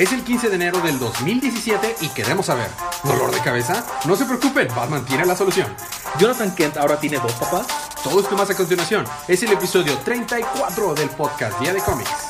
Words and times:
Es 0.00 0.12
el 0.12 0.24
15 0.24 0.48
de 0.48 0.54
enero 0.54 0.80
del 0.80 0.98
2017 0.98 1.96
y 2.00 2.08
queremos 2.08 2.46
saber, 2.46 2.70
¿dolor 3.04 3.30
de 3.34 3.40
cabeza? 3.40 3.84
No 4.06 4.16
se 4.16 4.24
preocupen, 4.24 4.66
Batman 4.74 5.04
tiene 5.04 5.26
la 5.26 5.36
solución. 5.36 5.66
Jonathan 6.18 6.54
Kent 6.54 6.78
ahora 6.78 6.98
tiene 6.98 7.18
dos 7.18 7.34
papás. 7.34 7.66
Todo 8.02 8.18
esto 8.18 8.34
más 8.34 8.48
a 8.48 8.54
continuación 8.54 9.04
es 9.28 9.42
el 9.42 9.52
episodio 9.52 9.98
34 9.98 10.94
del 10.94 11.10
podcast 11.10 11.60
Día 11.60 11.74
de 11.74 11.82
Cómics. 11.82 12.29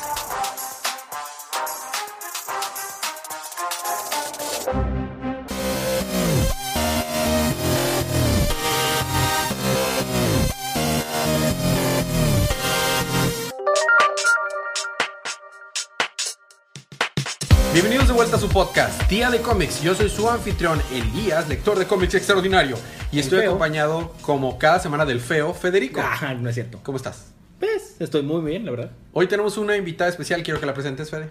Día 19.11 19.29
de 19.31 19.41
Cómics. 19.41 19.83
Yo 19.83 19.95
soy 19.95 20.09
su 20.09 20.31
anfitrión, 20.31 20.81
Elías, 20.93 21.49
lector 21.49 21.79
de 21.79 21.87
cómics 21.87 22.15
extraordinario. 22.15 22.77
Y 23.11 23.19
estoy 23.19 23.41
feo. 23.41 23.51
acompañado, 23.51 24.15
como 24.23 24.57
cada 24.59 24.79
semana, 24.79 25.05
del 25.05 25.21
feo 25.21 25.53
Federico. 25.53 26.01
Ah, 26.03 26.35
no 26.35 26.49
es 26.49 26.55
cierto. 26.55 26.79
¿Cómo 26.85 26.97
estás? 26.97 27.33
Pues, 27.59 27.97
estoy 27.99 28.23
muy 28.23 28.41
bien, 28.43 28.65
la 28.65 28.71
verdad. 28.71 28.93
Hoy 29.13 29.27
tenemos 29.27 29.59
una 29.59 29.77
invitada 29.77 30.09
especial, 30.09 30.43
quiero 30.45 30.61
que 30.61 30.67
la 30.67 30.75
presentes, 30.75 31.11
Fede. 31.11 31.29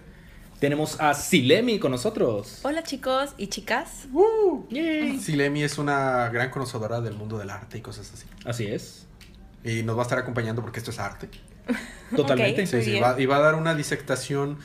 Tenemos 0.59 0.99
a 0.99 1.13
Silemi 1.13 1.79
con 1.79 1.91
nosotros. 1.91 2.59
Hola 2.63 2.83
chicos 2.83 3.29
y 3.37 3.47
chicas. 3.47 4.07
Yay. 4.69 5.17
Silemi 5.19 5.63
es 5.63 5.77
una 5.77 6.27
gran 6.29 6.49
conocedora 6.51 6.99
del 6.99 7.13
mundo 7.13 7.37
del 7.37 7.49
arte 7.49 7.77
y 7.77 7.81
cosas 7.81 8.11
así. 8.13 8.25
Así 8.43 8.65
es. 8.67 9.05
Y 9.63 9.83
nos 9.83 9.95
va 9.95 10.01
a 10.01 10.03
estar 10.03 10.19
acompañando 10.19 10.61
porque 10.61 10.79
esto 10.79 10.91
es 10.91 10.99
arte. 10.99 11.29
Totalmente. 12.13 12.67
Sí, 12.67 12.81
sí, 12.83 12.99
va- 12.99 13.19
y 13.19 13.25
va 13.25 13.37
a 13.37 13.39
dar 13.39 13.55
una 13.55 13.73
disectación 13.73 14.57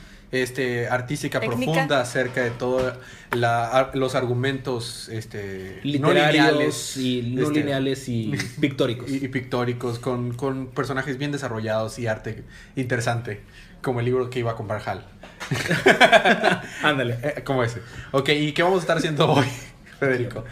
este, 0.43 0.88
artística 0.88 1.41
Técnica. 1.41 1.65
profunda 1.73 2.01
acerca 2.01 2.42
de 2.42 2.51
todos 2.51 2.95
los 3.95 4.15
argumentos 4.15 5.09
este, 5.09 5.81
no 5.84 6.12
Literarios 6.12 6.97
lineales 6.97 6.97
y 6.97 7.22
no 7.34 7.42
este, 7.42 7.55
lineales 7.61 8.08
y 8.08 8.33
pictóricos. 8.61 9.11
y, 9.11 9.25
y 9.25 9.28
pictóricos 9.28 9.98
con, 9.98 10.34
con 10.34 10.67
personajes 10.69 11.19
bien 11.19 11.33
desarrollados 11.33 11.98
y 11.98 12.06
arte 12.06 12.45
interesante, 12.77 13.41
como 13.83 14.00
el 14.00 14.06
libro 14.06 14.31
que 14.31 14.39
iba 14.41 14.53
a 14.53 14.56
comprar 14.56 14.83
Hal. 14.86 15.05
Ándale. 16.83 17.19
Eh, 17.23 17.42
como 17.45 17.62
ese. 17.64 17.80
Ok, 18.12 18.30
¿y 18.30 18.53
qué 18.53 18.62
vamos 18.62 18.78
a 18.78 18.80
estar 18.80 18.97
haciendo 18.97 19.30
hoy, 19.30 19.47
Federico? 20.01 20.45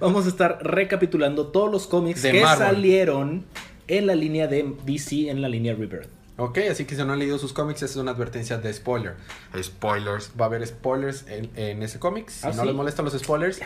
Vamos 0.00 0.26
a 0.26 0.28
estar 0.28 0.58
recapitulando 0.62 1.48
todos 1.48 1.70
los 1.70 1.86
cómics 1.86 2.22
De 2.22 2.32
que 2.32 2.42
Marvel. 2.42 2.68
salieron 2.68 3.44
en 3.86 4.06
la 4.06 4.14
línea 4.14 4.46
de 4.46 4.74
DC, 4.84 5.30
en 5.30 5.42
la 5.42 5.48
línea 5.48 5.74
Rebirth. 5.74 6.17
Ok, 6.40 6.58
así 6.70 6.84
que 6.84 6.94
si 6.94 7.02
no 7.02 7.12
han 7.12 7.18
leído 7.18 7.36
sus 7.36 7.52
cómics, 7.52 7.82
esa 7.82 7.94
es 7.94 7.96
una 7.96 8.12
advertencia 8.12 8.58
de 8.58 8.72
spoiler. 8.72 9.16
Spoilers. 9.60 10.30
Va 10.40 10.44
a 10.44 10.46
haber 10.46 10.64
spoilers 10.64 11.26
en, 11.26 11.50
en 11.56 11.82
ese 11.82 11.98
cómic. 11.98 12.28
Si 12.28 12.46
¿Ah, 12.46 12.50
no 12.54 12.60
sí? 12.62 12.66
les 12.68 12.76
molestan 12.76 13.04
los 13.04 13.14
spoilers, 13.14 13.58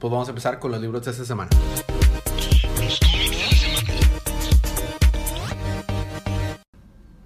pues 0.00 0.10
vamos 0.10 0.26
a 0.26 0.32
empezar 0.32 0.58
con 0.58 0.72
los 0.72 0.80
libros 0.80 1.04
de 1.04 1.12
esta 1.12 1.24
semana. 1.24 1.50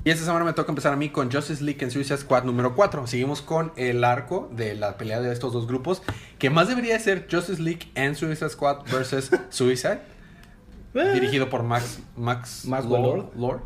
Y 0.05 0.11
esta 0.11 0.27
semana 0.27 0.45
me 0.45 0.53
toca 0.53 0.71
empezar 0.71 0.93
a 0.93 0.97
mí 0.97 1.09
con 1.09 1.33
Justice 1.33 1.65
League 1.65 1.83
en 1.83 1.91
Suicide 1.91 2.19
Squad 2.19 2.45
número 2.45 2.75
4. 2.75 3.07
Seguimos 3.07 3.41
con 3.41 3.73
el 3.77 4.05
arco 4.05 4.51
de 4.53 4.75
la 4.75 4.99
pelea 4.99 5.23
de 5.23 5.33
estos 5.33 5.55
dos 5.55 5.67
grupos, 5.67 6.03
que 6.39 6.51
más 6.51 6.69
debería 6.69 6.99
ser 6.99 7.27
Justice 7.31 7.63
League 7.63 7.91
and 7.95 8.17
Suicide 8.17 8.51
Squad 8.51 8.85
versus 8.93 9.31
Suicide, 9.49 10.01
dirigido 10.93 11.49
por 11.49 11.63
Max 11.63 12.01
Max 12.17 12.67
Maxwell 12.67 13.03
Lord, 13.03 13.31
Lord. 13.35 13.61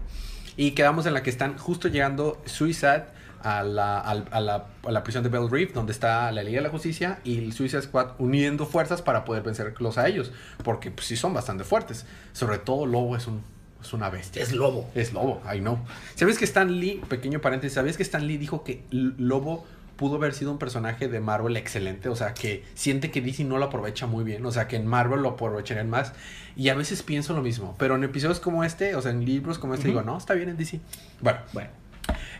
Y 0.56 0.72
quedamos 0.72 1.06
en 1.06 1.14
la 1.14 1.22
que 1.22 1.30
están 1.30 1.58
justo 1.58 1.88
llegando 1.88 2.40
Suicide 2.46 3.04
a 3.42 3.62
la, 3.62 4.00
a 4.00 4.40
la, 4.40 4.66
a 4.84 4.90
la 4.90 5.02
prisión 5.04 5.22
de 5.22 5.28
Bell 5.28 5.50
Reef, 5.50 5.74
donde 5.74 5.92
está 5.92 6.32
la 6.32 6.42
Liga 6.42 6.58
de 6.58 6.62
la 6.62 6.70
Justicia 6.70 7.20
y 7.24 7.38
el 7.38 7.52
Suicide 7.52 7.82
Squad 7.82 8.12
uniendo 8.18 8.64
fuerzas 8.64 9.02
para 9.02 9.24
poder 9.24 9.42
vencerlos 9.42 9.98
a 9.98 10.08
ellos. 10.08 10.32
Porque 10.62 10.90
pues, 10.90 11.06
sí 11.06 11.16
son 11.16 11.34
bastante 11.34 11.64
fuertes. 11.64 12.06
Sobre 12.32 12.58
todo 12.58 12.86
Lobo 12.86 13.16
es, 13.16 13.26
un, 13.26 13.42
es 13.82 13.92
una 13.92 14.08
bestia. 14.08 14.42
Es 14.42 14.52
lobo. 14.52 14.90
Es 14.94 15.12
Lobo, 15.12 15.42
I 15.52 15.58
know. 15.58 15.78
¿Sabes 16.14 16.38
que 16.38 16.46
Stan 16.46 16.72
Lee, 16.80 17.02
pequeño 17.08 17.40
paréntesis, 17.40 17.74
¿sabías 17.74 17.96
que 17.98 18.02
Stan 18.02 18.26
Lee 18.26 18.38
dijo 18.38 18.64
que 18.64 18.84
Lobo 18.90 19.66
pudo 19.96 20.16
haber 20.16 20.34
sido 20.34 20.50
un 20.50 20.58
personaje 20.58 21.08
de 21.08 21.20
Marvel 21.20 21.56
excelente? 21.56 22.08
O 22.08 22.16
sea, 22.16 22.34
que 22.34 22.64
siente 22.74 23.10
que 23.10 23.20
DC 23.20 23.44
no 23.44 23.58
lo 23.58 23.66
aprovecha 23.66 24.06
muy 24.06 24.24
bien. 24.24 24.44
O 24.46 24.50
sea, 24.50 24.68
que 24.68 24.76
en 24.76 24.86
Marvel 24.86 25.22
lo 25.22 25.30
aprovecharían 25.30 25.90
más. 25.90 26.12
Y 26.56 26.68
a 26.68 26.74
veces 26.74 27.02
pienso 27.02 27.34
lo 27.34 27.42
mismo. 27.42 27.74
Pero 27.78 27.96
en 27.96 28.04
episodios 28.04 28.40
como 28.40 28.64
este, 28.64 28.94
o 28.96 29.02
sea, 29.02 29.10
en 29.10 29.24
libros 29.24 29.58
como 29.58 29.74
este, 29.74 29.88
digo, 29.88 30.02
no, 30.02 30.16
está 30.16 30.34
bien 30.34 30.48
en 30.48 30.56
DC. 30.56 30.80
Bueno, 31.20 31.40
Bueno, 31.52 31.70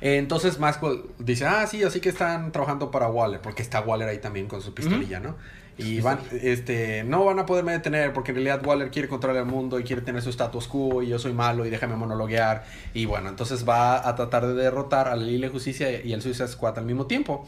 eh, 0.01 0.19
entonces 0.19 0.59
Maxwell 0.59 1.03
dice, 1.19 1.47
ah, 1.47 1.67
sí, 1.67 1.83
así 1.83 2.01
que 2.01 2.09
están 2.09 2.53
trabajando 2.53 2.91
para 2.91 3.09
Waller, 3.09 3.41
porque 3.41 3.63
está 3.63 3.81
Waller 3.81 4.09
ahí 4.09 4.19
también 4.19 4.47
con 4.47 4.61
su 4.61 4.75
pistolilla, 4.75 5.21
¿no? 5.21 5.37
Y 5.77 6.01
van, 6.01 6.21
este, 6.31 7.03
no 7.03 7.25
van 7.25 7.39
a 7.41 7.47
poderme 7.47 7.73
detener 7.73 8.13
porque 8.13 8.31
en 8.31 8.37
realidad 8.37 8.65
Waller 8.65 8.91
quiere 8.91 9.09
controlar 9.09 9.43
el 9.43 9.49
mundo 9.49 9.81
y 9.81 9.83
quiere 9.83 10.03
tener 10.03 10.23
su 10.23 10.31
status 10.31 10.69
quo 10.69 11.03
y 11.03 11.09
yo 11.09 11.19
soy 11.19 11.33
malo 11.33 11.67
y 11.67 11.71
déjame 11.71 11.97
monologuear. 11.97 12.65
Y 12.93 13.07
bueno, 13.07 13.29
entonces 13.29 13.69
va 13.69 14.09
a 14.09 14.15
tratar 14.15 14.47
de 14.47 14.55
derrotar 14.55 15.09
a 15.09 15.17
la 15.17 15.25
Liga 15.25 15.49
de 15.49 15.53
Justicia 15.53 16.05
y 16.05 16.13
al 16.13 16.23
Suicide 16.23 16.49
Squad 16.49 16.79
al 16.79 16.85
mismo 16.85 17.07
tiempo. 17.07 17.47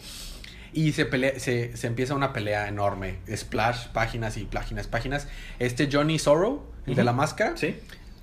Y 0.72 0.92
se, 0.92 1.06
pelea, 1.06 1.38
se, 1.38 1.76
se 1.76 1.86
empieza 1.86 2.14
una 2.14 2.32
pelea 2.32 2.68
enorme. 2.68 3.20
Splash, 3.34 3.88
páginas 3.88 4.36
y 4.36 4.44
páginas, 4.44 4.88
páginas. 4.88 5.28
Este 5.58 5.88
Johnny 5.90 6.18
Sorrow, 6.18 6.66
el 6.86 6.96
de 6.96 7.04
la 7.04 7.12
máscara, 7.12 7.56
sí. 7.56 7.76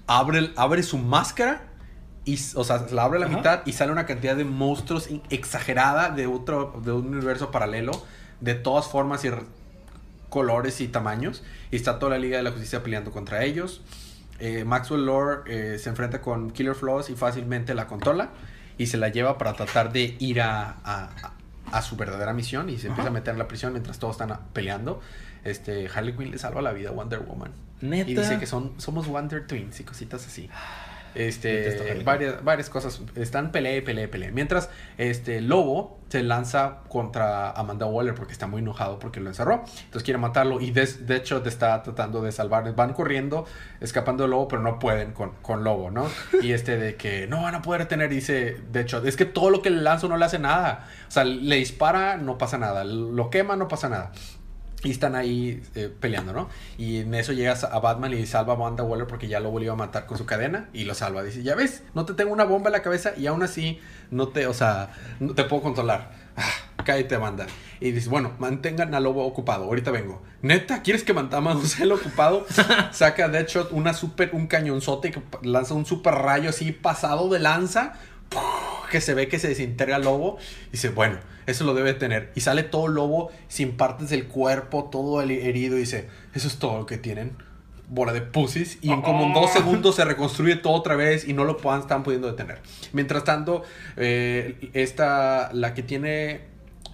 abre, 0.06 0.52
abre 0.58 0.84
su 0.84 0.98
máscara 0.98 1.64
y, 2.26 2.40
o 2.56 2.64
sea, 2.64 2.86
la 2.92 3.04
abre 3.04 3.18
a 3.18 3.22
la 3.22 3.26
Ajá. 3.28 3.38
mitad 3.38 3.62
y 3.66 3.74
sale 3.74 3.92
una 3.92 4.06
cantidad 4.06 4.36
de 4.36 4.46
monstruos 4.46 5.10
exagerada 5.30 6.10
de 6.10 6.28
otro, 6.28 6.80
de 6.84 6.92
un 6.92 7.08
universo 7.08 7.52
paralelo, 7.52 7.92
de 8.40 8.56
todas 8.56 8.88
formas 8.88 9.26
y 9.26 9.30
colores 10.34 10.82
y 10.82 10.88
tamaños. 10.88 11.44
Y 11.70 11.76
está 11.76 12.00
toda 12.00 12.14
la 12.14 12.18
Liga 12.18 12.38
de 12.38 12.44
la 12.44 12.50
Justicia 12.52 12.82
peleando 12.82 13.12
contra 13.12 13.44
ellos. 13.44 13.82
Eh, 14.40 14.64
Maxwell 14.66 15.06
Lord 15.06 15.44
eh, 15.48 15.78
se 15.78 15.90
enfrenta 15.90 16.20
con 16.22 16.50
Killer 16.50 16.74
Flaws 16.74 17.12
y 17.12 17.16
fácilmente 17.16 17.76
la 17.76 17.86
controla 17.86 18.32
y 18.80 18.88
se 18.88 18.98
la 18.98 19.10
lleva 19.10 19.38
para 19.38 19.54
tratar 19.54 19.94
de 19.94 20.16
ir 20.20 20.42
a, 20.42 20.78
a- 21.72 21.82
su 21.84 21.96
verdadera 21.96 22.34
misión 22.34 22.70
y 22.70 22.78
se 22.80 22.88
empieza 22.88 23.10
a 23.10 23.12
meter 23.14 23.34
en 23.34 23.40
la 23.40 23.48
prisión 23.48 23.74
mientras 23.74 24.00
todos 24.00 24.16
están 24.16 24.32
a- 24.32 24.40
peleando. 24.54 25.02
Este, 25.44 25.88
Harley 25.94 26.16
Quinn 26.16 26.32
le 26.32 26.38
salva 26.40 26.62
la 26.64 26.72
vida 26.74 26.90
a 26.90 26.92
Wonder 26.94 27.20
Woman. 27.20 27.52
Neta. 27.82 28.10
Y 28.10 28.16
dice 28.16 28.40
que 28.40 28.46
son, 28.48 28.74
somos 28.78 29.08
Wonder 29.08 29.46
Twins 29.46 29.80
y 29.80 29.84
cositas 29.84 30.26
así. 30.26 30.50
Este, 31.16 32.02
varias, 32.04 32.44
varias 32.44 32.70
cosas. 32.70 33.02
Están 33.16 33.52
pelea 33.52 33.78
y 33.78 33.82
pelea 33.82 34.06
y 34.06 34.08
pelea. 34.08 34.32
Mientras 34.32 34.70
este 34.98 35.42
Lobo 35.42 36.00
se 36.10 36.22
lanza 36.22 36.82
contra 36.90 37.52
Amanda 37.52 37.88
Waller 37.88 38.14
porque 38.14 38.34
está 38.34 38.46
muy 38.46 38.62
enojado 38.62 39.00
porque 39.00 39.20
lo 39.20 39.30
encerró. 39.30 39.64
Entonces 39.86 40.04
quiere 40.04 40.20
matarlo 40.20 40.62
y 40.62 40.70
de, 40.72 40.86
de 40.86 41.16
hecho 41.16 41.42
te 41.42 41.50
está 41.50 41.82
tratando 41.82 42.22
de 42.22 42.32
salvar. 42.32 42.76
Van 42.76 42.94
corriendo, 42.94 43.46
escapando 43.82 44.24
del 44.24 44.32
lobo, 44.32 44.48
pero 44.48 44.62
no 44.62 44.80
pueden 44.80 45.14
con, 45.14 45.32
con 45.42 45.64
Lobo, 45.64 45.92
¿no? 45.92 46.08
Y 46.42 46.52
este 46.52 46.78
de 46.78 46.96
que 46.96 47.28
no 47.28 47.42
van 47.42 47.56
a 47.56 47.62
poder 47.62 47.88
tener, 47.88 48.10
dice, 48.10 48.58
de 48.72 48.82
hecho, 48.82 49.04
es 49.04 49.18
que 49.18 49.26
todo 49.26 49.50
lo 49.50 49.62
que 49.62 49.70
le 49.70 49.82
lanzo 49.82 50.08
no 50.08 50.18
le 50.18 50.26
hace 50.26 50.40
nada. 50.40 50.88
O 51.08 51.12
sea, 51.12 51.24
le 51.24 51.56
dispara, 51.56 52.18
no 52.18 52.38
pasa 52.38 52.58
nada. 52.58 52.84
Lo 52.84 53.30
quema, 53.30 53.56
no 53.56 53.68
pasa 53.68 53.90
nada. 53.90 54.12
Y 54.84 54.92
están 54.92 55.16
ahí 55.16 55.64
eh, 55.76 55.90
peleando, 55.98 56.34
¿no? 56.34 56.50
Y 56.78 57.00
en 57.00 57.14
eso 57.14 57.32
llegas 57.34 57.64
a 57.64 57.80
Batman 57.80 58.14
y 58.14 58.26
salva 58.26 58.54
a 58.54 58.58
Wanda 58.58 58.84
Waller 58.84 59.08
porque 59.08 59.28
ya 59.28 59.40
lo 59.40 59.50
volvió 59.50 59.74
a 59.74 59.76
matar 59.76 60.06
con 60.06 60.18
su 60.18 60.26
cadena 60.26 60.70
y 60.74 60.84
lo 60.84 60.94
salva. 60.94 61.24
Dice, 61.24 61.42
ya 61.42 61.56
ves, 61.56 61.84
no 61.94 62.06
te 62.06 62.14
tengo 62.14 62.34
una 62.34 62.44
bomba 62.44 62.70
en 62.70 62.74
la 62.74 62.82
cabeza 62.82 63.14
y 63.18 63.28
aún 63.28 63.44
así 63.44 63.80
no 64.12 64.28
te, 64.28 64.46
o 64.48 64.54
sea, 64.54 64.90
no 65.20 65.34
te 65.34 65.46
puedo 65.46 65.64
controlar. 65.64 66.12
Ah, 66.36 66.84
cállate, 66.84 67.16
Amanda. 67.16 67.48
Y 67.80 67.92
dice, 67.92 68.10
bueno, 68.10 68.34
mantengan 68.40 68.94
al 68.94 69.04
lobo 69.04 69.26
ocupado, 69.26 69.66
ahorita 69.66 69.92
vengo. 69.92 70.22
¿Neta? 70.42 70.82
¿Quieres 70.82 71.04
que 71.04 71.14
mantengamos 71.14 71.80
el 71.82 71.92
ocupado? 71.92 72.46
Saca, 72.92 73.30
de 73.30 73.40
hecho, 73.40 73.70
una 73.72 73.94
super, 73.94 74.32
un 74.34 74.48
cañonzote 74.48 75.12
que 75.12 75.22
lanza 75.44 75.74
un 75.74 75.86
super 75.86 76.14
rayo 76.14 76.50
así 76.50 76.72
pasado 76.72 77.30
de 77.30 77.40
lanza 77.40 77.94
que 78.94 79.02
se 79.02 79.16
ve 79.16 79.28
que 79.28 79.40
se 79.40 79.48
desintegra 79.48 79.98
el 79.98 80.04
lobo. 80.04 80.38
Y 80.68 80.74
dice, 80.74 80.90
bueno, 80.90 81.18
eso 81.48 81.66
lo 81.66 81.74
debe 81.74 81.96
tener. 81.96 82.32
Y 82.36 82.42
sale 82.42 82.62
todo 82.62 82.86
el 82.86 82.94
lobo 82.94 83.32
sin 83.48 83.72
partes 83.72 84.12
del 84.12 84.28
cuerpo, 84.28 84.90
todo 84.92 85.20
el 85.24 85.32
herido. 85.32 85.78
Y 85.78 85.82
dice, 85.82 86.08
eso 86.36 86.48
es 86.48 86.60
todo 86.60 86.78
lo 86.78 86.86
que 86.86 87.00
tienen. 87.00 87.36
Bola 87.90 88.14
de 88.14 88.22
pussies. 88.22 88.78
Y 88.82 88.92
en 88.92 89.02
como 89.02 89.26
en 89.26 89.34
dos 89.34 89.52
segundos 89.52 89.96
se 89.96 90.06
reconstruye 90.06 90.58
todo 90.58 90.74
otra 90.74 90.96
vez 90.96 91.28
y 91.28 91.34
no 91.34 91.44
lo 91.44 91.58
puedan, 91.58 91.82
están 91.82 92.04
pudiendo 92.04 92.28
detener. 92.28 92.60
Mientras 92.92 93.24
tanto, 93.24 93.64
eh, 93.98 94.70
esta, 94.74 95.52
la 95.54 95.74
que 95.74 95.82
tiene... 95.82 96.42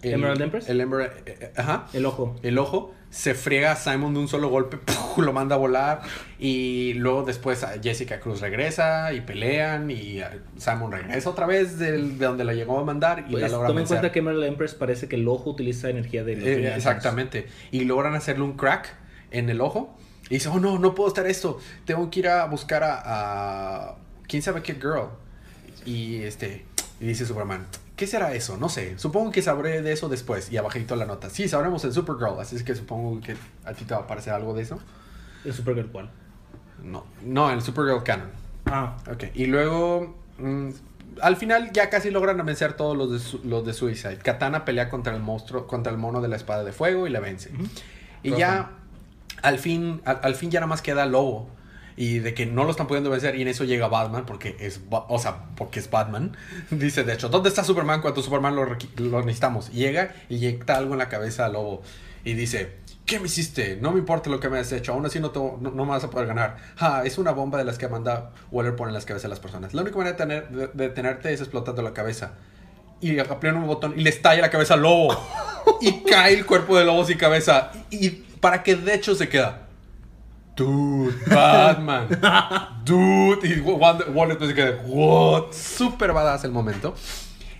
El, 0.02 0.14
Emerald 0.14 0.42
Empress. 0.42 0.70
El 0.70 0.80
Emerald, 0.80 1.12
eh, 1.26 1.38
eh, 1.42 1.54
ajá 1.58 1.88
El 1.92 2.06
ojo. 2.06 2.38
el 2.42 2.58
ojo, 2.58 2.94
se 3.10 3.34
friega 3.34 3.72
a 3.72 3.76
Simon 3.76 4.14
de 4.14 4.20
un 4.20 4.28
solo 4.28 4.50
golpe, 4.50 4.78
¡puf! 4.86 5.18
lo 5.18 5.34
manda 5.34 5.56
a 5.56 5.58
volar 5.58 6.02
y 6.38 6.94
luego 6.94 7.24
después 7.24 7.66
Jessica 7.82 8.20
Cruz 8.20 8.40
regresa 8.42 9.12
y 9.14 9.22
pelean 9.22 9.90
y 9.92 10.22
a 10.22 10.38
Simon 10.58 10.92
regresa 10.92 11.30
otra 11.30 11.46
vez 11.46 11.80
del- 11.80 12.18
de 12.20 12.26
donde 12.26 12.44
la 12.44 12.54
llegó 12.54 12.80
a 12.80 12.86
mandar 12.86 13.20
y 13.28 13.32
la 13.34 13.40
Pues, 13.40 13.52
logra 13.52 13.68
toma 13.68 13.82
en 13.82 13.88
cuenta 13.88 14.12
que 14.12 14.20
Empress 14.20 14.76
parece 14.76 15.08
que 15.08 15.16
el 15.16 15.28
ojo 15.28 15.50
utiliza 15.50 15.90
energía 15.90 16.24
de 16.24 16.36
los 16.36 16.46
Eh, 16.46 16.74
exactamente. 16.76 17.48
Y 17.72 17.86
logran 17.86 18.14
hacerle 18.16 18.44
un 18.44 18.54
crack 18.54 18.96
en 19.32 19.50
el 19.50 19.60
ojo. 19.62 19.98
Y 20.30 20.36
dice, 20.36 20.50
oh 20.50 20.60
no, 20.60 20.78
no 20.78 20.94
puedo 20.94 21.08
estar 21.10 21.26
esto. 21.26 21.60
Tengo 21.86 22.10
que 22.12 22.20
ir 22.20 22.28
a 22.28 22.46
buscar 22.46 22.84
a, 22.84 23.02
a- 23.04 23.96
quién 24.28 24.42
sabe 24.44 24.62
qué 24.62 24.76
girl. 24.76 25.10
Y 25.86 26.18
este, 26.24 26.66
Y 27.00 27.06
dice 27.08 27.26
Superman, 27.26 27.66
¿qué 27.96 28.08
será 28.08 28.34
eso? 28.34 28.58
No 28.58 28.68
sé. 28.70 28.98
Supongo 29.00 29.32
que 29.32 29.42
sabré 29.42 29.82
de 29.82 29.92
eso 29.94 30.10
después. 30.10 30.52
Y 30.52 30.58
abajito 30.58 30.96
la 30.96 31.06
nota. 31.06 31.30
Sí, 31.30 31.48
sabremos 31.48 31.84
en 31.86 31.94
Supergirl. 31.94 32.40
Así 32.40 32.56
es 32.58 32.64
que 32.64 32.76
supongo 32.76 33.22
que 33.22 33.36
a 33.66 33.74
ti 33.74 33.86
te 33.86 33.94
va 33.94 34.02
a 34.02 34.08
parecer 34.08 34.34
algo 34.34 34.54
de 34.54 34.64
eso. 34.64 34.80
¿El 35.46 35.54
Supergirl 35.54 35.88
cuál? 35.92 36.10
No, 36.84 37.06
no, 37.24 37.52
en 37.52 37.62
Supergirl 37.62 38.04
Canon. 38.04 38.30
Ah, 38.66 38.98
Ok. 39.12 39.26
Y 39.34 39.46
luego, 39.48 40.16
mm, 40.38 40.70
al 41.22 41.36
final 41.38 41.72
ya 41.74 41.90
casi 41.90 42.12
logran 42.12 42.44
vencer 42.46 42.74
todos 42.74 42.96
los 42.98 43.12
de, 43.12 43.20
su- 43.20 43.42
los 43.46 43.66
de 43.66 43.74
Suicide. 43.74 44.18
Katana 44.18 44.66
pelea 44.66 44.90
contra 44.90 45.14
el 45.16 45.22
monstruo, 45.22 45.66
contra 45.68 45.92
el 45.92 45.98
mono 45.98 46.22
de 46.22 46.28
la 46.28 46.36
espada 46.36 46.64
de 46.64 46.72
fuego 46.74 47.08
y 47.08 47.10
la 47.10 47.20
vence. 47.22 47.52
Y 48.24 48.32
ya, 48.36 48.72
al 49.42 49.58
fin, 49.58 50.02
al, 50.06 50.20
al 50.24 50.36
fin 50.36 50.52
ya 50.52 50.60
nada 50.60 50.68
más 50.68 50.82
queda 50.82 51.06
Lobo. 51.06 51.50
Y 52.02 52.20
de 52.20 52.34
que 52.34 52.46
no 52.46 52.64
lo 52.64 52.72
están 52.72 52.88
pudiendo 52.88 53.10
vencer. 53.10 53.36
Y 53.36 53.42
en 53.42 53.50
eso 53.50 53.66
llega 53.66 53.90
Batman, 53.90 54.26
porque 54.26 54.56
es, 54.62 54.80
o 54.90 55.20
sea, 55.20 55.48
porque 55.58 55.82
es 55.82 55.90
Batman. 55.90 56.38
Dice, 56.72 57.04
de 57.04 57.14
hecho, 57.14 57.28
¿dónde 57.28 57.50
está 57.50 57.66
Superman 57.66 58.00
cuando 58.00 58.22
Superman 58.22 58.56
lo, 58.56 58.64
lo 58.64 59.20
necesitamos? 59.20 59.70
Y 59.74 59.80
llega 59.80 60.16
y 60.30 60.36
inyecta 60.38 60.78
algo 60.78 60.94
en 60.94 61.00
la 61.00 61.10
cabeza 61.10 61.46
a 61.46 61.50
Lobo. 61.50 61.82
Y 62.24 62.36
dice, 62.36 62.78
¿qué 63.06 63.20
me 63.20 63.26
hiciste? 63.26 63.78
No 63.82 63.92
me 63.92 64.00
importa 64.00 64.30
lo 64.30 64.40
que 64.40 64.48
me 64.48 64.60
has 64.60 64.72
hecho. 64.72 64.94
Aún 64.94 65.06
así 65.06 65.20
no, 65.20 65.32
te- 65.32 65.40
no, 65.40 65.72
no 65.72 65.84
me 65.84 65.92
vas 65.92 66.06
a 66.06 66.10
poder 66.10 66.28
ganar. 66.28 66.56
Ah, 66.78 67.02
es 67.04 67.18
una 67.18 67.32
bomba 67.32 67.58
de 67.58 67.66
las 67.66 67.78
que 67.78 67.86
Amanda 67.88 68.32
Waller 68.50 68.78
pone 68.78 68.92
en 68.92 68.94
las 68.94 69.04
cabezas 69.06 69.24
de 69.24 69.30
las 69.30 69.42
personas. 69.42 69.74
La 69.74 69.82
única 69.82 69.98
manera 69.98 70.14
de, 70.16 70.18
tener, 70.24 70.50
de, 70.50 70.68
de 70.68 70.88
detenerte 70.88 71.34
es 71.34 71.42
explotando 71.42 71.82
la 71.82 71.92
cabeza. 71.94 72.32
Y 73.02 73.20
aprieta 73.20 73.58
un 73.58 73.68
botón 73.68 73.94
y 73.98 74.04
le 74.04 74.10
estalla 74.10 74.42
la 74.42 74.50
cabeza 74.50 74.76
al 74.76 74.84
lobo. 74.84 75.18
y 75.82 76.04
cae 76.04 76.34
el 76.34 76.46
cuerpo 76.46 76.78
del 76.78 76.88
lobo 76.88 77.04
sin 77.04 77.18
cabeza. 77.18 77.72
Y, 77.90 78.06
y 78.08 78.10
para 78.40 78.64
que 78.64 78.76
de 78.78 78.94
hecho 78.94 79.16
se 79.16 79.28
queda. 79.28 79.66
Dude, 80.64 81.16
Batman. 81.34 82.08
Dude. 82.86 83.48
Y 83.48 83.60
Wonder- 83.62 84.10
Waller 84.14 84.38
se 84.40 84.54
queda. 84.54 84.82
What? 84.86 85.54
Super 85.54 86.12
badass 86.14 86.44
el 86.44 86.52
momento. 86.52 86.94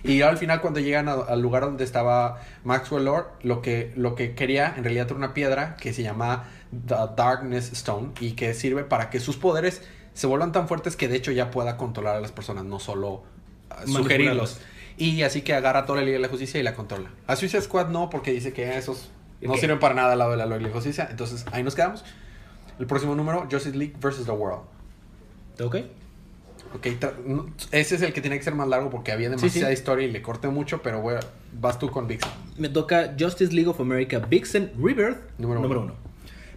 Y 0.02 0.22
al 0.22 0.38
final 0.38 0.60
cuando 0.60 0.80
llegan 0.80 1.08
a- 1.08 1.12
al 1.14 1.40
lugar 1.42 1.62
donde 1.62 1.84
estaba 1.84 2.40
Maxwell 2.64 3.04
Lord, 3.04 3.26
lo 3.42 3.60
que, 3.62 3.92
lo 3.96 4.14
que 4.14 4.34
quería 4.34 4.74
en 4.76 4.84
realidad 4.84 5.06
era 5.08 5.16
una 5.16 5.34
piedra 5.34 5.76
que 5.76 5.92
se 5.92 6.02
llama 6.02 6.44
The 6.86 6.94
Darkness 7.16 7.72
Stone 7.72 8.12
y 8.20 8.32
que 8.32 8.54
sirve 8.54 8.84
para 8.84 9.10
que 9.10 9.20
sus 9.20 9.36
poderes 9.36 9.82
se 10.14 10.26
vuelvan 10.26 10.52
tan 10.52 10.68
fuertes 10.68 10.96
que 10.96 11.08
de 11.08 11.16
hecho 11.16 11.32
ya 11.32 11.50
pueda 11.50 11.76
controlar 11.76 12.16
a 12.16 12.20
las 12.20 12.32
personas, 12.32 12.64
no 12.64 12.78
solo 12.78 13.22
ah, 13.70 13.82
sugerirlos. 13.86 14.58
Y 14.96 15.22
así 15.22 15.42
que 15.42 15.54
agarra 15.54 15.86
toda 15.86 16.00
la 16.00 16.04
Liga 16.04 16.16
de 16.16 16.22
la 16.22 16.28
Justicia 16.28 16.60
y 16.60 16.62
la 16.62 16.74
controla. 16.74 17.10
A 17.26 17.36
Suicide 17.36 17.62
Squad 17.62 17.88
no, 17.88 18.10
porque 18.10 18.32
dice 18.32 18.52
que 18.52 18.76
esos 18.76 19.10
no 19.40 19.54
sirven 19.56 19.78
para 19.78 19.94
nada 19.94 20.12
al 20.12 20.18
lado 20.18 20.30
de 20.32 20.36
la 20.38 20.44
Liga 20.46 20.58
de 20.58 20.64
la 20.68 20.70
Justicia. 20.74 21.08
Entonces 21.10 21.44
ahí 21.52 21.62
nos 21.62 21.74
quedamos. 21.74 22.04
El 22.80 22.86
próximo 22.86 23.14
número, 23.14 23.46
Justice 23.50 23.76
League 23.76 23.94
vs. 24.00 24.24
The 24.24 24.32
World. 24.32 24.62
¿ok? 25.62 25.76
Ok, 26.72 26.86
ese 27.72 27.96
es 27.96 28.02
el 28.02 28.12
que 28.12 28.20
tiene 28.20 28.38
que 28.38 28.44
ser 28.44 28.54
más 28.54 28.68
largo 28.68 28.90
porque 28.90 29.10
había 29.10 29.28
demasiada 29.28 29.68
sí. 29.68 29.74
historia 29.74 30.06
y 30.06 30.10
le 30.12 30.22
corté 30.22 30.48
mucho, 30.48 30.82
pero 30.82 31.00
bueno, 31.00 31.20
vas 31.60 31.78
tú 31.80 31.90
con 31.90 32.06
Vixen. 32.06 32.30
Me 32.58 32.68
toca 32.68 33.16
Justice 33.18 33.52
League 33.52 33.68
of 33.68 33.80
America 33.80 34.20
Vixen 34.20 34.70
Rebirth 34.76 35.18
Número 35.38 35.60
número, 35.60 35.80
uno. 35.80 35.92
uno. 35.92 36.10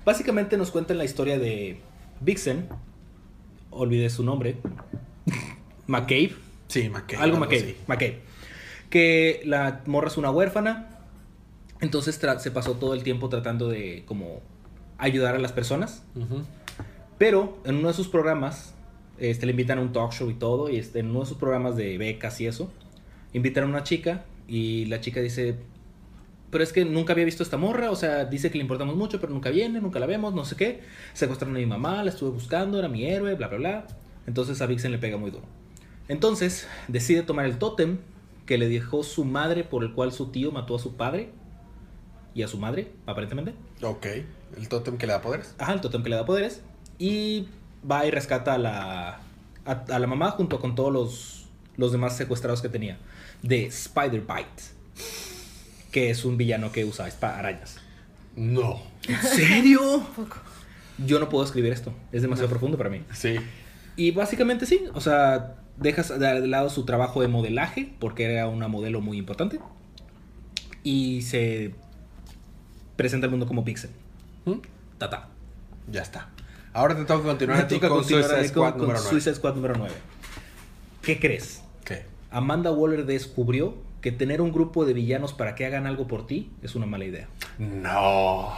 Básicamente 0.06 0.56
nos 0.56 0.70
cuentan 0.70 1.00
la 1.00 1.04
historia 1.06 1.40
de 1.40 1.80
Vixen. 2.22 2.68
Olvidé 3.72 4.10
su 4.12 4.24
nombre. 4.24 4.58
McCabe. 5.88 6.34
Sí, 6.68 6.90
McCabe. 6.90 7.24
algo 7.24 7.38
algo 7.38 7.40
McCabe. 7.40 7.76
McCabe. 7.88 8.22
Que 8.92 9.42
la 9.46 9.82
morra 9.88 10.10
es 10.10 10.18
una 10.18 10.30
huérfana. 10.30 11.00
Entonces 11.82 12.20
se 12.38 12.52
pasó 12.52 12.74
todo 12.74 12.94
el 12.94 13.02
tiempo 13.02 13.30
tratando 13.30 13.68
de 13.68 14.04
como 14.06 14.42
ayudar 15.04 15.36
a 15.36 15.40
las 15.40 15.52
personas. 15.52 16.04
Ujú. 16.16 16.44
Pero 17.18 17.58
en 17.66 17.76
uno 17.76 17.90
de 17.90 17.94
sus 17.94 18.08
programas, 18.08 18.74
este, 19.20 19.46
le 19.46 19.52
invitan 19.52 19.78
a 19.78 19.82
un 19.82 19.92
talk 19.92 20.14
show 20.14 20.30
y 20.30 20.34
todo, 20.34 20.70
y 20.70 20.78
este, 20.78 21.00
en 21.00 21.10
uno 21.10 21.22
de 21.22 21.26
sus 21.26 21.38
programas 21.38 21.76
de 21.76 21.98
becas 21.98 22.40
y 22.42 22.48
eso, 22.48 22.72
invitan 23.34 23.66
a 23.66 23.68
una 23.68 23.84
chica 23.84 24.26
y 24.48 24.86
la 24.86 25.02
chica 25.02 25.22
dice, 25.22 25.58
pero 26.50 26.64
es 26.64 26.72
que 26.72 26.86
nunca 26.86 27.14
había 27.14 27.26
visto 27.26 27.44
a 27.44 27.46
esta 27.46 27.58
morra, 27.58 27.92
o 27.92 27.96
sea, 27.96 28.26
dice 28.26 28.50
que 28.50 28.58
le 28.58 28.62
importamos 28.62 28.96
mucho, 28.96 29.20
pero 29.20 29.34
nunca 29.34 29.50
viene, 29.50 29.82
nunca 29.82 30.00
la 30.00 30.06
vemos, 30.06 30.34
no 30.34 30.46
sé 30.46 30.56
qué. 30.56 30.82
Secuestraron 31.14 31.56
a 31.56 31.60
mi 31.60 31.66
mamá, 31.66 32.04
la 32.04 32.12
estuve 32.12 32.30
buscando, 32.30 32.80
era 32.80 32.88
mi 32.88 33.06
héroe, 33.06 33.36
bla, 33.36 33.48
bla, 33.48 33.58
bla. 33.58 33.88
Entonces 34.28 34.62
a 34.62 34.68
Vixen 34.68 34.92
le 34.92 35.00
pega 35.00 35.18
muy 35.18 35.32
duro. 35.32 35.46
Entonces 36.08 36.68
decide 36.88 37.24
tomar 37.24 37.46
el 37.46 37.58
tótem 37.58 37.98
que 38.46 38.58
le 38.58 38.70
dejó 38.70 39.04
su 39.04 39.26
madre 39.26 39.64
por 39.64 39.84
el 39.84 39.94
cual 39.94 40.12
su 40.12 40.28
tío 40.28 40.52
mató 40.52 40.76
a 40.76 40.80
su 40.80 40.96
padre 40.96 41.32
y 42.36 42.44
a 42.44 42.48
su 42.48 42.58
madre, 42.58 42.92
aparentemente. 43.06 43.54
Ok, 43.82 44.06
el 44.58 44.68
tótem 44.70 44.98
que 44.98 45.08
le 45.08 45.14
da 45.14 45.22
poderes. 45.22 45.54
Ajá, 45.58 45.74
el 45.74 45.82
tótem 45.82 46.04
que 46.04 46.10
le 46.10 46.16
da 46.16 46.26
poderes. 46.26 46.62
Y 47.00 47.48
va 47.90 48.06
y 48.06 48.12
rescata 48.12 48.54
a 48.54 48.58
la, 48.58 49.20
a, 49.66 49.72
a 49.72 50.00
la 50.00 50.08
mamá 50.08 50.32
junto 50.32 50.60
con 50.60 50.76
todos 50.76 50.92
los, 50.94 51.46
los 51.78 51.92
demás 51.92 52.16
secuestrados 52.18 52.62
que 52.62 52.70
tenía. 52.70 52.98
De 53.42 53.66
Spider-Bite. 53.66 54.64
Que 55.92 56.10
es 56.10 56.26
un 56.26 56.38
villano 56.38 56.72
que 56.72 56.86
usa 56.86 57.08
espa- 57.08 57.38
arañas. 57.38 57.78
No. 58.36 58.82
¿En 59.08 59.22
serio? 59.22 60.04
Yo 61.06 61.20
no 61.20 61.30
puedo 61.30 61.44
escribir 61.44 61.72
esto. 61.74 61.94
Es 62.12 62.22
demasiado 62.22 62.50
profundo 62.50 62.78
para 62.78 62.90
mí. 62.90 63.04
Sí. 63.14 63.36
Y 63.96 64.12
básicamente 64.12 64.66
sí. 64.66 64.86
O 64.94 65.02
sea, 65.02 65.56
dejas 65.78 66.18
de 66.20 66.48
lado 66.48 66.70
su 66.70 66.86
trabajo 66.86 67.22
de 67.22 67.28
modelaje. 67.28 67.94
Porque 68.00 68.24
era 68.26 68.48
una 68.48 68.68
modelo 68.68 69.02
muy 69.02 69.18
importante. 69.18 69.60
Y 70.84 71.22
se 71.24 71.76
presenta 72.96 73.26
al 73.26 73.32
mundo 73.32 73.46
como 73.46 73.64
Pixel. 73.64 73.92
¿Mm? 74.46 74.60
Tata. 74.98 75.30
Ya 75.92 76.02
está. 76.02 76.30
Ahora 76.74 76.96
te 76.96 77.06
toca 77.06 77.24
continuar 77.24 77.62
a 77.62 77.68
ti 77.68 77.80
con 77.80 77.90
continuar 77.90 78.24
Suicide 78.24 78.48
Squad 78.50 78.72
con, 78.72 78.82
número 78.82 79.00
con 79.00 79.04
9. 79.04 79.10
Suicide 79.10 79.36
Squad 79.36 79.56
número 79.56 79.76
9. 79.78 79.94
¿Qué 81.02 81.20
crees? 81.20 81.62
¿Qué? 81.86 82.06
Amanda 82.32 82.72
Waller 82.72 83.06
descubrió 83.06 83.76
que 84.02 84.12
tener 84.12 84.42
un 84.42 84.52
grupo 84.52 84.86
de 84.86 84.94
villanos 84.94 85.34
para 85.34 85.56
que 85.56 85.66
hagan 85.66 85.88
algo 85.88 86.08
por 86.08 86.26
ti 86.28 86.52
es 86.62 86.76
una 86.76 86.86
mala 86.86 87.06
idea. 87.06 87.28
No. 87.60 88.52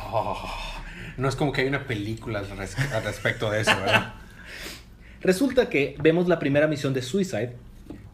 No 1.18 1.30
es 1.30 1.36
como 1.36 1.52
que 1.52 1.62
hay 1.62 1.68
una 1.68 1.86
película 1.86 2.40
al 2.40 3.04
respecto 3.04 3.50
de 3.52 3.62
eso, 3.62 3.76
¿verdad? 3.76 4.14
Resulta 5.22 5.70
que 5.70 5.96
vemos 6.02 6.28
la 6.28 6.40
primera 6.40 6.68
misión 6.68 6.94
de 6.94 7.02
Suicide, 7.02 7.56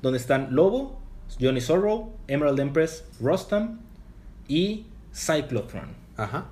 donde 0.02 0.18
están 0.18 0.56
Lobo, 0.56 1.00
Johnny 1.40 1.62
Sorrow, 1.62 2.14
Emerald 2.28 2.60
Empress, 2.60 3.06
Rostam 3.20 3.80
y 4.48 4.86
Cyclotron. 5.14 6.01
Ajá. 6.24 6.46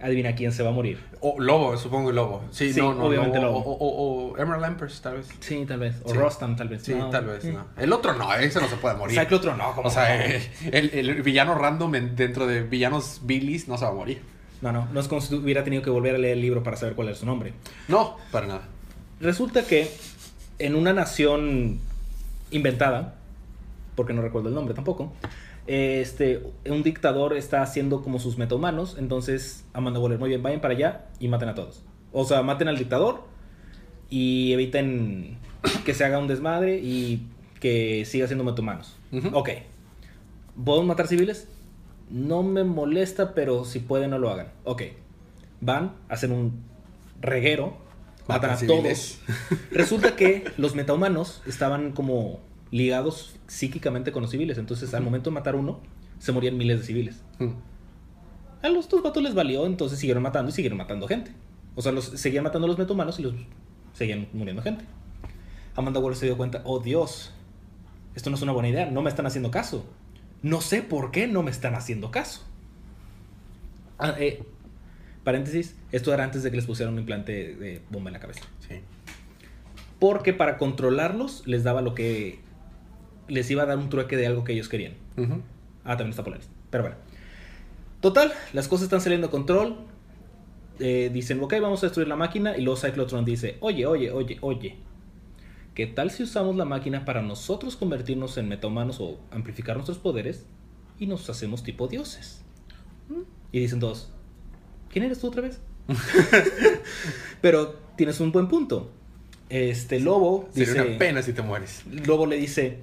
Adivina 0.00 0.34
quién 0.34 0.52
se 0.52 0.62
va 0.62 0.68
a 0.68 0.72
morir. 0.72 0.98
O 1.20 1.36
Lobo, 1.40 1.76
supongo 1.78 2.12
Lobo. 2.12 2.42
Sí, 2.50 2.72
Sí, 2.74 2.80
no, 2.80 2.92
no, 2.94 3.04
obviamente 3.06 3.40
Lobo. 3.40 3.60
Lobo. 3.60 3.70
O, 3.70 3.86
o- 3.86 4.32
o 4.32 4.38
Emerald 4.38 4.64
Empress, 4.66 5.00
tal 5.00 5.16
vez. 5.16 5.28
Sí, 5.40 5.64
tal 5.66 5.78
vez. 5.80 5.96
O 6.04 6.10
Sí. 6.10 6.16
Rostam, 6.16 6.56
tal 6.56 6.68
vez. 6.68 6.82
Sí, 6.82 6.94
No. 6.94 7.08
tal 7.08 7.24
vez, 7.26 7.44
Eh. 7.44 7.52
no. 7.52 7.64
El 7.80 7.92
otro 7.92 8.12
no, 8.14 8.32
ese 8.34 8.60
no 8.60 8.68
se 8.68 8.76
puede 8.76 8.96
morir. 8.96 9.18
Cyclotron 9.18 9.56
no, 9.56 9.72
como 9.74 9.88
O 9.88 9.90
sea, 9.90 10.26
eh, 10.26 10.50
el, 10.72 10.90
el 10.92 11.22
villano 11.22 11.54
random 11.54 11.94
en- 11.94 12.16
dentro 12.16 12.46
de 12.46 12.62
villanos 12.64 13.20
Billys 13.22 13.66
no 13.68 13.78
se 13.78 13.84
va 13.86 13.92
a 13.92 13.94
morir. 13.94 14.20
No, 14.60 14.72
no, 14.72 14.88
no 14.92 15.00
es 15.00 15.08
como 15.08 15.20
si 15.20 15.34
hubiera 15.36 15.62
tenido 15.64 15.82
que 15.82 15.90
volver 15.90 16.14
a 16.14 16.18
leer 16.18 16.34
el 16.34 16.42
libro 16.42 16.62
para 16.62 16.76
saber 16.76 16.94
cuál 16.94 17.08
era 17.08 17.16
su 17.16 17.24
nombre. 17.26 17.54
No, 17.88 18.16
para 18.30 18.46
nada. 18.46 18.62
Resulta 19.20 19.64
que 19.66 19.90
en 20.58 20.74
una 20.74 20.92
nación 20.92 21.78
inventada, 22.50 23.14
porque 23.94 24.12
no 24.12 24.20
recuerdo 24.22 24.48
el 24.48 24.54
nombre 24.54 24.74
tampoco, 24.74 25.12
este, 25.66 26.42
un 26.68 26.82
dictador 26.82 27.36
está 27.36 27.62
haciendo 27.62 28.02
como 28.02 28.18
sus 28.18 28.36
metahumanos, 28.38 28.96
entonces 28.98 29.64
Amanda 29.72 30.00
Waller, 30.00 30.18
muy 30.18 30.28
bien, 30.28 30.42
vayan 30.42 30.60
para 30.60 30.74
allá 30.74 31.06
y 31.18 31.28
maten 31.28 31.48
a 31.48 31.54
todos. 31.54 31.82
O 32.12 32.24
sea, 32.24 32.42
maten 32.42 32.68
al 32.68 32.78
dictador 32.78 33.22
y 34.10 34.52
eviten 34.52 35.38
que 35.84 35.94
se 35.94 36.04
haga 36.04 36.18
un 36.18 36.28
desmadre 36.28 36.78
y 36.78 37.26
que 37.60 38.04
siga 38.04 38.26
siendo 38.26 38.44
metahumanos. 38.44 38.96
Ujú. 39.12 39.30
Ok. 39.32 39.50
¿Podemos 40.64 40.86
matar 40.86 41.08
civiles? 41.08 41.48
No 42.10 42.42
me 42.42 42.62
molesta, 42.64 43.34
pero 43.34 43.64
si 43.64 43.80
pueden 43.80 44.10
no 44.10 44.18
lo 44.18 44.30
hagan. 44.30 44.48
Ok. 44.64 44.82
Van, 45.60 45.94
hacen 46.08 46.30
un 46.32 46.62
reguero, 47.20 47.76
matan, 48.28 48.50
Matan 48.50 48.50
a 48.50 48.56
civiles. 48.56 49.20
todos. 49.26 49.60
Resulta 49.72 50.14
que 50.14 50.44
los 50.58 50.74
metahumanos 50.74 51.42
estaban 51.46 51.92
como 51.92 52.38
ligados 52.70 53.36
psíquicamente 53.46 54.12
con 54.12 54.22
los 54.22 54.30
civiles. 54.30 54.58
Entonces, 54.58 54.92
al 54.94 55.02
momento 55.02 55.30
de 55.30 55.34
matar 55.34 55.56
uno, 55.56 55.80
se 56.18 56.32
morían 56.32 56.56
miles 56.56 56.80
de 56.80 56.86
civiles. 56.86 57.22
A 58.62 58.68
los 58.68 58.88
dos 58.88 59.02
vatos 59.02 59.22
les 59.22 59.34
valió, 59.34 59.66
entonces 59.66 59.98
siguieron 59.98 60.22
matando 60.22 60.50
y 60.50 60.52
siguieron 60.52 60.78
matando 60.78 61.06
gente. 61.06 61.32
O 61.74 61.82
sea, 61.82 61.92
los, 61.92 62.06
seguían 62.06 62.44
matando 62.44 62.66
a 62.66 62.68
los 62.68 62.78
metahumanos 62.78 63.18
y 63.18 63.22
los 63.22 63.34
seguían 63.92 64.28
muriendo 64.32 64.62
gente. 64.62 64.84
Amanda 65.76 66.00
Waller 66.00 66.16
se 66.16 66.26
dio 66.26 66.36
cuenta, 66.36 66.62
oh 66.64 66.78
Dios, 66.78 67.32
esto 68.14 68.30
no 68.30 68.36
es 68.36 68.42
una 68.42 68.52
buena 68.52 68.68
idea, 68.68 68.90
no 68.90 69.02
me 69.02 69.10
están 69.10 69.26
haciendo 69.26 69.50
caso. 69.50 69.84
No 70.42 70.60
sé 70.60 70.82
por 70.82 71.10
qué 71.10 71.26
no 71.26 71.42
me 71.42 71.50
están 71.50 71.74
haciendo 71.74 72.10
caso. 72.10 72.44
Ah, 73.98 74.14
eh, 74.18 74.42
paréntesis, 75.24 75.76
esto 75.90 76.12
era 76.12 76.22
antes 76.22 76.42
de 76.42 76.50
que 76.50 76.56
les 76.56 76.66
pusieran 76.66 76.94
un 76.94 77.00
implante 77.00 77.54
de 77.56 77.82
bomba 77.90 78.10
en 78.10 78.14
la 78.14 78.20
cabeza. 78.20 78.42
Sí. 78.68 78.80
Porque 79.98 80.32
para 80.32 80.58
controlarlos 80.58 81.46
les 81.46 81.64
daba 81.64 81.80
lo 81.80 81.94
que... 81.94 82.40
Les 83.28 83.50
iba 83.50 83.62
a 83.62 83.66
dar 83.66 83.78
un 83.78 83.88
trueque 83.88 84.16
de 84.16 84.26
algo 84.26 84.44
que 84.44 84.52
ellos 84.52 84.68
querían. 84.68 84.94
Ah, 85.84 85.96
también 85.96 86.10
está 86.10 86.24
Polaris. 86.24 86.48
Pero 86.70 86.84
bueno. 86.84 86.96
Total, 88.00 88.32
las 88.52 88.68
cosas 88.68 88.84
están 88.84 89.00
saliendo 89.00 89.28
de 89.28 89.30
control. 89.30 89.76
Eh, 90.78 91.10
dicen, 91.12 91.42
ok, 91.42 91.54
vamos 91.60 91.82
a 91.82 91.86
destruir 91.86 92.08
la 92.08 92.16
máquina. 92.16 92.56
Y 92.56 92.62
luego 92.62 92.78
Cyclotron 92.78 93.24
dice, 93.24 93.56
oye, 93.60 93.86
oye, 93.86 94.10
oye, 94.10 94.38
oye. 94.40 94.76
¿qué 95.74 95.86
tal 95.86 96.10
si 96.10 96.22
usamos 96.22 96.56
la 96.56 96.64
máquina 96.64 97.04
para 97.04 97.20
nosotros 97.20 97.76
convertirnos 97.76 98.36
en 98.38 98.48
metahumanos 98.48 99.00
o 99.00 99.18
amplificar 99.30 99.76
nuestros 99.76 99.98
poderes 99.98 100.46
y 100.98 101.06
nos 101.06 101.28
hacemos 101.28 101.62
tipo 101.62 101.88
dioses? 101.88 102.42
Y 103.52 103.60
dicen 103.60 103.80
todos, 103.80 104.10
¿quién 104.90 105.04
eres 105.04 105.20
tú 105.20 105.28
otra 105.28 105.42
vez? 105.42 105.60
Pero 107.40 107.74
tienes 107.96 108.20
un 108.20 108.32
buen 108.32 108.48
punto. 108.48 108.90
Este 109.50 110.00
lobo 110.00 110.48
Sería 110.52 110.72
dice, 110.72 110.88
una 110.88 110.98
pena 110.98 111.22
si 111.22 111.32
te 111.32 111.42
mueres. 111.42 111.82
Lobo 112.06 112.26
le 112.26 112.36
dice, 112.36 112.78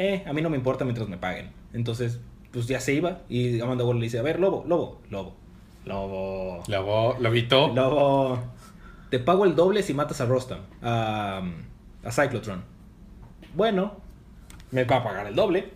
eh, 0.00 0.24
a 0.26 0.32
mí 0.32 0.40
no 0.40 0.48
me 0.48 0.56
importa 0.56 0.86
mientras 0.86 1.08
me 1.10 1.18
paguen. 1.18 1.50
Entonces, 1.74 2.20
pues 2.52 2.66
ya 2.66 2.80
se 2.80 2.94
iba 2.94 3.20
y 3.28 3.60
Amanda 3.60 3.84
Waller 3.84 4.00
le 4.00 4.06
dice, 4.06 4.18
a 4.18 4.22
ver, 4.22 4.40
Lobo, 4.40 4.64
Lobo, 4.66 5.02
Lobo, 5.10 5.34
Lobo, 5.84 6.62
Lo, 6.68 7.18
lo 7.18 7.28
evitó. 7.28 7.68
Lobo, 7.68 8.38
te 9.10 9.18
pago 9.18 9.44
el 9.44 9.54
doble 9.54 9.82
si 9.82 9.92
matas 9.92 10.22
a 10.22 10.24
Rostam, 10.24 10.60
a, 10.80 11.42
a 12.02 12.10
Cyclotron. 12.10 12.64
Bueno, 13.54 13.96
me 14.70 14.84
va 14.84 14.96
a 14.96 15.04
pagar 15.04 15.26
el 15.26 15.34
doble. 15.34 15.70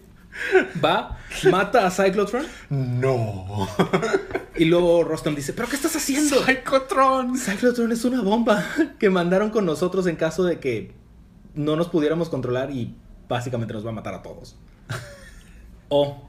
Va, 0.82 1.18
mata 1.50 1.86
a 1.86 1.90
Cyclotron 1.90 2.46
No. 2.70 3.68
y 4.56 4.64
luego 4.64 5.04
Rostam 5.04 5.34
dice, 5.34 5.52
¿pero 5.52 5.68
qué 5.68 5.76
estás 5.76 5.94
haciendo? 5.96 6.42
Psychotron. 6.44 7.36
Cyclotron 7.36 7.92
es 7.92 8.06
una 8.06 8.22
bomba 8.22 8.64
que 8.98 9.10
mandaron 9.10 9.50
con 9.50 9.66
nosotros 9.66 10.06
en 10.06 10.16
caso 10.16 10.44
de 10.44 10.60
que 10.60 10.92
no 11.54 11.76
nos 11.76 11.88
pudiéramos 11.88 12.30
controlar 12.30 12.70
y 12.70 12.96
básicamente 13.28 13.74
nos 13.74 13.84
va 13.84 13.90
a 13.90 13.94
matar 13.94 14.14
a 14.14 14.22
todos. 14.22 14.56
O 15.88 16.22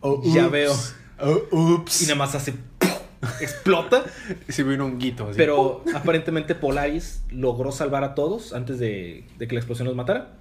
Oh, 0.00 0.22
Ya 0.32 0.44
oops. 0.44 0.52
veo. 0.52 0.72
Oh, 1.20 1.56
ups. 1.74 2.02
y 2.02 2.04
nada 2.04 2.14
más 2.16 2.34
hace 2.34 2.54
explota, 3.40 4.04
Se 4.48 4.62
vino 4.62 4.86
un 4.86 4.98
guito. 4.98 5.24
así. 5.28 5.34
pero 5.36 5.82
aparentemente 5.94 6.54
Polaris 6.54 7.22
logró 7.30 7.72
salvar 7.72 8.04
a 8.04 8.14
todos 8.14 8.52
antes 8.52 8.78
de, 8.78 9.26
de 9.38 9.48
que 9.48 9.54
la 9.54 9.60
explosión 9.60 9.86
los 9.88 9.96
matara. 9.96 10.34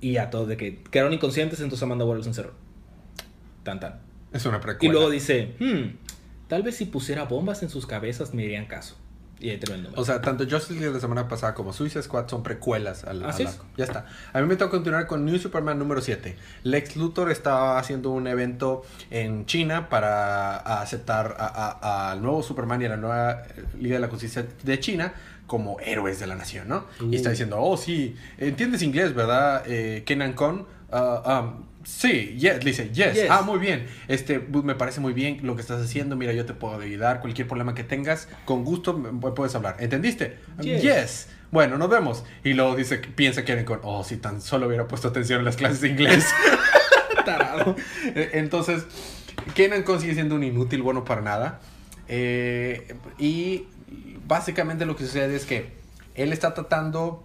Y 0.00 0.16
a 0.16 0.30
todos 0.30 0.48
de 0.48 0.56
que 0.56 0.82
quedaron 0.84 1.12
inconscientes, 1.12 1.60
entonces 1.60 1.82
Amanda 1.82 2.04
Waller 2.04 2.22
se 2.24 2.30
encerró. 2.30 2.52
Tan 3.64 3.78
tan. 3.80 4.00
Es 4.32 4.46
una 4.46 4.58
Y 4.58 4.60
precuela. 4.60 4.92
luego 4.94 5.10
dice, 5.10 5.54
hmm, 5.60 5.96
tal 6.48 6.62
vez 6.62 6.76
si 6.76 6.86
pusiera 6.86 7.24
bombas 7.24 7.62
en 7.62 7.68
sus 7.70 7.86
cabezas 7.86 8.32
me 8.34 8.44
harían 8.44 8.66
caso. 8.66 8.96
Y 9.42 9.50
ahí 9.50 9.58
terminó 9.58 9.76
el 9.78 9.82
número. 9.84 10.00
O 10.00 10.04
sea, 10.04 10.22
tanto 10.22 10.44
Justice 10.44 10.72
League 10.74 10.86
de 10.86 10.94
la 10.94 11.00
semana 11.00 11.26
pasada 11.28 11.52
como 11.52 11.72
Suicide 11.72 12.02
Squad 12.02 12.28
son 12.28 12.42
precuelas 12.42 13.04
al, 13.04 13.24
Así 13.24 13.42
al 13.42 13.48
es. 13.48 13.54
arco. 13.54 13.66
Ya 13.76 13.84
está. 13.84 14.06
A 14.32 14.40
mí 14.40 14.46
me 14.46 14.56
toca 14.56 14.70
continuar 14.70 15.06
con 15.08 15.24
New 15.24 15.36
Superman 15.38 15.78
número 15.78 16.00
7. 16.00 16.36
Lex 16.62 16.96
Luthor 16.96 17.30
estaba 17.30 17.78
haciendo 17.78 18.10
un 18.10 18.26
evento 18.28 18.82
en 19.10 19.44
China 19.46 19.88
para 19.88 20.56
aceptar 20.80 21.36
al 21.82 22.22
nuevo 22.22 22.42
Superman 22.42 22.80
y 22.82 22.84
a 22.84 22.88
la 22.90 22.96
nueva 22.96 23.42
Liga 23.78 23.96
de 23.96 24.00
la 24.00 24.08
Justicia 24.08 24.46
de 24.62 24.80
China 24.80 25.12
como 25.48 25.80
héroes 25.80 26.18
de 26.20 26.26
la 26.28 26.34
nación, 26.36 26.68
¿no? 26.68 26.86
Y 27.10 27.16
está 27.16 27.28
Uh. 27.28 27.32
diciendo, 27.32 27.56
oh, 27.60 27.76
sí, 27.76 28.16
entiendes 28.38 28.80
inglés, 28.82 29.12
¿verdad? 29.14 29.64
Eh, 29.66 30.02
Kenan 30.06 30.32
Con. 30.34 30.66
Ah, 30.90 31.40
um, 31.44 31.64
sí, 31.84 32.36
yes, 32.38 32.64
le 32.64 32.70
dice, 32.70 32.90
yes. 32.92 33.14
Yes. 33.14 33.26
Ah, 33.30 33.42
muy 33.42 33.58
bien. 33.58 33.86
Este, 34.08 34.40
pues, 34.40 34.64
me 34.64 34.74
parece 34.74 35.00
muy 35.00 35.12
bien 35.12 35.40
lo 35.42 35.54
que 35.54 35.62
estás 35.62 35.82
haciendo. 35.82 36.16
Mira, 36.16 36.32
yo 36.32 36.46
te 36.46 36.54
puedo 36.54 36.80
ayudar. 36.80 37.20
Cualquier 37.20 37.46
problema 37.46 37.74
que 37.74 37.84
tengas, 37.84 38.28
con 38.44 38.64
gusto 38.64 38.96
puedes 39.34 39.54
hablar. 39.54 39.76
¿Entendiste? 39.80 40.38
Yes. 40.60 40.82
Yes. 40.82 41.28
Bueno, 41.50 41.76
nos 41.76 41.90
vemos. 41.90 42.24
Y 42.44 42.54
luego 42.54 42.74
dice, 42.74 42.98
piensa 42.98 43.44
que 43.44 43.64
con, 43.64 43.80
oh, 43.82 44.04
si 44.04 44.16
tan 44.16 44.40
solo 44.40 44.66
hubiera 44.66 44.88
puesto 44.88 45.08
atención 45.08 45.40
en 45.40 45.44
las 45.44 45.56
clases 45.56 45.80
de 45.82 45.88
inglés. 45.88 46.26
Tarado. 47.26 47.76
Eh, 48.14 48.30
Entonces, 48.34 48.86
Kenan 49.54 49.82
Con 49.82 50.00
sigue 50.00 50.14
siendo 50.14 50.34
un 50.34 50.44
inútil 50.44 50.82
bueno 50.82 51.04
para 51.04 51.20
nada. 51.20 51.60
Eh, 52.08 52.94
y 53.18 53.66
básicamente 54.26 54.86
lo 54.86 54.96
que 54.96 55.04
sucede 55.04 55.36
es 55.36 55.44
que 55.44 55.72
él 56.14 56.32
está 56.32 56.54
tratando 56.54 57.22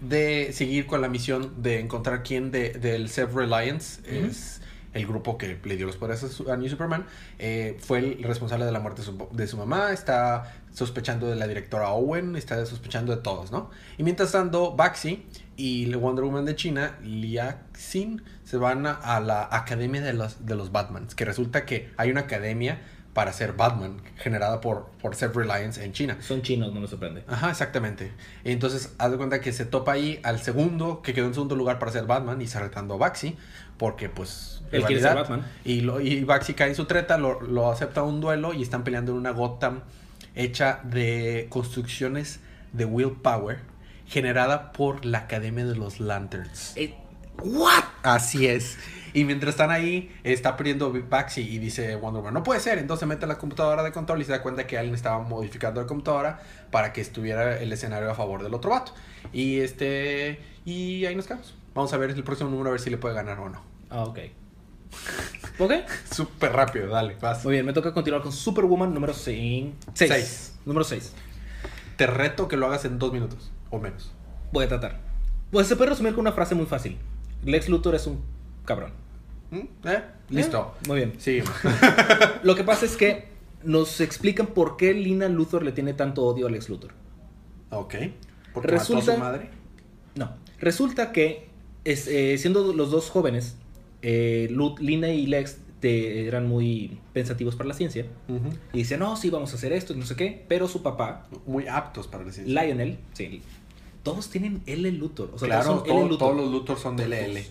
de 0.00 0.52
seguir 0.52 0.86
con 0.86 1.00
la 1.00 1.08
misión 1.08 1.62
de 1.62 1.80
encontrar 1.80 2.22
quién 2.22 2.50
de, 2.50 2.70
del 2.70 3.08
Self-Reliance 3.08 4.02
es 4.04 4.60
el 4.94 5.06
grupo 5.06 5.36
que 5.36 5.58
le 5.64 5.76
dio 5.76 5.86
los 5.86 5.96
poderes 5.96 6.40
a, 6.48 6.56
New 6.56 6.68
Superman. 6.68 7.04
eh, 7.38 7.76
fue 7.80 7.98
el 7.98 8.22
responsable 8.22 8.64
de 8.64 8.72
la 8.72 8.78
muerte 8.78 9.02
de 9.02 9.06
su, 9.06 9.28
de 9.32 9.46
su 9.48 9.56
mamá. 9.56 9.92
Está 9.92 10.54
sospechando 10.72 11.26
de 11.26 11.34
la 11.34 11.48
directora 11.48 11.90
Owen. 11.90 12.36
Está 12.36 12.64
sospechando 12.64 13.14
de 13.14 13.20
todos, 13.20 13.50
¿no? 13.50 13.70
Y 13.98 14.04
mientras 14.04 14.30
tanto, 14.30 14.76
Baxi 14.76 15.26
y 15.56 15.92
Wonder 15.94 16.24
Woman 16.24 16.44
de 16.44 16.54
China, 16.54 16.96
Lia 17.02 17.62
Xin, 17.74 18.22
se 18.44 18.56
van 18.56 18.86
a, 18.86 18.92
a 18.92 19.20
la 19.20 19.48
academia 19.50 20.00
de 20.00 20.12
los, 20.12 20.46
de 20.46 20.54
los 20.54 20.70
Batmans. 20.70 21.16
Que 21.16 21.24
resulta 21.24 21.66
que 21.66 21.90
hay 21.96 22.10
una 22.10 22.22
academia 22.22 22.80
para 23.14 23.32
ser 23.32 23.52
Batman 23.52 24.02
generada 24.16 24.60
por, 24.60 24.90
por 25.00 25.14
Self-Reliance 25.14 25.82
en 25.82 25.92
China. 25.92 26.18
Son 26.20 26.42
chinos, 26.42 26.74
no 26.74 26.80
me 26.80 26.88
sorprende. 26.88 27.24
Ajá, 27.28 27.50
exactamente. 27.50 28.12
Entonces, 28.42 28.92
haz 28.98 29.12
de 29.12 29.16
cuenta 29.16 29.40
que 29.40 29.52
se 29.52 29.64
topa 29.64 29.92
ahí 29.92 30.20
al 30.24 30.40
segundo, 30.40 31.00
que 31.00 31.14
quedó 31.14 31.26
en 31.26 31.34
segundo 31.34 31.54
lugar 31.54 31.78
para 31.78 31.92
ser 31.92 32.06
Batman 32.06 32.40
y 32.40 32.44
está 32.44 32.58
retando 32.58 32.94
a 32.94 32.96
Baxi, 32.98 33.36
porque 33.78 34.08
pues... 34.08 34.62
Él 34.72 34.82
quiere 34.84 35.00
ser. 35.00 35.14
Batman. 35.14 35.46
Y, 35.64 35.82
lo, 35.82 36.00
y 36.00 36.24
Baxi 36.24 36.54
cae 36.54 36.70
en 36.70 36.74
su 36.74 36.86
treta, 36.86 37.16
lo, 37.16 37.40
lo 37.40 37.70
acepta 37.70 38.00
a 38.00 38.04
un 38.04 38.20
duelo 38.20 38.52
y 38.52 38.62
están 38.62 38.82
peleando 38.82 39.12
en 39.12 39.18
una 39.18 39.30
Gotham 39.30 39.82
hecha 40.34 40.80
de 40.82 41.46
construcciones 41.50 42.40
de 42.72 42.84
willpower 42.84 43.58
generada 44.06 44.72
por 44.72 45.04
la 45.04 45.18
Academia 45.18 45.64
de 45.64 45.76
los 45.76 46.00
Lanterns. 46.00 46.72
Eh, 46.76 46.94
¿What? 47.42 47.84
Así 48.02 48.46
es. 48.46 48.78
Y 49.12 49.24
mientras 49.24 49.50
están 49.54 49.70
ahí, 49.70 50.12
está 50.24 50.56
perdiendo 50.56 50.92
Baxi 51.08 51.40
y 51.40 51.58
dice 51.58 51.94
Wonder 51.94 52.20
Woman, 52.20 52.34
no 52.34 52.42
puede 52.42 52.58
ser. 52.58 52.78
Entonces 52.78 53.06
mete 53.06 53.26
la 53.28 53.38
computadora 53.38 53.84
de 53.84 53.92
control 53.92 54.20
y 54.20 54.24
se 54.24 54.32
da 54.32 54.42
cuenta 54.42 54.66
que 54.66 54.76
alguien 54.76 54.94
estaba 54.94 55.20
modificando 55.20 55.80
la 55.80 55.86
computadora 55.86 56.40
para 56.72 56.92
que 56.92 57.00
estuviera 57.00 57.60
el 57.60 57.72
escenario 57.72 58.10
a 58.10 58.14
favor 58.14 58.42
del 58.42 58.52
otro 58.54 58.70
vato. 58.70 58.92
Y 59.32 59.60
este. 59.60 60.40
Y 60.64 61.06
ahí 61.06 61.14
nos 61.14 61.26
quedamos. 61.26 61.54
Vamos 61.74 61.92
a 61.92 61.96
ver 61.96 62.10
el 62.10 62.24
próximo 62.24 62.50
número 62.50 62.70
a 62.70 62.72
ver 62.72 62.80
si 62.80 62.90
le 62.90 62.98
puede 62.98 63.14
ganar 63.14 63.38
o 63.38 63.48
no. 63.48 63.62
ah, 63.90 64.04
ok. 64.04 64.18
Ok. 65.58 65.72
Súper 66.12 66.52
rápido, 66.52 66.88
dale, 66.88 67.16
vas. 67.20 67.44
Muy 67.44 67.52
bien, 67.52 67.66
me 67.66 67.72
toca 67.72 67.92
continuar 67.92 68.22
con 68.22 68.32
Superwoman 68.32 68.92
número 68.92 69.14
6. 69.14 69.66
Seis. 69.94 70.56
Número 70.64 70.84
6. 70.84 71.12
Te 71.96 72.06
reto 72.08 72.48
que 72.48 72.56
lo 72.56 72.66
hagas 72.66 72.84
en 72.84 72.98
dos 72.98 73.12
minutos 73.12 73.52
o 73.70 73.78
menos. 73.78 74.12
Voy 74.52 74.64
a 74.64 74.68
tratar. 74.68 75.00
Pues 75.52 75.68
se 75.68 75.76
puede 75.76 75.90
resumir 75.90 76.14
con 76.14 76.22
una 76.22 76.32
frase 76.32 76.56
muy 76.56 76.66
fácil. 76.66 76.98
Lex 77.44 77.68
Luthor 77.68 77.94
es 77.94 78.06
un 78.06 78.20
cabrón. 78.64 78.90
¿Mm? 79.50 79.58
¿Eh? 79.88 80.02
Listo. 80.30 80.74
Muy 80.88 80.96
bien. 80.96 81.12
Sí. 81.18 81.40
Lo 82.42 82.54
que 82.56 82.64
pasa 82.64 82.84
es 82.86 82.96
que 82.96 83.26
nos 83.62 84.00
explican 84.00 84.48
por 84.48 84.76
qué 84.76 84.94
Lina 84.94 85.28
Luthor 85.28 85.62
le 85.64 85.72
tiene 85.72 85.94
tanto 85.94 86.22
odio 86.24 86.46
a 86.46 86.50
Lex 86.50 86.68
Luthor. 86.68 86.92
ok. 87.70 87.94
Porque 88.52 88.68
mató 88.72 88.76
a 88.76 88.78
Resulta- 88.78 89.14
su 89.14 89.18
madre. 89.20 89.50
No. 90.14 90.30
Resulta 90.60 91.10
que 91.12 91.48
es, 91.84 92.06
eh, 92.06 92.38
siendo 92.38 92.72
los 92.72 92.90
dos 92.90 93.10
jóvenes, 93.10 93.56
eh, 94.02 94.48
Lina 94.78 95.08
y 95.10 95.26
Lex 95.26 95.58
te- 95.80 96.26
eran 96.26 96.46
muy 96.48 96.98
pensativos 97.12 97.56
para 97.56 97.68
la 97.68 97.74
ciencia. 97.74 98.06
Ujú. 98.28 98.50
Y 98.72 98.78
dicen, 98.78 99.00
no, 99.00 99.16
sí, 99.16 99.28
vamos 99.30 99.52
a 99.52 99.56
hacer 99.56 99.72
esto 99.72 99.92
y 99.92 99.96
no 99.96 100.06
sé 100.06 100.14
qué. 100.16 100.44
Pero 100.48 100.68
su 100.68 100.82
papá, 100.82 101.26
Muy 101.46 101.66
aptos 101.66 102.06
para 102.06 102.24
decir. 102.24 102.46
Lionel, 102.48 102.98
sí, 103.12 103.42
todos 104.04 104.30
tienen 104.30 104.62
L 104.66 104.90
Luthor. 104.92 105.30
O 105.34 105.38
sea, 105.38 105.48
claro, 105.48 105.64
todos 105.64 105.88
son 105.88 105.96
L 105.96 106.08
Luthor. 106.10 106.18
todos 106.18 106.36
los 106.36 106.52
Luthor 106.52 106.78
son 106.78 106.96
de. 106.96 107.08
LL. 107.08 107.42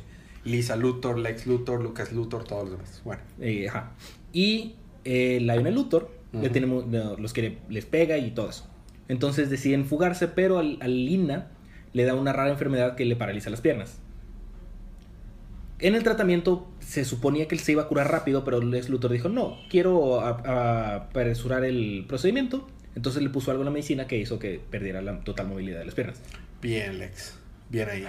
Lisa 0.45 0.75
Luthor, 0.77 1.17
Lex 1.19 1.45
Luthor, 1.47 1.81
Lucas 1.81 2.11
Luthor, 2.13 2.43
todos 2.45 2.63
los 2.69 2.71
demás. 2.77 3.01
Bueno. 3.03 3.21
Eh, 3.41 3.67
ajá. 3.69 3.91
Y 4.33 4.75
eh, 5.05 5.39
Lionel 5.41 5.73
Luthor 5.75 6.09
le 6.33 6.49
no, 6.61 7.15
los 7.17 7.31
quiere, 7.33 7.59
les 7.69 7.85
pega 7.85 8.17
y 8.17 8.31
todo 8.31 8.49
eso. 8.49 8.65
Entonces 9.07 9.49
deciden 9.49 9.85
fugarse, 9.85 10.27
pero 10.27 10.57
al, 10.59 10.77
al 10.81 11.05
Lina 11.05 11.51
le 11.93 12.03
da 12.05 12.15
una 12.15 12.33
rara 12.33 12.49
enfermedad 12.49 12.95
que 12.95 13.05
le 13.05 13.15
paraliza 13.15 13.49
las 13.49 13.61
piernas. 13.61 13.99
En 15.79 15.95
el 15.95 16.03
tratamiento 16.03 16.67
se 16.79 17.03
suponía 17.03 17.47
que 17.47 17.55
él 17.55 17.61
se 17.61 17.73
iba 17.73 17.83
a 17.83 17.87
curar 17.87 18.09
rápido, 18.11 18.43
pero 18.43 18.61
Lex 18.61 18.89
Luthor 18.89 19.11
dijo, 19.11 19.27
no, 19.29 19.57
quiero 19.69 20.21
a- 20.21 20.29
a- 20.45 20.95
apresurar 20.95 21.63
el 21.65 22.05
procedimiento. 22.07 22.67
Entonces 22.95 23.23
le 23.23 23.29
puso 23.29 23.51
algo 23.51 23.63
en 23.63 23.65
la 23.65 23.71
medicina 23.71 24.07
que 24.07 24.17
hizo 24.17 24.37
que 24.39 24.61
perdiera 24.69 25.01
la 25.01 25.19
total 25.21 25.47
movilidad 25.47 25.79
de 25.79 25.85
las 25.85 25.95
piernas. 25.95 26.21
Bien, 26.61 26.99
Lex. 26.99 27.35
Bien 27.69 27.89
ahí. 27.89 28.05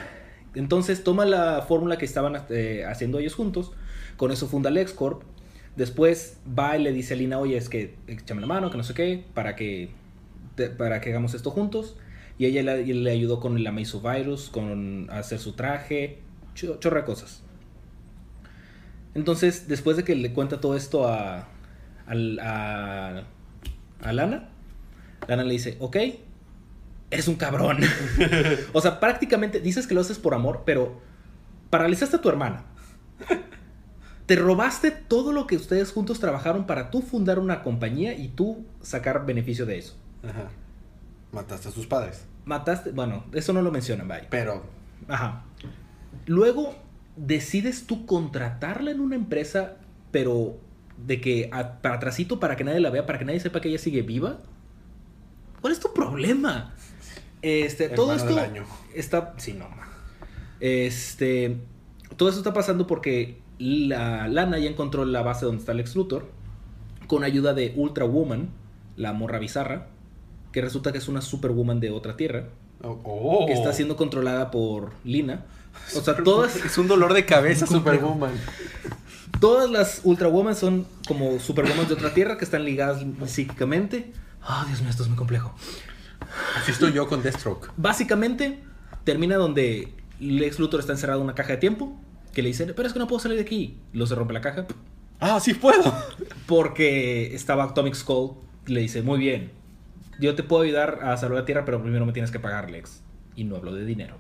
Entonces 0.55 1.03
toma 1.03 1.25
la 1.25 1.63
fórmula 1.67 1.97
que 1.99 2.05
estaban 2.05 2.37
eh, 2.51 2.85
haciendo 2.87 3.19
ellos 3.19 3.35
juntos, 3.35 3.73
con 4.17 4.31
eso 4.31 4.47
funda 4.47 4.71
LexCorp. 4.71 5.23
Después 5.77 6.39
va 6.47 6.77
y 6.77 6.83
le 6.83 6.93
dice 6.93 7.15
a 7.15 7.17
Lina, 7.17 7.39
oye, 7.39 7.57
es 7.57 7.69
que 7.69 7.97
échame 8.07 8.41
la 8.41 8.47
mano, 8.47 8.71
que 8.71 8.77
no 8.77 8.85
sé 8.85 8.95
qué, 8.95 9.25
para 9.35 9.57
que, 9.57 9.91
te- 10.55 10.69
para 10.71 11.01
que 11.01 11.11
hagamos 11.11 11.35
esto 11.35 11.51
juntos. 11.51 11.97
Y 12.39 12.47
ella 12.47 12.63
le, 12.63 13.11
ayudó 13.11 13.41
con 13.41 13.57
el 13.57 13.67
Amazovirus, 13.67 14.51
con 14.51 15.09
hacer 15.11 15.39
su 15.39 15.53
traje, 15.55 16.19
cho- 16.55 16.79
chorra 16.79 17.01
de 17.01 17.07
cosas. 17.07 17.43
Entonces, 19.15 19.69
después 19.69 19.97
de 19.97 20.05
que 20.05 20.15
le 20.17 20.33
cuenta 20.33 20.61
todo 20.61 20.77
esto 20.77 21.07
a, 21.09 21.49
a, 22.07 23.23
a 24.03 24.13
Lana, 24.13 24.51
Lana 25.29 25.45
le 25.45 25.53
dice, 25.53 25.77
ok, 25.81 25.97
eres 27.11 27.29
un 27.29 27.37
cabrón. 27.37 27.79
o 28.73 28.81
sea, 28.81 29.01
prácticamente 29.01 29.61
dices 29.61 29.87
que 29.87 29.95
lo 29.95 30.01
haces 30.01 30.19
por 30.19 30.35
amor, 30.35 30.63
pero 30.65 31.01
paralizaste 31.71 32.17
a 32.17 32.21
tu 32.21 32.29
hermana. 32.29 32.65
Te 34.27 34.37
robaste 34.37 34.91
todo 34.91 35.33
lo 35.33 35.47
que 35.47 35.57
ustedes 35.57 35.93
juntos 35.93 36.19
trabajaron 36.19 36.67
para 36.67 36.91
tú 36.91 37.03
fundar 37.03 37.39
una 37.39 37.63
compañía 37.63 38.15
y 38.15 38.29
tú 38.29 38.65
sacar 38.81 39.27
beneficio 39.27 39.67
de 39.67 39.79
eso. 39.79 39.97
Ajá. 40.23 40.49
Mataste 41.33 41.69
a 41.69 41.73
sus 41.73 41.87
padres. 41.87 42.25
Mataste. 42.47 42.91
Bueno, 42.93 43.25
eso 43.33 43.53
no 43.53 43.61
lo 43.61 43.71
mencionan, 43.71 44.09
vaya. 44.09 44.27
Pero. 44.31 44.63
Ajá. 45.09 45.45
Luego 46.27 46.75
decides 47.17 47.87
tú 47.87 48.07
contratarla 48.07 48.93
en 48.93 49.01
una 49.01 49.15
empresa, 49.17 49.77
pero 50.11 50.57
de 50.97 51.21
que 51.21 51.51
a- 51.53 51.83
para 51.83 51.97
atrasito, 51.97 52.41
para 52.41 52.57
que 52.57 52.65
nadie 52.65 52.81
la 52.81 52.89
vea, 52.91 53.05
para 53.05 53.19
que 53.19 53.25
nadie 53.27 53.41
sepa 53.41 53.61
que 53.61 53.69
ella 53.69 53.79
sigue 53.79 54.01
viva. 54.03 54.39
¿Cuál 55.65 55.73
es 55.73 55.81
tu 55.81 55.95
problema? 55.95 56.75
Este, 57.41 57.89
todo 57.89 58.15
esto 58.15 58.39
año. 58.39 58.67
está. 58.95 59.33
Sí, 59.39 59.55
no. 59.55 59.67
Este. 60.61 61.57
Todo 62.19 62.29
esto 62.29 62.43
está 62.43 62.53
pasando 62.53 62.87
porque 62.87 63.39
la 63.57 64.29
Lana 64.29 64.59
ya 64.59 64.69
encontró 64.69 65.07
la 65.07 65.23
base 65.23 65.47
donde 65.47 65.61
está 65.61 65.73
el 65.73 65.83
Luthor. 65.95 66.27
Con 67.07 67.25
ayuda 67.25 67.55
de 67.55 67.73
Ultra 67.77 68.05
Woman, 68.05 68.51
la 68.97 69.15
morra 69.15 69.39
bizarra. 69.39 69.87
Que 70.53 70.61
resulta 70.61 70.93
que 70.93 70.99
es 70.99 71.09
una 71.09 71.23
superwoman 71.23 71.81
de 71.81 71.93
otra 71.93 72.15
tierra. 72.15 72.49
Oh, 72.83 73.01
oh. 73.03 73.47
Que 73.47 73.55
está 73.55 73.73
siendo 73.73 73.97
controlada 73.97 74.51
por 74.51 74.91
Lina. 75.03 75.47
O 75.97 76.03
sea, 76.03 76.15
todas, 76.23 76.57
Es 76.57 76.77
un 76.77 76.89
dolor 76.89 77.15
de 77.15 77.25
cabeza. 77.25 77.67
Superwoman. 77.67 78.35
todas 79.41 79.71
las 79.71 80.03
Ultra 80.05 80.29
Woman 80.29 80.57
son 80.57 80.87
como 81.09 81.41
superwoman 81.41 81.89
de 81.89 81.95
otra 81.95 82.13
tierra 82.13 82.37
que 82.37 82.45
están 82.45 82.67
ligadas 82.67 83.03
psíquicamente. 83.25 84.13
Ah, 84.47 84.65
Dios 84.67 84.81
mío, 84.81 84.91
esto 84.91 85.03
es 85.03 85.09
muy 85.09 85.17
complejo. 85.17 85.55
Así 86.57 86.71
estoy 86.73 86.93
yo 86.93 87.09
con 87.09 87.23
Deathstroke. 87.23 87.71
Básicamente, 87.77 88.61
termina 89.05 89.37
donde 89.37 89.95
Lex 90.21 90.59
Luthor 90.59 90.81
está 90.81 90.93
encerrado 90.93 91.21
en 91.21 91.25
una 91.25 91.35
caja 91.35 91.53
de 91.53 91.59
tiempo. 91.59 91.99
Que 92.33 92.43
le 92.43 92.49
dice, 92.49 92.67
pero 92.75 92.87
es 92.87 92.93
que 92.93 92.99
no 92.99 93.07
puedo 93.07 93.21
salir 93.21 93.37
de 93.39 93.43
aquí. 93.45 93.79
Lo 93.93 94.07
se 94.07 94.15
rompe 94.15 94.35
la 94.35 94.41
caja. 94.41 94.67
Ah, 95.21 95.39
sí 95.41 95.55
puedo. 95.55 95.95
Porque 96.47 97.35
estaba 97.35 97.65
Atomic 97.65 97.95
Skull. 97.95 98.33
Le 98.67 98.81
dice, 98.81 99.03
muy 99.03 99.19
bien. 99.19 99.53
Yo 100.21 100.35
te 100.35 100.43
puedo 100.43 100.63
ayudar 100.63 101.01
a 101.03 101.17
salvar 101.17 101.41
la 101.41 101.45
Tierra, 101.45 101.65
pero 101.65 101.81
primero 101.83 102.05
me 102.07 102.13
tienes 102.13 102.31
que 102.31 102.41
pagar, 102.41 102.71
Lex. 102.71 103.03
Y 103.37 103.45
no 103.45 103.57
hablo 103.57 103.73
de 103.75 103.85
dinero. 103.85 104.17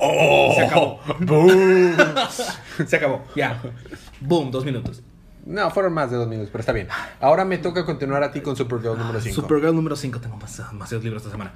Oh, 0.00 0.52
Se 0.54 0.62
acabó. 0.66 1.00
Boom. 1.20 1.96
Se 2.86 2.96
acabó. 2.96 3.24
Ya. 3.34 3.60
Boom, 4.20 4.50
dos 4.50 4.64
minutos. 4.64 5.02
No, 5.48 5.70
fueron 5.70 5.94
más 5.94 6.10
de 6.10 6.18
dos 6.18 6.28
minutos, 6.28 6.50
pero 6.52 6.60
está 6.60 6.72
bien. 6.72 6.88
Ahora 7.20 7.46
me 7.46 7.56
toca 7.56 7.86
continuar 7.86 8.22
a 8.22 8.30
ti 8.30 8.42
con 8.42 8.54
Supergirl 8.54 8.98
número 8.98 9.18
5. 9.18 9.34
Supergirl 9.34 9.74
número 9.74 9.96
5. 9.96 10.20
Tengo 10.20 10.36
más- 10.36 10.58
demasiados 10.70 11.02
libros 11.02 11.22
esta 11.22 11.32
semana. 11.32 11.54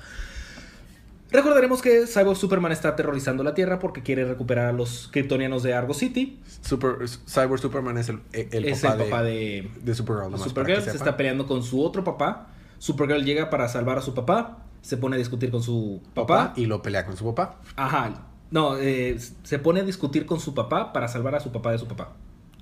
Recordaremos 1.31 1.81
que 1.81 2.07
Cyborg 2.07 2.37
Superman 2.37 2.73
está 2.73 2.89
aterrorizando 2.89 3.43
la 3.43 3.55
Tierra 3.55 3.79
porque 3.79 4.03
quiere 4.03 4.25
recuperar 4.27 4.67
a 4.67 4.73
los 4.73 5.09
kryptonianos 5.13 5.63
de 5.63 5.73
Argo 5.75 5.95
City. 5.95 6.41
Super, 6.63 6.97
Cyborg 7.27 7.59
Superman 7.61 7.97
es 7.99 8.09
el, 8.11 8.21
el 8.33 8.65
es 8.67 8.81
papá, 8.81 8.95
el 9.03 9.11
papá 9.11 9.23
de, 9.23 9.71
de 9.83 9.95
Supergirl. 9.95 10.31
nomás 10.31 10.49
Supergirl. 10.49 10.81
Se 10.81 10.93
sepa. 10.93 10.97
está 10.97 11.17
peleando 11.17 11.47
con 11.47 11.63
su 11.63 11.83
otro 11.83 12.03
papá. 12.05 12.49
Supergirl 12.79 13.25
llega 13.25 13.49
para 13.51 13.69
salvar 13.69 13.99
a 13.99 14.03
su 14.03 14.15
papá. 14.15 14.59
Se 14.83 14.97
pone 14.97 15.17
a 15.17 15.19
discutir 15.19 15.51
con 15.51 15.63
su 15.63 16.03
papá. 16.15 16.37
papá 16.49 16.53
y 16.57 16.67
lo 16.67 16.83
pelea 16.83 17.07
con 17.07 17.17
su 17.17 17.25
papá. 17.27 17.61
Ajá. 17.77 18.13
No, 18.51 18.77
eh, 18.79 19.19
se 19.43 19.59
pone 19.59 19.81
a 19.81 19.85
discutir 19.85 20.27
con 20.27 20.41
su 20.41 20.55
papá 20.55 20.93
para 20.93 21.09
salvar 21.09 21.35
a 21.35 21.41
su 21.41 21.53
papá 21.53 21.73
de 21.73 21.79
su 21.79 21.87
papá. 21.87 22.13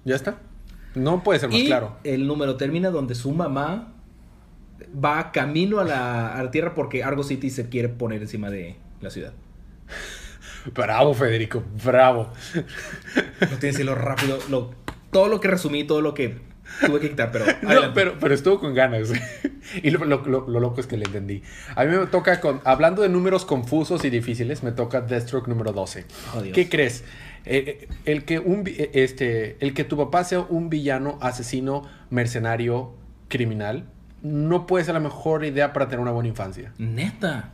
¿Ya 0.04 0.14
está? 0.14 0.38
No 0.94 1.22
puede 1.22 1.38
ser 1.40 1.48
más 1.50 1.58
y 1.58 1.66
claro. 1.66 1.96
el 2.04 2.26
número 2.26 2.56
termina 2.56 2.90
donde 2.90 3.14
su 3.14 3.30
mamá 3.32 3.94
va 5.02 5.30
camino 5.32 5.78
a 5.80 5.84
la, 5.84 6.34
a 6.36 6.42
la 6.42 6.50
Tierra 6.50 6.74
porque 6.74 7.04
Argo 7.04 7.22
City 7.22 7.50
se 7.50 7.68
quiere 7.68 7.88
poner 7.88 8.22
encima 8.22 8.50
de 8.50 8.76
la 9.00 9.10
ciudad. 9.10 9.32
Bravo, 10.74 11.14
Federico, 11.14 11.62
bravo. 11.82 12.30
No 12.54 12.62
tienes 13.40 13.58
que 13.60 13.66
decirlo 13.68 13.94
rápido. 13.94 14.38
Lo, 14.50 14.72
todo 15.10 15.28
lo 15.28 15.40
que 15.40 15.48
resumí, 15.48 15.84
todo 15.84 16.02
lo 16.02 16.12
que 16.12 16.36
tuve 16.86 17.00
que 17.00 17.08
quitar, 17.10 17.32
pero. 17.32 17.46
No, 17.62 17.94
pero, 17.94 18.16
pero 18.20 18.34
estuvo 18.34 18.60
con 18.60 18.74
ganas. 18.74 19.10
y 19.82 19.90
lo, 19.90 20.04
lo- 20.04 20.22
lo- 20.26 20.46
lo 20.48 20.60
loco 20.60 20.80
es 20.80 20.86
que 20.86 20.98
le 20.98 21.06
entendí. 21.06 21.42
A 21.76 21.84
mí 21.86 21.96
me 21.96 22.04
toca, 22.06 22.40
con, 22.40 22.60
hablando 22.64 23.00
de 23.00 23.08
números 23.08 23.46
confusos 23.46 24.04
y 24.04 24.10
difíciles, 24.10 24.62
me 24.62 24.72
toca 24.72 25.00
Deathstroke 25.00 25.48
número 25.48 25.72
12. 25.72 26.04
Oh, 26.36 26.42
Dios. 26.42 26.54
¿Qué 26.54 26.68
crees? 26.68 27.04
Eh, 27.46 27.86
eh, 27.86 27.88
el, 28.04 28.24
que 28.24 28.38
un, 28.38 28.64
eh, 28.66 28.90
este, 28.94 29.56
el 29.60 29.74
que 29.74 29.84
tu 29.84 29.96
papá 29.96 30.24
sea 30.24 30.40
un 30.40 30.68
villano, 30.70 31.18
asesino, 31.20 31.82
mercenario, 32.10 32.92
criminal, 33.28 33.84
no 34.22 34.66
puede 34.66 34.84
ser 34.84 34.94
la 34.94 35.00
mejor 35.00 35.44
idea 35.44 35.72
para 35.72 35.86
tener 35.88 36.00
una 36.00 36.10
buena 36.12 36.28
infancia. 36.28 36.72
Neta. 36.78 37.50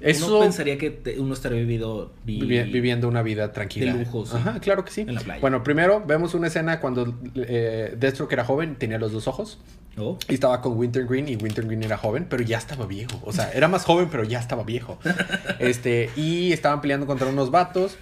Eso 0.00 0.28
Uno 0.28 0.40
pensaría 0.40 0.78
que 0.78 0.90
te- 0.90 1.18
uno 1.18 1.34
estaría 1.34 1.58
vivido, 1.58 2.12
vi- 2.24 2.40
vivi- 2.40 2.70
viviendo 2.70 3.08
una 3.08 3.22
vida 3.22 3.52
tranquila. 3.52 3.92
De 3.94 4.04
lujo, 4.04 4.24
sí. 4.26 4.36
Ajá, 4.36 4.60
claro 4.60 4.84
que 4.84 4.92
sí. 4.92 5.00
En 5.00 5.14
la 5.16 5.20
playa. 5.20 5.40
Bueno, 5.40 5.64
primero 5.64 6.04
vemos 6.06 6.34
una 6.34 6.46
escena 6.46 6.78
cuando 6.78 7.18
eh, 7.34 7.96
Deathstroke 7.98 8.32
era 8.32 8.44
joven, 8.44 8.76
tenía 8.76 8.98
los 8.98 9.10
dos 9.10 9.26
ojos. 9.26 9.58
Oh. 9.96 10.16
Y 10.28 10.34
estaba 10.34 10.60
con 10.60 10.76
Wintergreen 10.76 11.28
y 11.28 11.34
Wintergreen 11.34 11.82
era 11.82 11.96
joven, 11.96 12.26
pero 12.30 12.44
ya 12.44 12.58
estaba 12.58 12.86
viejo. 12.86 13.20
O 13.24 13.32
sea, 13.32 13.50
era 13.50 13.66
más 13.66 13.84
joven, 13.84 14.06
pero 14.08 14.22
ya 14.22 14.38
estaba 14.38 14.62
viejo. 14.62 15.00
Este, 15.58 16.10
y 16.14 16.52
estaban 16.52 16.80
peleando 16.80 17.06
contra 17.06 17.26
unos 17.26 17.50
vatos 17.50 17.96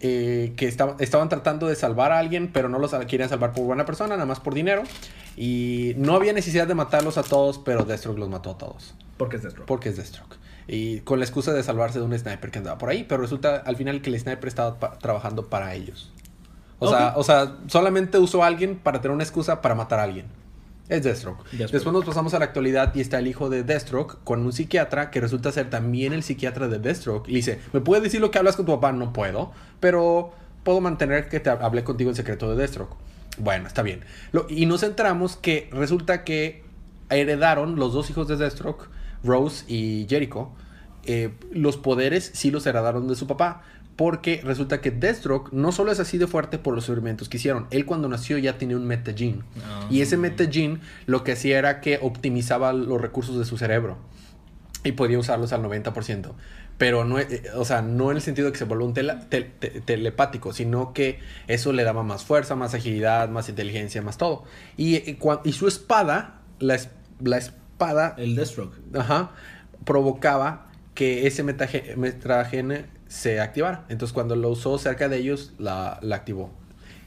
eh, 0.00 0.52
que 0.56 0.66
estaban, 0.68 0.96
estaban 1.00 1.28
tratando 1.28 1.66
de 1.66 1.74
salvar 1.76 2.12
a 2.12 2.18
alguien, 2.18 2.50
pero 2.52 2.68
no 2.68 2.78
los 2.78 2.92
querían 3.06 3.28
salvar 3.28 3.52
por 3.52 3.64
buena 3.64 3.84
persona, 3.86 4.14
nada 4.14 4.26
más 4.26 4.40
por 4.40 4.54
dinero. 4.54 4.82
Y 5.36 5.94
no 5.96 6.14
había 6.14 6.32
necesidad 6.32 6.66
de 6.66 6.74
matarlos 6.74 7.18
a 7.18 7.22
todos, 7.22 7.58
pero 7.58 7.84
Deathstroke 7.84 8.18
los 8.18 8.28
mató 8.28 8.50
a 8.50 8.58
todos. 8.58 8.94
Porque 9.16 9.36
es 9.36 9.42
Deathstroke. 9.42 9.66
Porque 9.66 9.88
es 9.90 9.96
Deathstroke. 9.96 10.36
Y 10.66 11.00
con 11.00 11.18
la 11.18 11.24
excusa 11.24 11.52
de 11.52 11.62
salvarse 11.62 11.98
de 11.98 12.04
un 12.04 12.18
sniper 12.18 12.50
que 12.50 12.58
andaba 12.58 12.76
por 12.78 12.90
ahí, 12.90 13.04
pero 13.08 13.22
resulta 13.22 13.56
al 13.56 13.76
final 13.76 14.02
que 14.02 14.10
el 14.10 14.20
sniper 14.20 14.48
estaba 14.48 14.78
pa- 14.78 14.98
trabajando 14.98 15.46
para 15.46 15.74
ellos. 15.74 16.12
O, 16.80 16.88
sea, 16.88 17.14
o 17.16 17.24
sea, 17.24 17.56
solamente 17.66 18.18
usó 18.18 18.44
a 18.44 18.46
alguien 18.46 18.76
para 18.76 19.00
tener 19.00 19.14
una 19.14 19.24
excusa 19.24 19.60
para 19.62 19.74
matar 19.74 19.98
a 19.98 20.04
alguien. 20.04 20.26
Es 20.88 21.02
Deathstroke. 21.02 21.42
Deathstroke. 21.44 21.70
Después 21.72 21.92
nos 21.92 22.04
pasamos 22.04 22.32
a 22.34 22.38
la 22.38 22.46
actualidad 22.46 22.94
y 22.94 23.00
está 23.00 23.18
el 23.18 23.26
hijo 23.26 23.50
de 23.50 23.62
Deathstroke 23.62 24.18
con 24.24 24.40
un 24.44 24.52
psiquiatra 24.52 25.10
que 25.10 25.20
resulta 25.20 25.52
ser 25.52 25.68
también 25.70 26.12
el 26.12 26.22
psiquiatra 26.22 26.68
de 26.68 26.78
Deathstroke. 26.78 27.28
Y 27.28 27.32
le 27.32 27.36
dice, 27.38 27.60
¿me 27.72 27.80
puedes 27.80 28.02
decir 28.02 28.20
lo 28.20 28.30
que 28.30 28.38
hablas 28.38 28.56
con 28.56 28.64
tu 28.66 28.72
papá? 28.72 28.92
No 28.92 29.12
puedo, 29.12 29.52
pero 29.80 30.32
puedo 30.64 30.80
mantener 30.80 31.28
que 31.28 31.40
te 31.40 31.50
hablé 31.50 31.84
contigo 31.84 32.08
en 32.10 32.16
secreto 32.16 32.48
de 32.50 32.56
Deathstroke. 32.56 32.96
Bueno, 33.38 33.66
está 33.66 33.82
bien. 33.82 34.00
Lo- 34.32 34.46
y 34.48 34.64
nos 34.66 34.82
enteramos 34.82 35.36
que 35.36 35.68
resulta 35.72 36.24
que 36.24 36.62
heredaron 37.10 37.76
los 37.76 37.92
dos 37.92 38.08
hijos 38.10 38.26
de 38.28 38.36
Deathstroke, 38.36 38.88
Rose 39.24 39.64
y 39.68 40.06
Jericho, 40.08 40.50
eh, 41.04 41.32
los 41.52 41.76
poderes 41.76 42.30
sí 42.34 42.50
los 42.50 42.66
heredaron 42.66 43.08
de 43.08 43.14
su 43.14 43.26
papá. 43.26 43.62
Porque 43.98 44.40
resulta 44.44 44.80
que 44.80 44.92
Deathstroke 44.92 45.52
no 45.52 45.72
solo 45.72 45.90
es 45.90 45.98
así 45.98 46.18
de 46.18 46.28
fuerte 46.28 46.56
por 46.58 46.72
los 46.72 46.84
experimentos 46.84 47.28
que 47.28 47.36
hicieron. 47.38 47.66
Él 47.72 47.84
cuando 47.84 48.08
nació 48.08 48.38
ya 48.38 48.56
tenía 48.56 48.76
un 48.76 48.86
metagene. 48.86 49.42
Ah. 49.64 49.88
Y 49.90 50.02
ese 50.02 50.16
metagene 50.16 50.78
lo 51.06 51.24
que 51.24 51.32
hacía 51.32 51.58
era 51.58 51.80
que 51.80 51.98
optimizaba 52.00 52.72
los 52.72 53.00
recursos 53.00 53.36
de 53.36 53.44
su 53.44 53.58
cerebro. 53.58 53.98
Y 54.84 54.92
podía 54.92 55.18
usarlos 55.18 55.52
al 55.52 55.62
90%. 55.64 56.30
Pero 56.78 57.04
no, 57.04 57.18
eh, 57.18 57.42
o 57.56 57.64
sea, 57.64 57.82
no 57.82 58.12
en 58.12 58.18
el 58.18 58.22
sentido 58.22 58.46
de 58.46 58.52
que 58.52 58.58
se 58.58 58.64
vuelva 58.66 58.84
un 58.84 58.94
tela- 58.94 59.28
tel- 59.28 59.50
te- 59.58 59.80
telepático, 59.80 60.52
sino 60.52 60.92
que 60.92 61.18
eso 61.48 61.72
le 61.72 61.82
daba 61.82 62.04
más 62.04 62.22
fuerza, 62.24 62.54
más 62.54 62.74
agilidad, 62.74 63.28
más 63.30 63.48
inteligencia, 63.48 64.00
más 64.00 64.16
todo. 64.16 64.44
Y, 64.76 64.94
eh, 64.94 65.18
y 65.44 65.52
su 65.54 65.66
espada, 65.66 66.42
la, 66.60 66.76
es- 66.76 66.90
la 67.20 67.38
espada 67.38 68.14
El 68.16 68.36
Deathstroke. 68.36 68.76
Ajá. 68.94 69.32
Provocaba 69.84 70.68
que 70.94 71.26
ese 71.26 71.42
metragene 71.42 72.84
se 73.08 73.40
activara. 73.40 73.84
Entonces, 73.88 74.12
cuando 74.12 74.36
lo 74.36 74.50
usó 74.50 74.78
cerca 74.78 75.08
de 75.08 75.16
ellos, 75.18 75.52
la, 75.58 75.98
la 76.02 76.16
activó. 76.16 76.52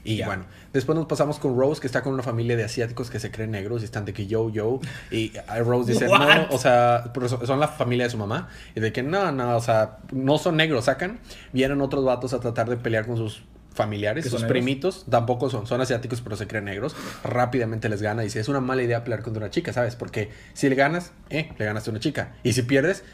Y 0.04 0.22
bueno, 0.24 0.46
después 0.72 0.98
nos 0.98 1.06
pasamos 1.06 1.38
con 1.38 1.56
Rose, 1.56 1.80
que 1.80 1.86
está 1.86 2.02
con 2.02 2.12
una 2.12 2.24
familia 2.24 2.56
de 2.56 2.64
asiáticos 2.64 3.08
que 3.08 3.20
se 3.20 3.30
creen 3.30 3.52
negros 3.52 3.82
y 3.82 3.84
están 3.84 4.04
de 4.04 4.12
que 4.12 4.26
yo, 4.26 4.50
yo. 4.50 4.80
Y 5.12 5.32
eh, 5.36 5.62
Rose 5.62 5.92
dice, 5.92 6.06
no, 6.06 6.12
What? 6.12 6.36
no, 6.36 6.46
o 6.50 6.58
sea, 6.58 7.12
son 7.46 7.60
la 7.60 7.68
familia 7.68 8.06
de 8.06 8.10
su 8.10 8.18
mamá. 8.18 8.48
Y 8.74 8.80
de 8.80 8.92
que 8.92 9.02
no, 9.02 9.30
no, 9.30 9.56
o 9.56 9.60
sea, 9.60 9.98
no 10.10 10.38
son 10.38 10.56
negros, 10.56 10.86
sacan. 10.86 11.20
Vienen 11.52 11.80
otros 11.80 12.04
vatos 12.04 12.32
a 12.34 12.40
tratar 12.40 12.68
de 12.68 12.76
pelear 12.76 13.06
con 13.06 13.16
sus 13.16 13.44
familiares, 13.72 14.24
¿Que 14.24 14.30
sus 14.30 14.40
negros? 14.40 14.52
primitos, 14.52 15.06
tampoco 15.08 15.48
son, 15.48 15.66
son 15.66 15.80
asiáticos, 15.80 16.20
pero 16.20 16.36
se 16.36 16.46
creen 16.48 16.64
negros. 16.64 16.96
Rápidamente 17.22 17.88
les 17.88 18.02
gana 18.02 18.22
y 18.22 18.26
dice, 18.26 18.40
es 18.40 18.48
una 18.48 18.60
mala 18.60 18.82
idea 18.82 19.04
pelear 19.04 19.22
contra 19.22 19.44
una 19.44 19.50
chica, 19.50 19.72
¿sabes? 19.72 19.94
Porque 19.94 20.30
si 20.52 20.68
le 20.68 20.74
ganas, 20.74 21.12
eh, 21.30 21.52
le 21.56 21.64
ganaste 21.64 21.90
a 21.90 21.92
una 21.92 22.00
chica. 22.00 22.34
Y 22.42 22.54
si 22.54 22.62
pierdes, 22.62 23.04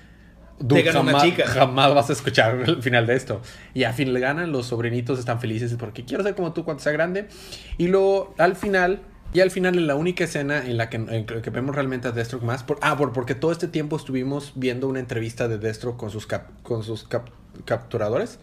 dude, 0.59 0.83
gana 0.83 1.01
una 1.01 1.13
jamás, 1.13 1.25
chica. 1.25 1.47
jamás 1.47 1.95
vas 1.95 2.11
a 2.11 2.13
escuchar 2.13 2.63
el 2.67 2.83
final 2.83 3.07
de 3.07 3.15
esto. 3.17 3.41
Y 3.75 3.85
a 3.85 3.93
fin 3.93 4.13
le 4.13 4.21
ganan, 4.21 4.53
los 4.53 4.67
sobrinitos 4.67 5.19
están 5.19 5.41
felices 5.41 5.75
porque 5.79 6.05
quiero 6.05 6.23
ser 6.23 6.35
como 6.35 6.53
tú 6.53 6.65
cuando 6.65 6.83
sea 6.83 6.93
grande. 6.93 7.29
Y 7.77 7.89
luego, 7.89 8.35
al 8.39 8.57
final... 8.57 9.01
Y 9.31 9.41
al 9.41 9.51
final, 9.51 9.77
en 9.77 9.87
la 9.87 9.95
única 9.95 10.25
escena 10.25 10.65
en 10.65 10.79
la 10.79 10.89
que, 10.89 10.97
en 10.97 11.27
la 11.29 11.43
que 11.43 11.51
vemos 11.51 11.75
realmente 11.75 12.09
a 12.09 12.13
Deathstroke 12.13 12.45
más... 12.45 12.63
Por, 12.65 12.79
ah, 12.81 12.97
por, 12.97 13.13
porque 13.13 13.35
todo 13.35 13.53
este 13.53 13.69
tiempo 13.69 13.97
estuvimos 13.99 14.53
viendo 14.55 14.89
una 14.89 15.01
entrevista 15.01 15.49
de 15.49 15.59
Deathstroke 15.59 15.99
con 15.99 16.11
sus, 16.11 16.27
cap- 16.27 16.49
con 16.63 16.83
sus 16.83 17.05
cap- 17.05 17.29
capturadores. 17.67 18.39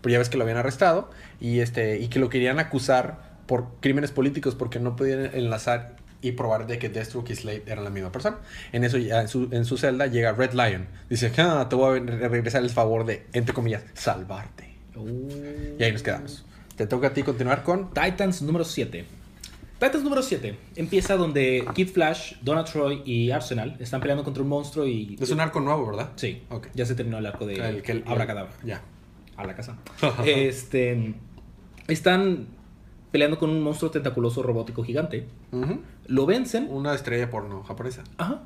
Pero 0.00 0.12
ya 0.12 0.18
ves 0.20 0.28
que 0.28 0.36
lo 0.36 0.44
habían 0.44 0.58
arrestado 0.58 1.10
y, 1.40 1.58
este, 1.58 1.98
y 1.98 2.06
que 2.06 2.20
lo 2.20 2.28
querían 2.28 2.60
acusar 2.60 3.36
por 3.46 3.66
crímenes 3.80 4.12
políticos 4.12 4.54
porque 4.54 4.78
no 4.78 4.94
podían 4.94 5.30
enlazar 5.34 5.96
y 6.20 6.32
probar 6.32 6.66
de 6.66 6.78
que 6.78 6.88
Deathstroke 6.88 7.30
y 7.30 7.36
Slade 7.36 7.62
eran 7.66 7.84
la 7.84 7.90
misma 7.90 8.10
persona. 8.12 8.38
En 8.72 8.84
eso, 8.84 8.98
ya 8.98 9.20
en 9.20 9.28
su, 9.28 9.48
en 9.52 9.64
su 9.64 9.76
celda 9.76 10.06
llega 10.06 10.32
Red 10.32 10.52
Lion. 10.52 10.86
Dice, 11.08 11.32
ah, 11.38 11.66
te 11.70 11.76
voy 11.76 11.98
a 11.98 12.02
re- 12.02 12.28
regresar 12.28 12.62
el 12.62 12.70
favor 12.70 13.04
de, 13.06 13.26
entre 13.32 13.54
comillas, 13.54 13.84
salvarte. 13.94 14.74
Y 15.78 15.82
ahí 15.82 15.92
nos 15.92 16.02
quedamos. 16.02 16.44
Te 16.76 16.86
toca 16.86 17.08
a 17.08 17.12
ti 17.14 17.22
continuar 17.22 17.62
con... 17.62 17.92
Titans 17.92 18.42
número 18.42 18.64
7. 18.64 19.04
Titans 19.80 20.02
número 20.02 20.22
7 20.22 20.58
empieza 20.74 21.16
donde 21.16 21.64
Kid 21.72 21.90
Flash, 21.90 22.34
Donald 22.42 22.66
Troy 22.68 23.02
y 23.04 23.30
Arsenal 23.30 23.76
están 23.78 24.00
peleando 24.00 24.24
contra 24.24 24.42
un 24.42 24.48
monstruo 24.48 24.84
y... 24.88 25.16
Es 25.20 25.30
un 25.30 25.38
arco 25.38 25.60
nuevo, 25.60 25.86
¿verdad? 25.86 26.10
Sí, 26.16 26.42
Ok. 26.50 26.66
ya 26.74 26.84
se 26.84 26.96
terminó 26.96 27.18
el 27.18 27.26
arco 27.26 27.46
de 27.46 27.54
El 27.54 27.82
que 27.82 27.92
el- 27.92 28.04
Abracadabra. 28.06 28.52
Ya. 28.64 28.82
A 29.36 29.46
la 29.46 29.54
casa. 29.54 29.78
este, 30.26 31.14
están 31.86 32.48
peleando 33.12 33.38
con 33.38 33.50
un 33.50 33.62
monstruo 33.62 33.90
tentaculoso 33.92 34.42
robótico 34.42 34.82
gigante. 34.82 35.26
Ujú. 35.52 35.80
Lo 36.08 36.26
vencen. 36.26 36.66
Una 36.70 36.94
estrella 36.94 37.30
porno 37.30 37.62
japonesa. 37.62 38.02
Ajá. 38.16 38.42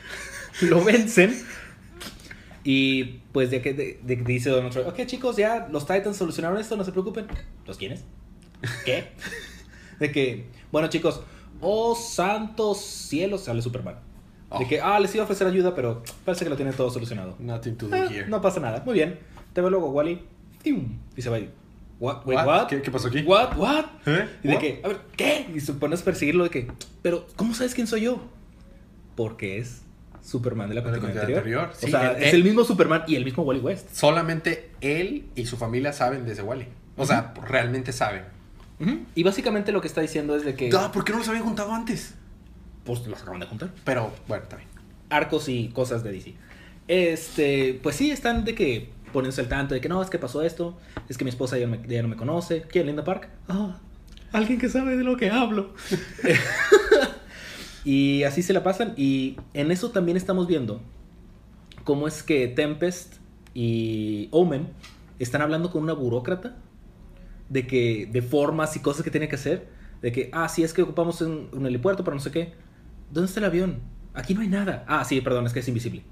Lo 0.62 0.84
vencen. 0.84 1.36
Y 2.64 3.04
pues 3.32 3.50
de 3.50 3.62
que 3.62 3.72
de- 3.72 3.98
de- 4.02 4.16
dice 4.16 4.50
Donald 4.50 4.72
Trump, 4.72 4.88
ok 4.88 5.06
chicos, 5.06 5.36
ya 5.36 5.68
los 5.70 5.86
Titans 5.86 6.16
solucionaron 6.16 6.58
esto, 6.60 6.76
no 6.76 6.84
se 6.84 6.92
preocupen. 6.92 7.26
¿Los 7.66 7.76
quiénes? 7.78 8.04
¿Qué? 8.84 9.08
de 10.00 10.12
que, 10.12 10.46
bueno 10.70 10.88
chicos, 10.88 11.22
oh 11.60 11.94
santos 11.94 12.80
cielos, 12.80 13.44
sale 13.44 13.62
Superman. 13.62 13.94
De 13.94 14.00
Oh. 14.64 14.68
que, 14.68 14.80
ah, 14.80 14.98
les 14.98 15.14
iba 15.14 15.22
a 15.22 15.24
ofrecer 15.24 15.46
ayuda, 15.46 15.74
pero 15.74 16.02
parece 16.24 16.44
que 16.44 16.50
lo 16.50 16.56
tienen 16.56 16.74
todo 16.74 16.90
solucionado. 16.90 17.36
Nothing 17.38 17.76
to 17.76 17.88
do 17.88 17.94
Ah, 17.96 18.06
here. 18.10 18.26
no 18.28 18.40
pasa 18.40 18.60
nada, 18.60 18.82
muy 18.84 18.94
bien. 18.94 19.18
Te 19.52 19.60
veo 19.60 19.68
luego, 19.70 19.90
Wally. 19.90 20.22
Y 20.64 21.20
se 21.22 21.28
va 21.30 21.38
y, 21.38 21.50
what, 22.00 22.24
wait, 22.26 22.36
What? 22.38 22.46
what? 22.46 22.66
¿Qué- 22.68 22.82
qué 22.82 22.90
pasó 22.90 23.08
aquí? 23.08 23.22
What, 23.22 23.56
what? 23.56 23.84
¿Eh? 24.06 24.28
Y 24.44 24.48
de 24.48 24.58
que, 24.58 24.80
a 24.84 24.88
ver, 24.88 24.98
¿qué? 25.16 25.46
Y 25.54 25.60
se 25.60 25.72
pones 25.74 26.02
a 26.02 26.04
perseguirlo 26.04 26.44
de 26.44 26.50
que, 26.50 26.68
pero, 27.02 27.26
¿cómo 27.36 27.54
sabes 27.54 27.74
quién 27.74 27.86
soy 27.86 28.02
yo? 28.02 28.22
Porque 29.16 29.58
es 29.58 29.82
Superman 30.22 30.68
de 30.68 30.74
la 30.76 30.82
película 30.84 31.10
anterior. 31.12 31.70
o 31.72 31.86
sea, 31.88 32.12
él- 32.12 32.22
es 32.22 32.28
él- 32.34 32.40
el 32.40 32.44
mismo 32.44 32.64
Superman 32.64 33.02
y 33.06 33.16
el 33.16 33.24
mismo 33.24 33.42
Wally 33.44 33.60
West. 33.60 33.88
Solamente 33.94 34.70
él 34.80 35.26
y 35.34 35.46
su 35.46 35.56
familia 35.56 35.92
saben 35.92 36.24
de 36.26 36.32
ese 36.32 36.42
Wally. 36.42 36.66
O 36.96 37.04
sea, 37.06 37.32
realmente 37.46 37.92
saben. 37.92 38.24
Y 39.16 39.22
básicamente 39.24 39.72
lo 39.72 39.80
que 39.80 39.88
está 39.88 40.00
diciendo 40.00 40.36
es 40.36 40.44
de 40.44 40.54
que, 40.54 40.70
Ah, 40.76 40.92
¿Por 40.92 41.04
qué 41.04 41.12
no 41.12 41.18
los 41.18 41.28
habían 41.28 41.44
juntado 41.44 41.72
antes? 41.74 42.14
pues 42.84 43.06
los 43.06 43.20
acaban 43.20 43.40
de 43.40 43.46
juntar. 43.46 43.70
Pero, 43.84 44.12
bueno, 44.28 44.44
está 44.44 44.56
bien. 44.56 44.68
Arcos 45.10 45.48
y 45.48 45.68
cosas 45.68 46.02
de 46.04 46.12
DC. 46.12 46.34
Este, 46.86 47.78
pues 47.82 47.96
sí, 47.96 48.10
están 48.10 48.44
de 48.44 48.54
que 48.54 48.90
poniéndose 49.12 49.40
al 49.40 49.48
tanto 49.48 49.74
de 49.74 49.80
que 49.80 49.88
no, 49.88 50.00
es 50.02 50.10
que 50.10 50.18
pasó 50.18 50.42
esto, 50.42 50.76
es 51.08 51.16
que 51.18 51.24
mi 51.24 51.30
esposa 51.30 51.58
ya, 51.58 51.66
me- 51.66 51.80
ya 51.86 52.02
no 52.02 52.08
me 52.08 52.16
conoce. 52.16 52.62
¿Quién, 52.62 52.86
Linda 52.86 53.04
Park? 53.04 53.28
Ah, 53.48 53.78
alguien 54.32 54.58
que 54.58 54.68
sabe 54.68 54.96
de 54.96 55.04
lo 55.04 55.16
que 55.16 55.30
hablo. 55.30 55.74
y 57.84 58.22
así 58.24 58.42
se 58.42 58.52
la 58.52 58.62
pasan. 58.62 58.94
Y 58.96 59.36
en 59.54 59.70
eso 59.70 59.90
también 59.90 60.16
estamos 60.16 60.46
viendo 60.46 60.80
cómo 61.84 62.06
es 62.08 62.22
que 62.22 62.48
Tempest 62.48 63.14
y 63.54 64.28
Omen 64.30 64.68
están 65.18 65.42
hablando 65.42 65.70
con 65.70 65.82
una 65.82 65.94
burócrata 65.94 66.56
de 67.48 67.66
que 67.66 68.08
de 68.12 68.22
formas 68.22 68.76
y 68.76 68.80
cosas 68.80 69.02
que 69.02 69.10
tiene 69.10 69.28
que 69.28 69.36
hacer. 69.36 69.68
De 70.02 70.12
que, 70.12 70.30
ah, 70.32 70.48
sí, 70.48 70.62
es 70.62 70.72
que 70.72 70.82
ocupamos 70.82 71.20
un, 71.22 71.48
un 71.52 71.66
helipuerto, 71.66 72.04
pero 72.04 72.14
no 72.14 72.20
sé 72.20 72.30
qué. 72.30 72.52
¿Dónde 73.10 73.26
está 73.26 73.40
el 73.40 73.46
avión? 73.46 73.80
Aquí 74.14 74.34
no 74.34 74.42
hay 74.42 74.48
nada. 74.48 74.84
Ah, 74.86 75.04
sí, 75.04 75.20
perdón, 75.20 75.46
es 75.46 75.52
que 75.52 75.60
es 75.60 75.68
invisible. 75.68 76.02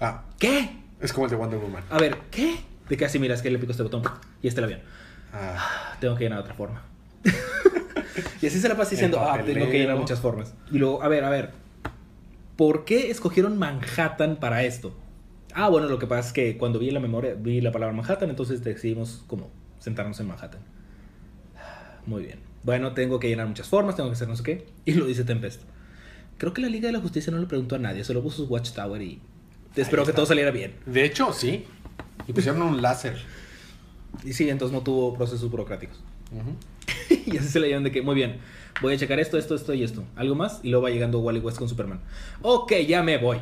Ah, 0.00 0.24
¿Qué? 0.38 0.70
Es 1.00 1.12
como 1.12 1.26
el 1.26 1.30
de 1.30 1.36
Wonder 1.36 1.58
Woman. 1.58 1.82
A 1.90 1.98
ver, 1.98 2.18
¿qué? 2.30 2.60
De 2.88 2.96
que 2.96 3.04
así, 3.04 3.18
mira, 3.18 3.34
es 3.34 3.42
que 3.42 3.50
le 3.50 3.58
pico 3.58 3.72
este 3.72 3.82
botón 3.82 4.02
y 4.42 4.48
está 4.48 4.60
el 4.60 4.64
avión. 4.64 4.80
Ah, 5.32 5.96
Tengo 6.00 6.16
que 6.16 6.24
llenar 6.24 6.38
de 6.38 6.42
otra 6.42 6.54
forma. 6.54 6.82
y 8.42 8.46
así 8.46 8.60
se 8.60 8.68
la 8.68 8.76
pasa 8.76 8.90
diciendo, 8.90 9.20
ah, 9.20 9.40
tengo 9.44 9.70
que 9.70 9.78
llenar 9.78 9.96
muchas 9.96 10.20
formas. 10.20 10.54
Y 10.70 10.78
luego, 10.78 11.02
a 11.02 11.08
ver, 11.08 11.24
a 11.24 11.30
ver. 11.30 11.50
¿Por 12.56 12.84
qué 12.84 13.10
escogieron 13.10 13.58
Manhattan 13.58 14.36
para 14.36 14.64
esto? 14.64 14.94
Ah, 15.54 15.68
bueno, 15.68 15.88
lo 15.88 15.98
que 15.98 16.06
pasa 16.06 16.28
es 16.28 16.32
que 16.32 16.58
cuando 16.58 16.78
vi 16.78 16.90
la 16.90 17.00
memoria, 17.00 17.34
vi 17.34 17.60
la 17.60 17.72
palabra 17.72 17.94
Manhattan, 17.96 18.28
entonces 18.28 18.62
decidimos 18.62 19.24
como 19.26 19.50
sentarnos 19.78 20.20
en 20.20 20.28
Manhattan. 20.28 20.60
Muy 22.06 22.24
bien. 22.24 22.40
Bueno, 22.62 22.92
tengo 22.92 23.18
que 23.18 23.28
llenar 23.28 23.46
muchas 23.46 23.68
formas, 23.68 23.96
tengo 23.96 24.10
que 24.10 24.14
hacer 24.14 24.28
no 24.28 24.36
sé 24.36 24.42
qué. 24.42 24.66
Y 24.84 24.94
lo 24.94 25.06
dice 25.06 25.24
Tempest. 25.24 25.62
Creo 26.36 26.52
que 26.52 26.60
la 26.60 26.68
Liga 26.68 26.86
de 26.88 26.92
la 26.92 27.00
Justicia 27.00 27.32
no 27.32 27.38
le 27.38 27.46
preguntó 27.46 27.76
a 27.76 27.78
nadie, 27.78 28.04
solo 28.04 28.22
puso 28.22 28.44
su 28.44 28.46
Watchtower 28.46 29.00
y 29.00 29.20
espero 29.76 30.04
que 30.04 30.12
todo 30.12 30.26
saliera 30.26 30.50
bien. 30.50 30.76
de 30.86 31.04
hecho, 31.04 31.32
sí. 31.32 31.66
Y 32.26 32.32
pusieron 32.32 32.62
un 32.62 32.82
láser. 32.82 33.18
Y 34.24 34.32
sí, 34.32 34.48
entonces 34.48 34.74
no 34.74 34.82
tuvo 34.82 35.14
procesos 35.14 35.50
burocráticos. 35.50 36.00
Y 37.26 37.36
así 37.36 37.48
se 37.48 37.60
le 37.60 37.66
dieron 37.66 37.84
de 37.84 37.90
que, 37.90 38.02
muy 38.02 38.14
bien, 38.14 38.38
voy 38.80 38.94
a 38.94 38.96
checar 38.96 39.18
esto, 39.20 39.36
esto, 39.36 39.54
esto 39.54 39.74
y 39.74 39.82
esto. 39.82 40.04
¿Algo 40.16 40.34
más? 40.34 40.60
Y 40.62 40.70
luego 40.70 40.84
va 40.84 40.90
llegando 40.90 41.18
Wally 41.20 41.40
West 41.40 41.58
con 41.58 41.68
Superman. 41.68 42.00
Ok, 42.42 42.72
ya 42.86 43.02
me 43.02 43.18
voy. 43.18 43.38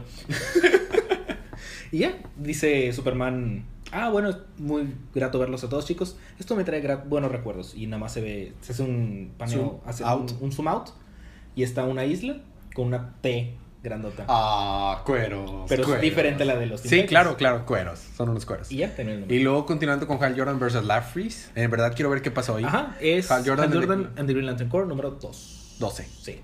y 1.93 1.99
ya, 1.99 2.19
dice 2.37 2.93
Superman. 2.93 3.65
Ah, 3.93 4.11
bueno, 4.11 4.31
es 4.31 4.37
muy 4.59 4.95
grato 5.15 5.39
verlos 5.39 5.65
a 5.65 5.69
todos, 5.69 5.87
chicos. 5.87 6.17
Esto 6.39 6.57
me 6.57 6.65
trae 6.65 6.97
buenos 6.97 7.31
recuerdos. 7.31 7.75
Y 7.75 7.87
nada 7.87 7.99
más 7.99 8.13
se 8.13 8.21
ve, 8.21 8.53
se 8.63 8.73
hace 8.73 8.83
un 8.83 9.33
paneo, 9.37 9.57
Zoom 9.57 9.81
hace 9.87 10.05
out. 10.05 10.33
Un, 10.33 10.45
un 10.45 10.53
zoom 10.53 10.69
out. 10.69 10.89
Y 11.55 11.63
está 11.63 11.85
una 11.85 12.05
isla 12.05 12.41
con 12.75 12.87
una 12.87 13.15
T 13.21 13.55
grandota. 13.83 14.25
Ah, 14.29 15.03
cueros. 15.05 15.65
Pero 15.69 15.95
es 15.95 16.01
diferente 16.01 16.43
a 16.43 16.47
la 16.47 16.57
de 16.57 16.67
los 16.67 16.81
Sí, 16.81 16.89
Titans. 16.89 17.09
claro, 17.09 17.37
claro, 17.37 17.65
cueros. 17.67 18.01
Son 18.17 18.29
unos 18.29 18.45
cueros. 18.45 18.71
Y 18.73 18.79
ya 18.79 18.89
nombre. 18.89 19.27
Y 19.35 19.41
luego 19.41 19.65
continuando 19.67 20.07
con 20.07 20.23
Hal 20.23 20.35
Jordan 20.37 20.59
versus 20.59 20.85
Lapfreeze. 20.85 21.51
En 21.55 21.71
verdad 21.71 21.93
quiero 21.95 22.11
ver 22.11 22.23
qué 22.23 22.31
pasó 22.31 22.57
ahí. 22.57 22.65
Ajá, 22.65 22.97
es 23.01 23.31
Hal 23.31 23.39
Hal 23.43 23.49
Jordan 23.49 23.73
Jordan, 23.73 23.91
and 23.93 24.15
the- 24.15 24.21
and 24.21 24.29
the 24.29 24.33
Green 24.35 24.47
Lantern 24.47 24.69
Corps 24.71 24.87
número 24.89 25.11
2. 25.13 25.77
12. 25.79 26.09
Sí, 26.23 26.41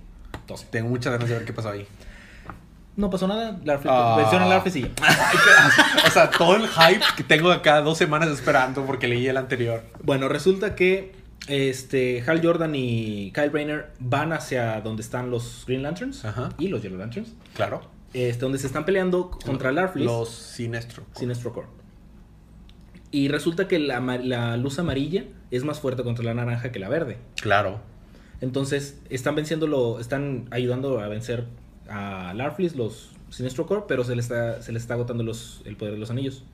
12. 0.47 0.67
Tengo 0.71 0.89
muchas 0.89 1.13
ganas 1.13 1.29
de 1.29 1.35
ver 1.37 1.45
qué 1.45 1.53
pasó 1.53 1.71
ahí. 1.71 1.87
No 2.97 3.11
pasó 3.11 3.27
nada. 3.27 3.59
La 3.65 3.81
Ah. 3.87 4.15
versión 4.17 4.41
a 4.43 4.47
Larfis 4.47 4.77
y 4.77 4.83
ya. 4.83 4.91
o 6.07 6.11
sea, 6.11 6.31
todo 6.31 6.55
el 6.55 6.69
hype 6.69 7.05
que 7.17 7.25
tengo 7.25 7.51
acá 7.51 7.81
dos 7.81 7.99
semanas 7.99 8.29
esperando 8.29 8.85
porque 8.87 9.09
leí 9.09 9.27
el 9.27 9.37
anterior. 9.37 9.83
Bueno, 10.05 10.29
resulta 10.29 10.77
que 10.77 11.13
este, 11.49 12.23
Hal 12.27 12.41
Jordan 12.43 12.75
y 12.75 13.31
Kyle 13.33 13.51
Rayner 13.53 13.93
van 13.99 14.33
hacia 14.33 14.81
donde 14.81 15.03
están 15.03 15.31
los 15.31 15.65
Green 15.67 15.83
Lanterns 15.83 16.25
Ajá. 16.25 16.51
y 16.59 16.69
los 16.69 16.83
Yellow 16.83 16.99
Lanterns. 16.99 17.35
Claro. 17.55 17.83
Este, 18.13 18.41
donde 18.41 18.59
se 18.59 18.67
están 18.67 18.85
peleando 18.85 19.31
contra 19.31 19.73
Larfleeze. 19.73 20.07
Los 20.07 20.31
Sinestro. 20.31 21.05
Sinestro 21.15 21.53
Corps. 21.53 21.69
Y 23.11 23.29
resulta 23.29 23.69
que 23.69 23.79
la, 23.79 24.57
luz 24.57 24.79
amarilla 24.79 25.25
es 25.51 25.65
más 25.65 25.81
fuerte 25.81 26.03
contra 26.03 26.25
la 26.25 26.35
naranja 26.35 26.73
que 26.73 26.79
la 26.79 26.89
verde. 26.89 27.19
Claro. 27.41 27.81
Entonces, 28.41 29.01
están 29.09 29.35
venciéndolo, 29.37 30.01
están 30.01 30.49
ayudando 30.51 30.99
a 31.01 31.09
vencer 31.09 31.47
a 31.89 32.35
Larfleeze, 32.35 32.77
los 32.77 33.11
Sinestro 33.31 33.67
Corps, 33.67 33.85
pero 33.87 34.05
se 34.05 34.17
les 34.17 34.25
está, 34.27 34.63
se 34.63 34.73
está 34.77 34.95
agotando 34.95 35.23
los, 35.23 35.63
el 35.65 35.77
poder 35.77 35.95
de 35.95 36.01
los 36.01 36.11
anillos. 36.11 36.45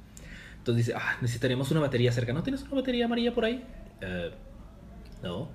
Entonces 0.59 0.87
dice, 0.87 0.99
ah, 0.99 1.17
necesitaríamos 1.23 1.71
una 1.71 1.81
batería 1.81 2.13
cerca. 2.13 2.33
¿No 2.33 2.43
tienes 2.43 2.63
una 2.63 2.75
batería 2.75 3.07
amarilla 3.07 3.33
por 3.33 3.45
ahí? 3.47 3.65
"Eh, 4.03 4.31
no. 5.23 5.51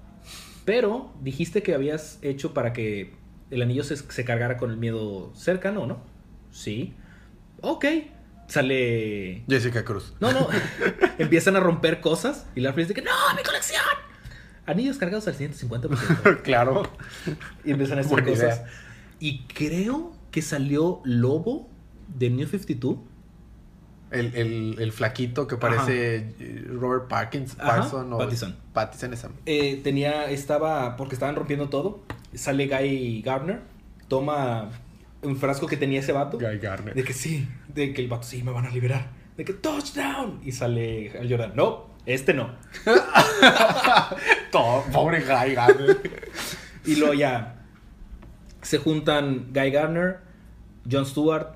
Pero 0.65 1.13
dijiste 1.21 1.61
que 1.61 1.75
habías 1.75 2.19
hecho 2.21 2.53
para 2.53 2.73
que 2.73 3.13
el 3.51 3.61
anillo 3.61 3.83
se, 3.83 3.97
se 3.97 4.25
cargara 4.25 4.57
con 4.57 4.71
el 4.71 4.77
miedo 4.77 5.31
cercano, 5.35 5.85
¿no? 5.85 6.01
Sí. 6.51 6.95
Ok. 7.61 7.85
Sale... 8.47 9.43
Jessica 9.47 9.83
Cruz. 9.83 10.13
No, 10.19 10.31
no. 10.31 10.47
Empiezan 11.17 11.55
a 11.55 11.59
romper 11.59 12.01
cosas 12.01 12.47
y 12.55 12.61
Larfleeze 12.61 12.93
dice 12.93 13.01
que, 13.01 13.07
¡No, 13.07 13.35
mi 13.35 13.43
colección! 13.43 13.81
Anillos 14.65 14.97
cargados 14.97 15.27
al 15.27 15.37
150%. 15.37 16.41
claro. 16.43 16.83
Y 17.63 17.71
empiezan 17.71 17.99
a 17.99 18.01
hacer 18.01 18.23
cosas. 18.23 18.37
idea. 18.37 18.65
Y 19.19 19.43
creo 19.43 20.15
que 20.31 20.41
salió 20.41 21.01
Lobo 21.05 21.69
de 22.07 22.29
New 22.29 22.47
52. 22.47 22.97
El, 24.19 24.35
el, 24.35 24.75
el 24.79 24.91
flaquito 24.91 25.47
que 25.47 25.57
parece 25.57 26.33
eh, 26.39 26.65
Robert 26.69 27.07
Parkins, 27.07 27.55
Ajá, 27.59 27.77
Parson 27.77 28.13
o 28.13 28.17
Pattison. 28.17 28.55
Pattison 28.73 29.13
esa. 29.13 29.29
Eh, 29.45 29.81
tenía, 29.83 30.29
estaba, 30.29 30.95
porque 30.95 31.15
estaban 31.15 31.35
rompiendo 31.35 31.69
todo. 31.69 32.03
Sale 32.33 32.67
Guy 32.67 33.21
Gardner, 33.21 33.61
toma 34.07 34.69
un 35.21 35.37
frasco 35.37 35.67
que 35.67 35.77
tenía 35.77 35.99
ese 35.99 36.11
vato. 36.11 36.37
Guy 36.37 36.59
Garner. 36.59 36.93
De 36.93 37.03
que 37.03 37.13
sí, 37.13 37.47
de 37.67 37.93
que 37.93 38.01
el 38.01 38.07
vato 38.07 38.23
sí 38.23 38.43
me 38.43 38.51
van 38.51 38.65
a 38.65 38.69
liberar. 38.69 39.09
De 39.37 39.43
que 39.43 39.53
touchdown. 39.53 40.39
Y 40.43 40.51
sale 40.51 41.11
Hal 41.17 41.29
Jordan. 41.29 41.53
No, 41.55 41.87
este 42.05 42.33
no. 42.33 42.53
Pobre 44.91 45.21
Guy 45.21 45.55
Garner. 45.55 46.21
Y 46.85 46.95
luego 46.95 47.13
ya 47.13 47.63
se 48.61 48.77
juntan 48.77 49.47
Guy 49.53 49.71
Gardner, 49.71 50.19
John 50.89 51.05
Stewart, 51.05 51.47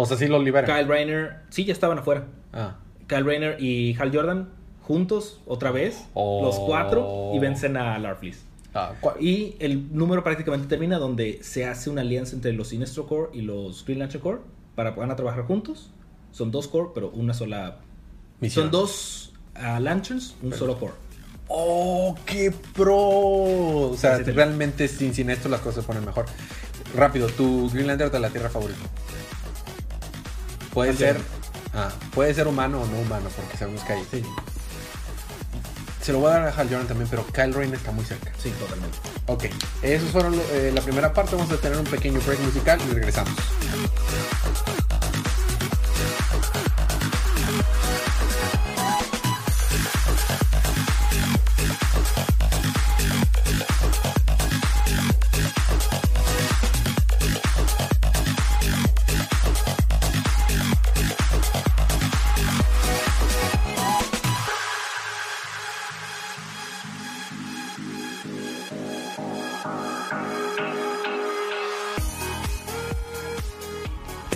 o 0.00 0.06
sea, 0.06 0.16
sí 0.16 0.28
lo 0.28 0.38
liberan. 0.38 0.64
Kyle 0.64 0.88
Rayner. 0.88 1.40
Sí, 1.50 1.64
ya 1.64 1.72
estaban 1.72 1.98
afuera. 1.98 2.24
Ah. 2.52 2.76
Kyle 3.08 3.24
Rayner 3.24 3.60
y 3.60 3.96
Hal 3.98 4.14
Jordan 4.14 4.48
juntos 4.82 5.40
otra 5.44 5.72
vez, 5.72 6.06
Oh. 6.14 6.40
los 6.42 6.58
cuatro, 6.60 7.32
y 7.34 7.38
vencen 7.40 7.76
a 7.76 7.98
Larfleeze. 7.98 8.40
Ah. 8.74 8.92
Y 9.18 9.56
el 9.58 9.92
número 9.94 10.22
prácticamente 10.22 10.68
termina 10.68 10.98
donde 10.98 11.40
se 11.42 11.66
hace 11.66 11.90
una 11.90 12.02
alianza 12.02 12.36
entre 12.36 12.52
los 12.52 12.68
Sinestro 12.68 13.06
Corps 13.06 13.34
y 13.34 13.42
los 13.42 13.84
Green 13.84 13.98
Lantern 13.98 14.22
Corps 14.22 14.40
para 14.76 14.92
van 14.92 15.10
a 15.10 15.16
trabajar 15.16 15.44
juntos. 15.44 15.90
Son 16.30 16.52
dos 16.52 16.68
Corps, 16.68 16.92
pero 16.94 17.10
una 17.10 17.34
sola. 17.34 17.78
Misión. 18.40 18.66
Son 18.66 18.70
dos 18.70 19.32
ah, 19.56 19.80
Lanterns, 19.80 20.36
un 20.42 20.52
solo 20.52 20.78
Corps. 20.78 20.94
¡Oh, 21.48 22.14
qué 22.24 22.52
pro! 22.74 22.94
O 22.96 23.96
sea, 23.96 24.18
realmente 24.18 24.86
sin, 24.86 25.12
sin 25.12 25.28
esto 25.30 25.48
las 25.48 25.60
cosas 25.60 25.82
se 25.82 25.86
ponen 25.86 26.04
mejor. 26.04 26.26
Rápido, 26.94 27.26
tu 27.28 27.68
Green 27.70 27.86
Lantern 27.88 28.12
de 28.12 28.20
la 28.20 28.30
Tierra 28.30 28.48
favorito. 28.48 28.80
Puede 30.72 30.94
ser. 30.94 31.20
Ah, 31.74 31.90
puede 32.14 32.34
ser 32.34 32.48
humano 32.48 32.80
o 32.80 32.86
no 32.86 32.98
humano, 32.98 33.28
porque 33.34 33.56
sabemos 33.56 33.82
que 33.84 33.92
hay. 33.92 34.04
Se 36.02 36.12
lo 36.12 36.20
voy 36.20 36.30
a 36.30 36.38
dar 36.38 36.48
a 36.48 36.50
Hal 36.50 36.68
Jordan 36.68 36.86
también, 36.86 37.08
pero 37.10 37.26
Kyle 37.26 37.52
Rayner 37.52 37.74
está 37.74 37.92
muy 37.92 38.04
cerca. 38.04 38.32
Sí, 38.42 38.50
totalmente. 38.50 38.96
Ok, 39.26 39.44
esos 39.82 40.10
fueron 40.10 40.34
eh, 40.52 40.72
la 40.74 40.80
primera 40.80 41.12
parte. 41.12 41.36
Vamos 41.36 41.52
a 41.52 41.58
tener 41.58 41.78
un 41.78 41.84
pequeño 41.84 42.20
break 42.20 42.40
musical 42.40 42.80
y 42.88 42.94
regresamos. 42.94 43.34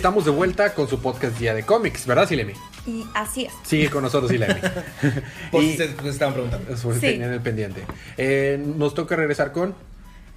Estamos 0.03 0.25
de 0.25 0.31
vuelta 0.31 0.73
con 0.73 0.89
su 0.89 0.99
podcast 0.99 1.39
Día 1.39 1.53
de 1.53 1.63
Cómics, 1.63 2.05
¿verdad, 2.05 2.27
Silemi? 2.27 2.51
Y 2.85 3.05
así 3.13 3.45
es. 3.45 3.53
Sigue 3.63 3.89
con 3.89 4.03
nosotros, 4.03 4.29
Silemi. 4.29 4.59
Por 5.51 5.63
Y- 5.63 5.71
si 5.71 5.77
se 5.77 5.95
se 5.95 6.09
estaban 6.09 6.33
preguntando. 6.33 6.73
Eso 6.73 6.93
Sí. 6.93 6.99
tenían 6.99 7.31
el 7.31 7.39
pendiente. 7.39 7.85
Eh, 8.17 8.61
nos 8.61 8.95
toca 8.95 9.15
regresar 9.15 9.53
con. 9.53 9.73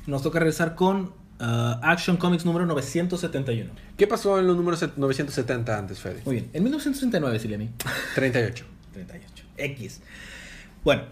Nos 0.06 0.22
toca 0.22 0.38
regresar 0.38 0.76
con 0.76 1.14
ah, 1.40 1.80
Action 1.82 2.16
Comics 2.16 2.44
número 2.44 2.64
971. 2.64 3.72
¿Qué 3.96 4.06
pasó 4.06 4.38
en 4.38 4.46
los 4.46 4.54
números 4.56 4.78
set- 4.78 4.92
970 4.96 5.76
antes, 5.76 5.98
Fede? 5.98 6.22
Muy 6.24 6.36
bien. 6.36 6.50
En 6.52 6.62
1939, 6.62 7.40
Silemi. 7.40 7.70
38. 8.14 8.64
38. 8.92 9.44
X. 9.56 10.00
Bueno, 10.84 11.02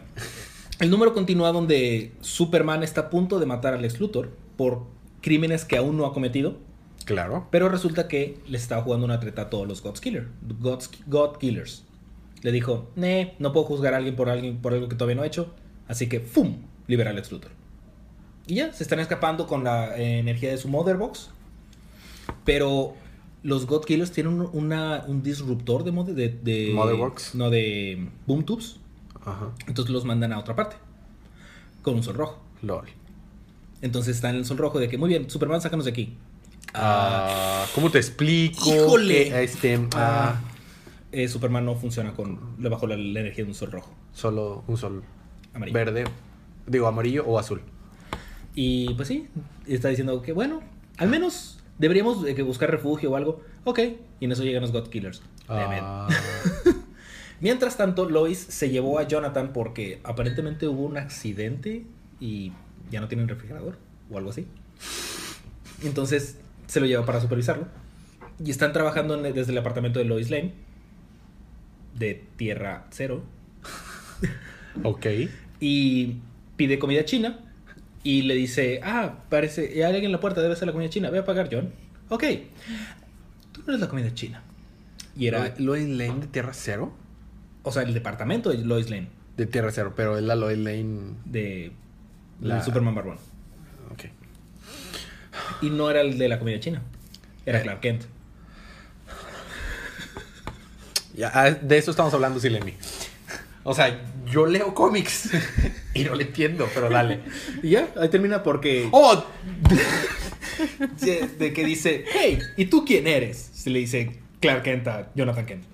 el 0.79 0.91
número 0.91 1.13
continúa 1.13 1.51
donde 1.51 2.13
Superman 2.21 2.85
está 2.85 3.01
a 3.01 3.11
punto 3.11 3.41
de 3.41 3.47
matar 3.47 3.75
a 3.75 3.79
Lex 3.79 3.99
Luthor 3.99 4.31
por 4.57 4.85
crímenes 5.23 5.65
que 5.65 5.77
aún 5.77 5.97
no 5.97 6.07
ha 6.07 6.13
cometido, 6.15 6.57
Claro. 7.05 7.49
pero 7.51 7.69
resulta 7.69 8.09
que 8.09 8.39
le 8.47 8.57
estaba 8.57 8.83
jugando 8.83 9.05
una 9.05 9.21
treta 9.21 9.43
a 9.43 9.51
todos 9.51 9.67
los 9.69 9.83
God's 9.83 10.01
Killer, 10.01 10.29
God 11.07 11.37
Killers. 11.39 11.85
Le 12.43 12.53
dijo, 12.53 12.91
"Nee, 12.97 13.35
no 13.39 13.53
puedo 13.53 13.67
juzgar 13.67 13.95
a 13.95 13.99
alguien 13.99 14.17
por, 14.17 14.29
alguien 14.29 14.59
por 14.59 14.73
algo 14.75 14.89
que 14.89 14.97
todavía 14.97 15.17
no 15.17 15.25
he 15.25 15.27
hecho, 15.27 15.55
así 15.89 16.09
que 16.09 16.21
¡fum! 16.21 16.57
libera 16.87 17.11
a 17.11 17.13
Lex 17.15 17.31
Luthor. 17.33 17.51
Y 18.47 18.57
ya, 18.57 18.73
se 18.73 18.83
están 18.83 19.01
escapando 19.01 19.47
con 19.47 19.65
la 19.65 19.97
eh, 19.97 20.19
energía 20.19 20.51
de 20.51 20.59
su 20.59 20.69
Mother 20.69 20.97
Box, 20.99 21.31
pero 22.45 22.95
los 23.43 23.67
God 23.67 23.85
Killers 23.85 24.13
tienen 24.13 24.41
un, 24.41 24.51
una- 24.53 25.05
un 25.07 25.23
disruptor 25.23 25.85
de, 25.85 25.93
mode- 25.93 26.15
de, 26.15 26.29
de 26.31 26.73
Mother 26.75 26.97
Box. 26.97 27.35
No, 27.35 27.51
de 27.51 28.09
Boom 28.27 28.45
Tubes. 28.45 28.77
Ajá. 29.25 29.51
Entonces 29.67 29.93
los 29.93 30.05
mandan 30.05 30.33
a 30.33 30.39
otra 30.39 30.55
parte. 30.57 30.77
Con 31.83 31.95
un 31.95 32.03
sol 32.03 32.15
rojo. 32.15 32.43
LOL. 32.63 32.87
Entonces 33.83 34.17
está 34.17 34.31
en 34.31 34.37
el 34.37 34.45
sol 34.47 34.57
rojo 34.59 34.79
de 34.79 34.89
que, 34.89 34.97
muy 34.97 35.09
bien, 35.11 35.29
Superman, 35.29 35.61
sácanos 35.61 35.85
de 35.85 35.91
aquí. 35.91 36.17
Ah, 36.75 37.67
¿Cómo 37.75 37.91
te 37.91 37.99
explico? 37.99 38.75
¡Híjole! 38.75 39.29
Que, 39.31 39.43
este, 39.45 39.77
ah, 39.95 40.35
Ah, 40.37 40.41
eh, 41.13 41.29
Superman 41.29 41.65
no 41.65 41.77
funciona 41.77 42.13
con. 42.15 42.57
Le 42.59 42.69
bajo 42.69 42.87
la, 42.87 42.97
la 42.97 43.21
energía 43.21 43.45
de 43.45 43.51
un 43.51 43.55
sol 43.55 43.71
rojo. 43.71 43.93
solo 44.13 44.65
un 44.67 44.77
sol 44.77 45.03
Amarillo. 45.55 45.75
verde. 45.79 46.05
Digo, 46.67 46.87
amarillo 46.87 47.25
o 47.27 47.39
azul. 47.39 47.61
Y 48.55 48.95
pues 48.95 49.09
sí, 49.09 49.29
está 49.67 49.89
diciendo 49.89 50.21
que, 50.23 50.33
bueno, 50.33 50.63
al 50.97 51.09
menos 51.09 51.59
deberíamos 51.79 52.25
buscar 52.45 52.71
refugio 52.71 53.11
o 53.13 53.17
algo. 53.17 53.43
Ok. 53.65 53.79
Y 54.21 54.25
en 54.25 54.33
eso 54.33 54.43
llegan 54.43 54.63
los 54.63 54.73
God 54.73 54.89
Killers. 54.89 55.23
Ah, 55.49 56.09
Mientras 57.41 57.77
tanto, 57.77 58.09
Lois 58.09 58.39
se 58.39 58.71
llevó 58.71 58.99
a 58.99 59.07
Jonathan 59.07 59.53
porque 59.53 60.01
aparentemente 60.05 60.67
hubo 60.69 60.83
un 60.85 60.97
accidente 60.97 61.85
y 62.21 62.53
ya 62.91 63.01
no 63.01 63.09
tienen 63.09 63.29
refrigerador 63.29 63.77
o 64.11 64.17
algo 64.19 64.31
así. 64.31 64.47
Entonces 65.83 66.39
se 66.67 66.81
lo 66.81 66.87
lleva 66.87 67.05
para 67.07 67.21
supervisarlo. 67.21 67.67
Y 68.45 68.51
están 68.51 68.73
trabajando 68.73 69.15
en- 69.15 69.35
desde 69.35 69.53
el 69.53 69.59
apartamento 69.59 69.99
de 69.99 70.05
Lois 70.07 70.31
Lane, 70.31 70.53
de 71.99 72.25
Tierra 72.37 72.87
Cero, 72.91 73.23
ok. 74.83 75.07
y 75.61 76.17
pide 76.57 76.79
comida 76.79 77.05
china. 77.05 77.39
Y 78.03 78.23
le 78.23 78.35
dice, 78.35 78.81
ah, 78.85 79.21
parece, 79.31 79.71
hay 79.77 79.83
alguien 79.83 80.05
en 80.07 80.13
la 80.13 80.21
puerta, 80.21 80.43
debe 80.43 80.57
ser 80.57 80.67
la 80.67 80.73
comida 80.73 80.91
china, 80.91 81.09
voy 81.09 81.19
a 81.21 81.25
pagar, 81.25 81.49
John. 81.51 81.71
Ok, 82.11 82.23
tú 83.53 83.63
no 83.63 83.69
eres 83.69 83.81
la 83.81 83.89
comida 83.89 84.13
china. 84.13 84.43
Y 85.17 85.27
era, 85.29 85.55
Lois 85.59 85.89
Lane 85.89 86.21
de 86.21 86.27
Tierra 86.27 86.53
Cero. 86.53 86.93
o 87.63 87.73
sea, 87.73 87.83
el 87.83 87.95
departamento 87.95 88.51
de 88.51 88.59
Lois 88.59 88.91
Lane, 88.91 89.09
De 89.39 89.47
Tierra 89.47 89.71
Cero, 89.73 89.95
pero 89.97 90.19
es 90.19 90.23
la 90.25 90.35
Lois 90.35 90.59
Lane. 90.59 91.15
de 91.25 91.73
La- 92.43 92.57
la 92.57 92.63
Superman 92.63 92.95
Barbón. 92.95 93.17
Ok. 93.91 94.05
Y 95.61 95.71
no 95.71 95.91
era 95.91 96.01
el 96.01 96.19
de 96.19 96.29
la 96.29 96.39
comida 96.39 96.61
china. 96.61 96.83
Era. 97.47 97.63
Clark 97.63 97.81
Kent. 97.81 98.03
Ya, 101.15 101.31
ah, 101.33 101.51
de 101.51 101.79
eso 101.79 101.91
estamos 101.91 102.13
hablando, 102.13 102.41
Silemi. 102.41 102.75
O 103.63 103.73
sea, 103.75 104.01
yo 104.27 104.47
leo 104.47 104.75
cómics 104.75 105.31
y 105.95 106.05
no 106.05 106.15
le 106.15 106.25
entiendo, 106.25 106.69
pero 106.75 106.91
dale. 106.91 107.21
Y 107.63 107.71
ya, 107.71 107.89
ahí 108.01 108.09
termina 108.09 108.43
porque... 108.43 108.89
¡Oh! 108.91 109.25
de, 111.01 111.29
de 111.29 111.53
que 111.53 111.65
dice, 111.65 112.05
hey, 112.13 112.41
¿y 112.57 112.67
tú 112.67 112.85
quién 112.85 113.07
eres? 113.07 113.51
Se 113.55 113.71
le 113.71 113.79
dice 113.79 114.21
Clark 114.41 114.63
Kent 114.63 114.89
a 114.89 115.11
Jonathan 115.15 115.47
Kent. 115.47 115.65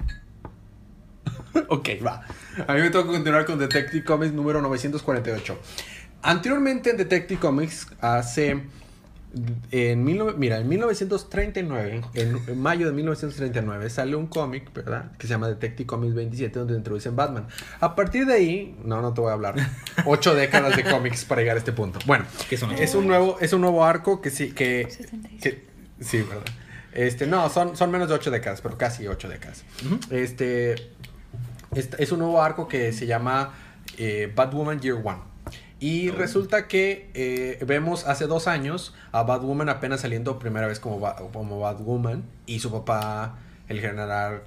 Ok, 1.68 1.88
va. 2.04 2.22
A 2.66 2.74
mí 2.74 2.80
me 2.80 2.90
toca 2.90 3.08
continuar 3.08 3.44
con 3.44 3.58
Detective 3.58 4.04
Comics 4.04 4.32
número 4.32 4.60
948. 4.62 5.58
Anteriormente 6.22 6.90
en 6.90 6.96
Detective 6.96 7.40
Comics, 7.40 7.88
hace. 8.00 8.62
En 9.70 10.02
mil, 10.02 10.22
mira, 10.36 10.58
en 10.58 10.68
1939, 10.68 12.00
en, 12.14 12.40
en 12.48 12.60
mayo 12.60 12.86
de 12.86 12.92
1939, 12.92 13.88
sale 13.90 14.16
un 14.16 14.26
cómic, 14.26 14.72
¿verdad? 14.72 15.12
Que 15.18 15.26
se 15.26 15.32
llama 15.32 15.46
Detective 15.48 15.86
Comics 15.86 16.14
27, 16.14 16.58
donde 16.58 16.74
introducen 16.74 17.14
Batman. 17.14 17.46
A 17.78 17.94
partir 17.94 18.26
de 18.26 18.34
ahí, 18.34 18.76
no, 18.84 19.00
no 19.02 19.14
te 19.14 19.20
voy 19.20 19.30
a 19.30 19.34
hablar. 19.34 19.54
Ocho 20.04 20.34
décadas 20.34 20.76
de 20.76 20.82
cómics 20.84 21.24
para 21.24 21.42
llegar 21.42 21.56
a 21.56 21.58
este 21.60 21.72
punto. 21.72 22.00
Bueno, 22.06 22.24
¿Qué 22.48 22.56
son 22.56 22.72
es 22.72 22.94
un 22.94 23.06
nuevo, 23.06 23.38
es 23.40 23.52
un 23.52 23.60
nuevo 23.60 23.84
arco 23.84 24.20
que 24.20 24.30
sí, 24.30 24.50
que, 24.52 24.86
66. 24.90 25.42
que- 25.42 25.64
sí, 26.00 26.22
verdad. 26.22 26.44
Este, 26.92 27.26
no, 27.28 27.48
son, 27.50 27.76
son 27.76 27.90
menos 27.92 28.08
de 28.08 28.14
ocho 28.14 28.32
décadas, 28.32 28.60
pero 28.62 28.76
casi 28.76 29.06
ocho 29.06 29.28
décadas. 29.28 29.64
Este, 30.10 30.72
es, 31.74 31.88
es 31.98 32.10
un 32.10 32.18
nuevo 32.18 32.42
arco 32.42 32.66
que 32.66 32.92
se 32.92 33.06
llama 33.06 33.54
eh, 33.96 34.32
Batwoman 34.34 34.80
Year 34.80 34.96
One. 35.04 35.29
Y 35.80 36.10
Oh. 36.10 36.14
resulta 36.14 36.68
que 36.68 37.08
eh, 37.14 37.58
vemos 37.66 38.06
hace 38.06 38.26
dos 38.26 38.46
años 38.46 38.94
a 39.12 39.22
Batwoman 39.22 39.68
apenas 39.70 40.02
saliendo 40.02 40.38
primera 40.38 40.66
vez 40.66 40.78
como, 40.78 41.00
Ba- 41.00 41.16
como 41.32 41.58
Batwoman 41.60 42.22
y 42.46 42.60
su 42.60 42.70
papá, 42.70 43.38
el 43.68 43.80
general 43.80 44.42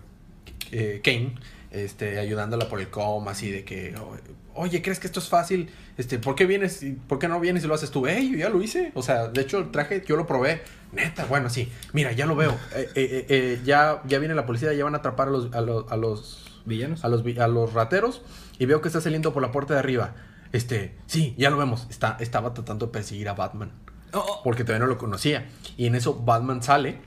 eh, 0.72 1.02
Kane, 1.04 1.36
este, 1.72 2.19
ayudándola 2.19 2.69
por 2.69 2.80
el 2.80 2.89
coma, 2.89 3.32
así 3.32 3.50
de 3.50 3.63
que, 3.63 3.96
"O- 3.98 4.62
oye, 4.62 4.82
¿crees 4.84 5.00
que 5.00 5.08
esto 5.08 5.19
es 5.19 5.28
fácil? 5.30 5.69
Este, 5.98 6.19
¿Por 6.19 6.36
qué 6.36 6.46
vienes? 6.46 6.82
y 6.84 6.91
¿Por 6.93 7.17
qué 7.19 7.28
no 7.28 7.39
vienes 7.39 7.63
y 7.63 7.67
lo 7.67 7.74
haces 7.76 7.89
tú? 7.91 8.06
¡Ey, 8.08 8.32
yo 8.32 8.38
ya 8.38 8.50
lo 8.50 8.62
hice! 8.62 8.91
O 8.96 9.02
sea, 9.04 9.28
de 9.28 9.41
hecho, 9.41 9.58
el 9.60 9.72
traje 9.72 10.04
yo 10.08 10.15
lo 10.15 10.26
probé. 10.28 10.62
Neta, 10.91 11.26
bueno, 11.26 11.50
sí. 11.50 11.72
Mira, 11.93 12.12
ya 12.12 12.26
lo 12.28 12.36
veo. 12.36 12.52
Eh, 12.76 12.89
eh, 12.89 12.89
eh, 12.96 13.26
eh, 13.30 13.62
ya, 13.65 14.02
ya 14.08 14.19
viene 14.19 14.36
la 14.36 14.46
policía, 14.46 14.72
ya 14.74 14.84
van 14.84 14.93
a 14.93 15.00
atrapar 15.00 15.28
a 15.30 15.32
los, 15.32 15.54
a 15.54 15.62
los, 15.62 15.91
a 15.91 15.98
los 15.98 16.62
¿Villanos? 16.65 17.04
a 17.04 17.10
los, 17.10 17.24
a 17.38 17.48
los 17.48 17.74
rateros 17.74 18.22
y 18.60 18.65
veo 18.67 18.82
que 18.82 18.88
está 18.88 19.02
saliendo 19.02 19.34
por 19.34 19.41
la 19.41 19.52
puerta 19.52 19.74
de 19.74 19.80
arriba. 19.80 20.13
Este, 20.54 20.96
sí, 21.08 21.36
ya 21.38 21.50
lo 21.50 21.58
vemos. 21.58 21.88
Está, 21.89 22.16
estaba 22.22 22.54
tratando 22.54 22.86
de 22.86 22.92
perseguir 22.94 23.28
a 23.28 23.34
Batman. 23.34 23.74
Oh, 24.13 24.42
Porque 24.44 24.63
todavía 24.63 24.86
no 24.86 24.92
lo 24.94 24.98
conocía. 24.98 25.50
Y 25.76 25.88
en 25.88 25.96
eso 25.96 26.13
Batman 26.24 26.63
sale 26.63 27.02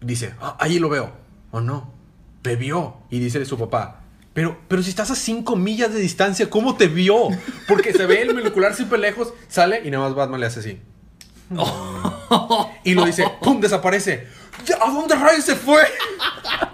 dice, 0.00 0.34
"Ah, 0.40 0.56
ahí 0.60 0.78
lo 0.78 0.88
veo. 0.88 1.12
Oh 1.50 1.60
no, 1.60 1.92
te 2.40 2.56
vio. 2.56 2.96
Y 3.10 3.18
dice 3.18 3.44
su 3.44 3.58
papá, 3.58 4.00
pero, 4.32 4.58
pero 4.68 4.82
si 4.82 4.88
estás 4.90 5.10
a 5.10 5.14
5 5.14 5.56
millas 5.56 5.92
de 5.92 6.00
distancia, 6.00 6.48
¿cómo 6.48 6.76
te 6.76 6.86
vio? 6.88 7.28
Porque 7.68 7.92
se 7.92 8.06
ve 8.06 8.22
el 8.22 8.32
molecular 8.34 8.74
súper 8.74 9.00
lejos, 9.00 9.34
sale 9.48 9.82
y 9.84 9.90
nada 9.90 10.04
más 10.06 10.14
Batman 10.14 10.40
le 10.40 10.46
hace 10.46 10.60
así. 10.60 10.80
Y 12.84 12.94
lo 12.94 13.04
dice, 13.04 13.24
¡pum! 13.42 13.60
Desaparece. 13.60 14.26
¿Ya, 14.64 14.76
¿A 14.80 14.90
dónde 14.90 15.14
rayos 15.16 15.44
se 15.44 15.54
fue? 15.54 15.82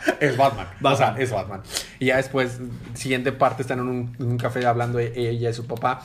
es 0.21 0.37
Batman. 0.37 0.69
O 0.83 0.97
sea, 0.97 1.17
es 1.19 1.31
Batman. 1.31 1.63
Y 1.99 2.07
ya 2.07 2.17
después, 2.17 2.61
siguiente 2.95 3.33
parte, 3.33 3.63
están 3.63 3.81
en 3.81 3.89
un, 3.89 4.17
en 4.19 4.27
un 4.27 4.39
café 4.39 4.65
hablando 4.67 4.99
ella 4.99 5.51
y 5.51 5.55
su 5.55 5.67
papá. 5.67 6.03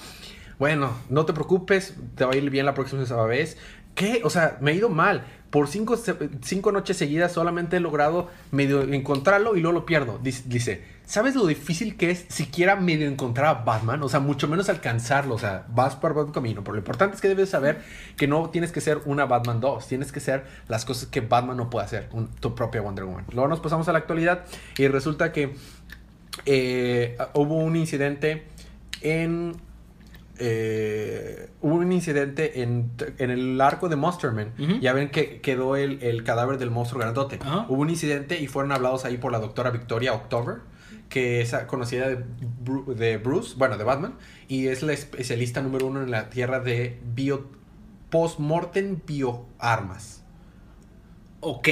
Bueno, 0.59 0.91
no 1.09 1.25
te 1.25 1.33
preocupes, 1.33 1.95
te 2.15 2.25
va 2.25 2.33
a 2.33 2.35
ir 2.35 2.49
bien 2.49 2.65
la 2.65 2.73
próxima 2.73 3.03
vez. 3.25 3.57
¿Qué? 3.95 4.21
O 4.23 4.29
sea, 4.29 4.57
me 4.61 4.71
he 4.71 4.75
ido 4.75 4.89
mal. 4.89 5.25
Por 5.49 5.67
cinco, 5.67 5.95
cinco 6.41 6.71
noches 6.71 6.97
seguidas 6.97 7.31
solamente 7.31 7.77
he 7.77 7.79
logrado 7.79 8.27
medio 8.51 8.81
encontrarlo 8.81 9.55
y 9.55 9.61
luego 9.61 9.77
lo 9.81 9.85
pierdo. 9.85 10.17
Dice, 10.17 10.41
dice, 10.47 10.83
¿sabes 11.05 11.35
lo 11.35 11.45
difícil 11.45 11.95
que 11.95 12.09
es 12.09 12.25
siquiera 12.27 12.75
medio 12.75 13.07
encontrar 13.07 13.45
a 13.45 13.53
Batman? 13.63 14.01
O 14.01 14.09
sea, 14.09 14.19
mucho 14.19 14.47
menos 14.47 14.67
alcanzarlo. 14.69 15.35
O 15.35 15.37
sea, 15.37 15.67
vas 15.69 15.95
por 15.95 16.15
buen 16.15 16.31
camino. 16.31 16.63
Pero 16.63 16.73
lo 16.73 16.79
importante 16.79 17.13
es 17.15 17.21
que 17.21 17.27
debes 17.27 17.49
saber 17.51 17.83
que 18.17 18.27
no 18.27 18.49
tienes 18.49 18.71
que 18.71 18.81
ser 18.81 19.01
una 19.05 19.25
Batman 19.25 19.59
2. 19.61 19.87
Tienes 19.87 20.11
que 20.11 20.19
ser 20.21 20.43
las 20.67 20.85
cosas 20.85 21.07
que 21.07 21.21
Batman 21.21 21.57
no 21.57 21.69
puede 21.69 21.85
hacer. 21.85 22.09
un- 22.13 22.29
tu 22.29 22.55
propia 22.55 22.81
Wonder 22.81 23.05
Woman. 23.05 23.25
Luego 23.31 23.47
nos 23.47 23.59
pasamos 23.59 23.87
a 23.87 23.91
la 23.91 23.99
actualidad 23.99 24.45
y 24.79 24.87
resulta 24.87 25.31
que 25.31 25.53
eh, 26.45 27.15
hubo 27.35 27.57
un 27.57 27.75
incidente 27.75 28.43
en 29.01 29.55
eh, 30.45 31.49
hubo 31.61 31.75
un 31.75 31.93
incidente 31.93 32.61
en, 32.61 32.91
en 33.17 33.31
el 33.31 33.61
arco 33.61 33.87
de 33.87 33.95
Monsterman. 33.95 34.53
Ya 34.81 34.91
ven 34.91 35.09
que 35.09 35.39
quedó 35.39 35.77
el, 35.77 36.03
el 36.03 36.23
cadáver 36.23 36.57
del 36.57 36.69
monstruo 36.69 36.99
grandote. 36.99 37.39
Hubo 37.69 37.81
un 37.81 37.89
incidente 37.89 38.39
y 38.41 38.47
fueron 38.47 38.73
hablados 38.73 39.05
ahí 39.05 39.17
por 39.17 39.31
la 39.31 39.39
doctora 39.39 39.71
Victoria 39.71 40.13
October, 40.13 40.57
que 41.07 41.39
es 41.39 41.55
conocida 41.67 42.09
de, 42.09 42.25
de 42.95 43.17
Bruce, 43.17 43.55
bueno, 43.57 43.77
de 43.77 43.85
Batman, 43.85 44.15
y 44.49 44.67
es 44.67 44.83
la 44.83 44.91
especialista 44.91 45.61
número 45.61 45.87
uno 45.87 46.03
en 46.03 46.11
la 46.11 46.29
Tierra 46.29 46.59
de 46.59 46.99
bio, 47.15 47.47
post-mortem 48.09 48.99
bioarmas. 49.07 50.23
Ok. 51.39 51.69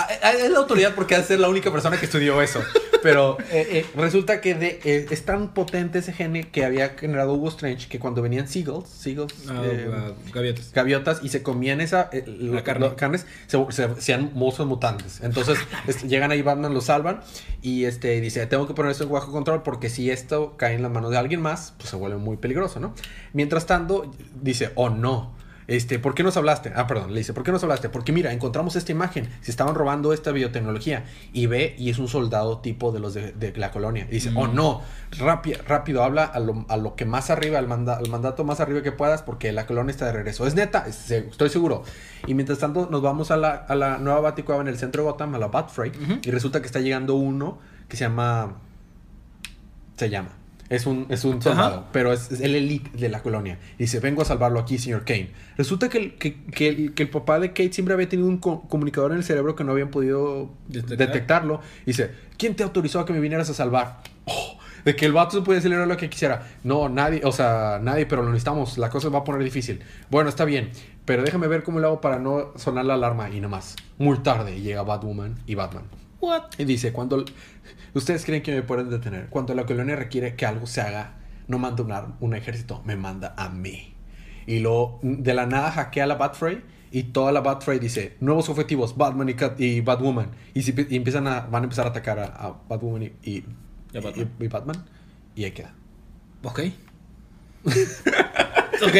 Ah, 0.00 0.06
ah, 0.22 0.30
Es 0.32 0.50
la 0.50 0.58
autoridad 0.58 0.94
porque 0.94 1.14
ha 1.16 1.18
de 1.18 1.24
ser 1.24 1.40
la 1.40 1.48
única 1.48 1.72
persona 1.72 1.98
que 1.98 2.04
estudió 2.06 2.40
eso. 2.40 2.60
Pero 3.02 3.36
eh, 3.50 3.66
eh, 3.70 3.86
resulta 3.96 4.40
que 4.40 4.54
de- 4.54 4.80
eh, 4.84 5.06
es 5.10 5.24
tan 5.24 5.52
potente 5.54 5.98
ese 5.98 6.12
gene 6.12 6.48
que 6.50 6.64
había 6.64 6.90
generado 6.90 7.34
Hugo 7.34 7.48
Strange 7.48 7.88
que 7.88 7.98
cuando 7.98 8.22
venían 8.22 8.46
seagulls, 8.46 8.88
seagulls 8.88 9.34
Ah, 9.48 9.62
eh, 9.64 9.88
gaviotas. 10.32 10.72
gaviotas 10.72 11.20
y 11.22 11.30
se 11.30 11.42
comían 11.42 11.80
esa 11.80 12.10
eh, 12.12 12.22
La 12.26 12.62
carne. 12.62 12.94
carnes, 12.96 13.26
se, 13.48 13.58
se 13.70 13.84
hacían 13.84 14.30
monstruos 14.34 14.68
mutantes. 14.68 15.20
Entonces 15.22 15.58
este, 15.88 16.06
llegan 16.06 16.30
ahí 16.30 16.42
Batman, 16.42 16.74
lo 16.74 16.80
salvan 16.80 17.20
y 17.60 17.84
este 17.84 18.20
dice, 18.20 18.46
tengo 18.46 18.68
que 18.68 18.74
poner 18.74 18.92
esto 18.92 19.02
en 19.04 19.10
bajo 19.10 19.32
control 19.32 19.62
porque 19.64 19.90
si 19.90 20.10
esto 20.12 20.54
cae 20.56 20.74
en 20.74 20.82
las 20.82 20.92
manos 20.92 21.10
de 21.10 21.18
alguien 21.18 21.40
más, 21.40 21.74
pues 21.76 21.90
se 21.90 21.96
vuelve 21.96 22.18
muy 22.18 22.36
peligroso, 22.36 22.78
¿no? 22.78 22.94
Mientras 23.32 23.66
tanto, 23.66 24.12
dice, 24.40 24.70
oh 24.76 24.90
no. 24.90 25.36
Este, 25.68 25.98
¿por 25.98 26.14
qué 26.14 26.22
nos 26.22 26.36
hablaste? 26.38 26.72
Ah, 26.74 26.86
perdón, 26.86 27.12
le 27.12 27.18
dice, 27.20 27.34
¿por 27.34 27.44
qué 27.44 27.52
nos 27.52 27.62
hablaste? 27.62 27.90
Porque 27.90 28.10
mira, 28.10 28.32
encontramos 28.32 28.74
esta 28.74 28.90
imagen, 28.90 29.28
se 29.42 29.50
estaban 29.50 29.74
robando 29.74 30.14
esta 30.14 30.32
biotecnología 30.32 31.04
y 31.34 31.44
ve 31.46 31.74
y 31.78 31.90
es 31.90 31.98
un 31.98 32.08
soldado 32.08 32.60
tipo 32.60 32.90
de 32.90 33.00
los 33.00 33.12
de, 33.12 33.32
de 33.32 33.52
la 33.56 33.70
colonia. 33.70 34.06
Y 34.08 34.14
dice, 34.14 34.30
Mm. 34.30 34.36
oh 34.38 34.48
no, 34.48 34.80
rápido, 35.18 35.60
rápido, 35.68 36.02
habla 36.02 36.24
a 36.24 36.40
lo, 36.40 36.64
a 36.70 36.78
lo 36.78 36.96
que 36.96 37.04
más 37.04 37.28
arriba, 37.28 37.58
al, 37.58 37.68
manda- 37.68 37.98
al 37.98 38.08
mandato 38.08 38.44
más 38.44 38.60
arriba 38.60 38.80
que 38.82 38.92
puedas 38.92 39.20
porque 39.22 39.52
la 39.52 39.66
colonia 39.66 39.90
está 39.90 40.06
de 40.06 40.12
regreso. 40.12 40.46
Es 40.46 40.54
neta, 40.54 40.86
estoy 40.88 41.50
seguro. 41.50 41.82
Y 42.26 42.32
mientras 42.32 42.58
tanto 42.58 42.88
nos 42.90 43.02
vamos 43.02 43.30
a 43.30 43.36
la, 43.36 43.50
a 43.52 43.74
la 43.74 43.98
nueva 43.98 44.20
Baticueva 44.20 44.62
en 44.62 44.68
el 44.68 44.78
centro 44.78 45.02
de 45.04 45.10
Gotham, 45.10 45.34
a 45.34 45.38
la 45.38 45.48
Batfray, 45.48 45.90
Ujú. 45.90 46.18
y 46.22 46.30
resulta 46.30 46.60
que 46.60 46.66
está 46.66 46.80
llegando 46.80 47.14
uno 47.14 47.58
que 47.88 47.98
se 47.98 48.04
llama... 48.04 48.54
Se 49.96 50.08
llama. 50.08 50.30
Es 50.70 50.84
un, 50.86 51.06
es 51.08 51.24
un 51.24 51.40
soldado, 51.40 51.86
pero 51.92 52.12
es, 52.12 52.30
es 52.30 52.40
el 52.42 52.54
elite 52.54 52.90
de 52.96 53.08
la 53.08 53.22
colonia. 53.22 53.58
Y 53.78 53.84
dice, 53.84 54.00
vengo 54.00 54.20
a 54.20 54.24
salvarlo 54.26 54.60
aquí, 54.60 54.76
señor 54.76 55.04
Kane. 55.04 55.30
Resulta 55.56 55.88
que 55.88 55.98
el, 55.98 56.14
que, 56.18 56.44
que 56.44 56.68
el, 56.68 56.94
que 56.94 57.04
el 57.04 57.08
papá 57.10 57.38
de 57.40 57.48
Kate 57.50 57.72
siempre 57.72 57.94
había 57.94 58.06
tenido 58.08 58.28
un 58.28 58.36
co- 58.36 58.62
comunicador 58.68 59.12
en 59.12 59.18
el 59.18 59.24
cerebro 59.24 59.56
que 59.56 59.64
no 59.64 59.72
habían 59.72 59.88
podido 59.90 60.50
Detectar. 60.68 60.98
detectarlo. 60.98 61.60
Y 61.84 61.86
dice, 61.86 62.10
¿quién 62.36 62.54
te 62.54 62.62
autorizó 62.64 63.00
a 63.00 63.06
que 63.06 63.14
me 63.14 63.20
vinieras 63.20 63.48
a 63.48 63.54
salvar? 63.54 64.02
Oh, 64.26 64.58
de 64.84 64.94
que 64.94 65.06
el 65.06 65.12
vato 65.12 65.38
se 65.38 65.42
puede 65.42 65.60
acelerar 65.60 65.88
lo 65.88 65.96
que 65.96 66.10
quisiera. 66.10 66.46
No, 66.64 66.90
nadie, 66.90 67.22
o 67.24 67.32
sea, 67.32 67.80
nadie, 67.82 68.04
pero 68.04 68.22
lo 68.22 68.28
necesitamos. 68.28 68.76
La 68.76 68.90
cosa 68.90 69.08
se 69.08 69.12
va 69.12 69.20
a 69.20 69.24
poner 69.24 69.42
difícil. 69.42 69.80
Bueno, 70.10 70.28
está 70.28 70.44
bien, 70.44 70.70
pero 71.06 71.22
déjame 71.22 71.46
ver 71.48 71.62
cómo 71.62 71.78
lo 71.80 71.86
hago 71.86 72.00
para 72.02 72.18
no 72.18 72.52
sonar 72.56 72.84
la 72.84 72.92
alarma. 72.94 73.30
Y 73.30 73.40
nomás, 73.40 73.74
muy 73.96 74.18
tarde 74.18 74.60
llega 74.60 74.82
Batwoman 74.82 75.34
y 75.46 75.54
Batman. 75.54 75.84
What? 76.20 76.44
Y 76.58 76.64
dice, 76.64 76.92
cuando 76.92 77.24
ustedes 77.94 78.24
creen 78.24 78.42
que 78.42 78.54
me 78.54 78.62
pueden 78.62 78.90
detener, 78.90 79.28
cuando 79.28 79.54
la 79.54 79.66
colonia 79.66 79.96
requiere 79.96 80.34
que 80.36 80.46
algo 80.46 80.66
se 80.66 80.80
haga, 80.80 81.14
no 81.46 81.58
manda 81.58 81.82
un, 81.82 82.14
un 82.20 82.34
ejército, 82.34 82.82
me 82.84 82.96
manda 82.96 83.34
a 83.36 83.48
mí. 83.48 83.94
Y 84.46 84.60
lo 84.60 84.98
de 85.02 85.34
la 85.34 85.46
nada 85.46 85.70
hackea 85.70 86.06
la 86.06 86.14
Batfray 86.16 86.62
y 86.90 87.04
toda 87.04 87.32
la 87.32 87.40
Batfray 87.40 87.78
dice, 87.78 88.16
nuevos 88.20 88.48
objetivos, 88.48 88.96
Batman 88.96 89.28
y, 89.28 89.34
Cat- 89.34 89.60
y 89.60 89.80
Batwoman. 89.82 90.30
Y, 90.54 90.62
si- 90.62 90.74
y 90.88 90.96
empiezan 90.96 91.26
a, 91.28 91.40
van 91.40 91.62
a 91.62 91.64
empezar 91.64 91.86
a 91.86 91.90
atacar 91.90 92.18
a, 92.18 92.24
a 92.26 92.56
Batwoman 92.68 93.02
y, 93.02 93.06
y, 93.30 93.44
Y 93.92 93.98
a 93.98 94.00
Batman. 94.00 94.30
y- 94.40 94.44
y 94.44 94.48
Batman. 94.48 94.84
Y 95.36 95.44
ahí 95.44 95.50
queda. 95.52 95.74
Ok. 96.42 96.60
ok. 97.64 98.96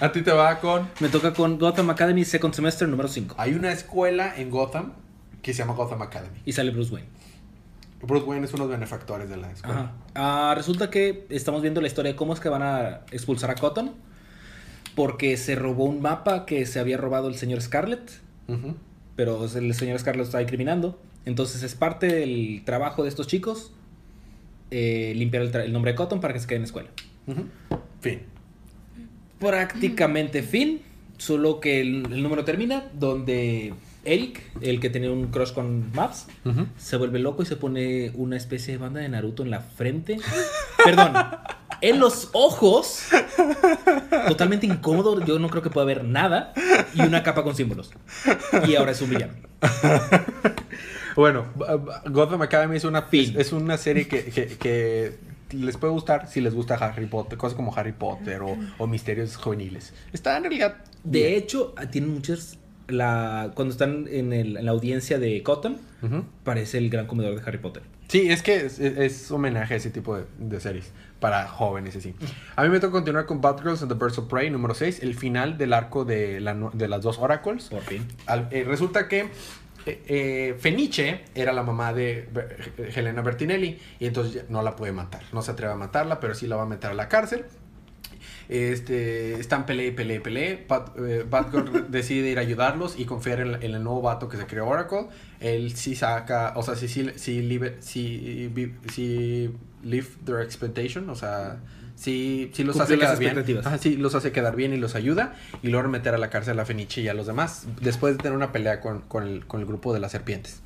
A 0.00 0.12
ti 0.12 0.22
te 0.22 0.32
va 0.32 0.58
con... 0.60 0.88
Me 1.00 1.08
toca 1.08 1.32
con 1.32 1.58
Gotham 1.58 1.90
Academy 1.90 2.24
Second 2.24 2.54
Semester 2.54 2.88
número 2.88 3.08
5. 3.08 3.34
Hay 3.38 3.54
una 3.54 3.72
escuela 3.72 4.34
en 4.36 4.50
Gotham 4.50 4.92
que 5.42 5.52
se 5.52 5.60
llama 5.60 5.74
Gotham 5.74 6.02
Academy. 6.02 6.40
Y 6.44 6.52
sale 6.52 6.70
Bruce 6.70 6.92
Wayne. 6.92 7.08
Bruce 8.02 8.24
Wayne 8.24 8.46
es 8.46 8.54
uno 8.54 8.64
de 8.64 8.70
los 8.70 8.78
benefactores 8.78 9.28
de 9.28 9.36
la 9.36 9.50
escuela. 9.52 9.80
Ajá. 9.80 9.92
Ah, 10.14 10.54
resulta 10.56 10.90
que 10.90 11.26
estamos 11.28 11.62
viendo 11.62 11.80
la 11.80 11.86
historia 11.86 12.12
de 12.12 12.16
cómo 12.16 12.32
es 12.32 12.40
que 12.40 12.48
van 12.48 12.62
a 12.62 13.00
expulsar 13.10 13.50
a 13.50 13.54
Cotton. 13.54 13.92
Porque 14.94 15.36
se 15.36 15.54
robó 15.54 15.84
un 15.84 16.00
mapa 16.02 16.46
que 16.46 16.66
se 16.66 16.80
había 16.80 16.96
robado 16.96 17.28
el 17.28 17.36
señor 17.36 17.60
Scarlett. 17.60 18.10
Pero 19.16 19.44
el 19.44 19.74
señor 19.74 19.98
Scarlett 19.98 20.18
lo 20.18 20.24
está 20.24 20.42
incriminando. 20.42 21.00
Entonces 21.24 21.62
es 21.62 21.74
parte 21.74 22.06
del 22.06 22.62
trabajo 22.64 23.02
de 23.02 23.08
estos 23.08 23.26
chicos 23.26 23.72
eh, 24.70 25.12
limpiar 25.16 25.42
el, 25.42 25.72
nombre 25.72 25.92
de 25.92 25.96
Cotton 25.96 26.20
para 26.20 26.32
que 26.32 26.40
se 26.40 26.46
quede 26.46 26.56
en 26.56 26.62
la 26.62 26.66
escuela. 26.66 26.90
Fin. 28.00 28.20
Prácticamente 29.38 30.42
fin. 30.42 30.82
Solo 31.18 31.60
que 31.60 31.82
el, 31.82 32.06
el 32.12 32.22
número 32.22 32.44
termina 32.44 32.84
donde 32.94 33.74
Eric, 34.04 34.40
el 34.60 34.80
que 34.80 34.88
tenía 34.90 35.10
un 35.10 35.26
crush 35.28 35.52
con 35.52 35.90
Maps, 35.92 36.26
se 36.78 36.96
vuelve 36.96 37.18
loco 37.18 37.42
y 37.42 37.46
se 37.46 37.56
pone 37.56 38.10
una 38.14 38.36
especie 38.36 38.74
de 38.74 38.78
banda 38.78 39.00
de 39.00 39.08
Naruto 39.08 39.42
en 39.42 39.50
la 39.50 39.60
frente. 39.60 40.16
Perdón, 40.84 41.12
en 41.80 41.98
los 42.00 42.30
ojos. 42.32 43.04
Totalmente 44.28 44.66
incómodo. 44.66 45.24
Yo 45.24 45.38
no 45.38 45.48
creo 45.48 45.62
que 45.62 45.70
pueda 45.70 45.84
haber 45.84 46.04
nada. 46.04 46.52
Y 46.94 47.02
una 47.02 47.22
capa 47.22 47.42
con 47.42 47.54
símbolos. 47.54 47.90
Y 48.66 48.74
ahora 48.76 48.92
es 48.92 49.00
un 49.02 49.10
villano. 49.10 49.32
Bueno, 51.16 51.46
Gotham 52.06 52.42
Academy 52.42 52.76
es 52.76 52.84
una, 52.84 53.02
Fin. 53.02 53.34
es 53.38 53.52
una 53.52 53.76
serie 53.76 54.06
que, 54.08 54.24
que- 54.24 54.46
que 54.56 55.18
les 55.56 55.76
puede 55.76 55.92
gustar 55.92 56.28
si 56.28 56.40
les 56.40 56.54
gusta 56.54 56.76
Harry 56.76 57.06
Potter, 57.06 57.36
cosas 57.36 57.56
como 57.56 57.74
Harry 57.76 57.90
Potter 57.92 58.40
o, 58.42 58.56
o 58.78 58.86
misterios 58.86 59.36
juveniles. 59.36 59.92
Está 60.12 60.36
en 60.36 60.44
realidad. 60.44 60.76
De 61.02 61.18
bien. 61.26 61.34
hecho, 61.34 61.74
tienen 61.90 62.14
muchas. 62.14 62.56
La, 62.90 63.50
cuando 63.54 63.72
están 63.72 64.06
en, 64.10 64.32
el- 64.32 64.56
en 64.56 64.64
la 64.64 64.70
audiencia 64.72 65.18
de 65.18 65.42
Cotton, 65.42 65.78
parece 66.44 66.78
el 66.78 66.90
gran 66.90 67.06
comedor 67.06 67.34
de 67.34 67.42
Harry 67.46 67.58
Potter. 67.58 67.82
Sí, 68.08 68.30
es 68.30 68.42
que 68.42 68.56
es, 68.66 68.78
es- 68.80 68.98
es 68.98 69.30
homenaje 69.30 69.74
a 69.74 69.76
ese 69.76 69.90
tipo 69.90 70.16
de, 70.16 70.24
de 70.38 70.60
series 70.60 70.90
para 71.20 71.46
jóvenes 71.46 71.94
así. 71.96 72.14
A 72.56 72.62
mí 72.64 72.70
me 72.70 72.80
toca 72.80 72.92
continuar 72.92 73.26
con 73.26 73.40
Batgirls 73.40 73.82
and 73.82 73.92
the 73.92 73.98
Birds 73.98 74.18
of 74.18 74.28
Prey 74.28 74.50
número 74.50 74.74
6, 74.74 75.00
el 75.02 75.14
final 75.14 75.58
del 75.58 75.72
arco 75.74 76.04
de, 76.04 76.40
la 76.40 76.54
de 76.72 76.88
las 76.88 77.02
dos 77.02 77.18
Oracles. 77.18 77.68
Por 77.68 77.82
fin. 77.82 78.06
Al- 78.26 78.48
eh, 78.50 78.64
resulta 78.66 79.06
que 79.06 79.28
eh, 79.86 80.02
eh, 80.08 80.56
Fenice 80.58 81.20
era 81.34 81.52
la 81.52 81.62
mamá 81.62 81.92
de 81.92 82.28
Helena 82.94 83.22
Bertinelli 83.22 83.78
y 83.98 84.06
entonces 84.06 84.44
no 84.48 84.62
la 84.62 84.76
puede 84.76 84.92
matar. 84.92 85.22
No 85.32 85.42
se 85.42 85.50
atreve 85.52 85.72
a 85.74 85.76
matarla, 85.76 86.20
pero 86.20 86.34
sí 86.34 86.46
la 86.46 86.56
va 86.56 86.62
a 86.62 86.66
meter 86.66 86.90
a 86.90 86.94
la 86.94 87.08
cárcel. 87.08 87.44
Este, 88.50 89.34
están 89.34 89.64
peleé, 89.64 89.92
peleé, 89.92 90.20
peleé. 90.20 90.66
Bat, 90.68 90.98
eh, 90.98 91.24
Batgirl 91.28 91.86
decide 91.88 92.30
ir 92.30 92.38
a 92.38 92.40
ayudarlos 92.40 92.98
y 92.98 93.04
confiar 93.04 93.38
en, 93.38 93.62
el 93.62 93.84
nuevo 93.84 94.02
vato 94.02 94.28
que 94.28 94.36
se 94.36 94.46
creó 94.46 94.66
Oracle. 94.66 95.06
Él 95.38 95.76
sí 95.76 95.94
saca, 95.94 96.54
o 96.56 96.62
sea, 96.64 96.74
sí, 96.74 96.88
sí, 96.88 97.08
sí, 97.14 97.42
live, 97.42 97.76
sí, 97.78 98.52
sí 98.92 99.54
live 99.84 100.08
their 100.24 100.40
expectation, 100.40 101.08
o 101.10 101.14
sea, 101.14 101.60
sí, 101.94 102.50
sí 102.52 102.64
los 102.64 102.80
hace 102.80 102.98
quedar 102.98 103.18
bien. 103.20 103.60
Ajá, 103.64 103.78
sí, 103.78 103.96
los 103.96 104.16
hace 104.16 104.32
quedar 104.32 104.56
bien 104.56 104.72
y 104.72 104.78
los 104.78 104.96
ayuda 104.96 105.36
y 105.62 105.68
logra 105.68 105.86
meter 105.86 106.14
a 106.16 106.18
la 106.18 106.28
cárcel 106.28 106.58
a 106.58 106.64
Fenice 106.64 107.02
y 107.02 107.08
a 107.08 107.14
los 107.14 107.28
demás 107.28 107.68
después 107.80 108.16
de 108.16 108.18
tener 108.18 108.36
una 108.36 108.50
pelea 108.50 108.80
con, 108.80 109.02
con 109.02 109.28
el, 109.28 109.46
con 109.46 109.60
el 109.60 109.66
grupo 109.66 109.94
de 109.94 110.00
las 110.00 110.10
serpientes. 110.10 110.60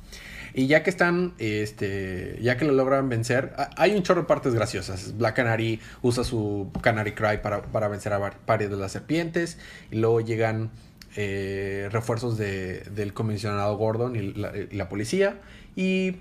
Y 0.57 0.67
ya 0.67 0.83
que 0.83 0.89
están, 0.89 1.33
este, 1.37 2.39
ya 2.41 2.55
que 2.55 2.63
lo 2.63 2.71
logran 2.71 3.09
vencer, 3.09 3.51
hay 3.75 3.93
un 3.93 4.03
chorro 4.03 4.21
de 4.21 4.27
partes 4.27 4.53
graciosas. 4.55 5.17
Black 5.17 5.35
Canary 5.35 5.81
usa 6.01 6.23
su 6.23 6.71
Canary 6.81 7.11
Cry 7.11 7.39
para, 7.43 7.61
para 7.63 7.89
vencer 7.89 8.13
a 8.13 8.19
var- 8.19 8.37
varias 8.47 8.71
de 8.71 8.77
las 8.77 8.93
serpientes. 8.93 9.57
Y 9.91 9.97
luego 9.97 10.21
llegan 10.21 10.71
eh, 11.17 11.89
refuerzos 11.91 12.37
de, 12.37 12.83
del 12.95 13.13
comisionado 13.13 13.75
Gordon 13.75 14.15
y 14.15 14.31
la 14.33 14.87
policía. 14.87 15.41
Y 15.75 16.19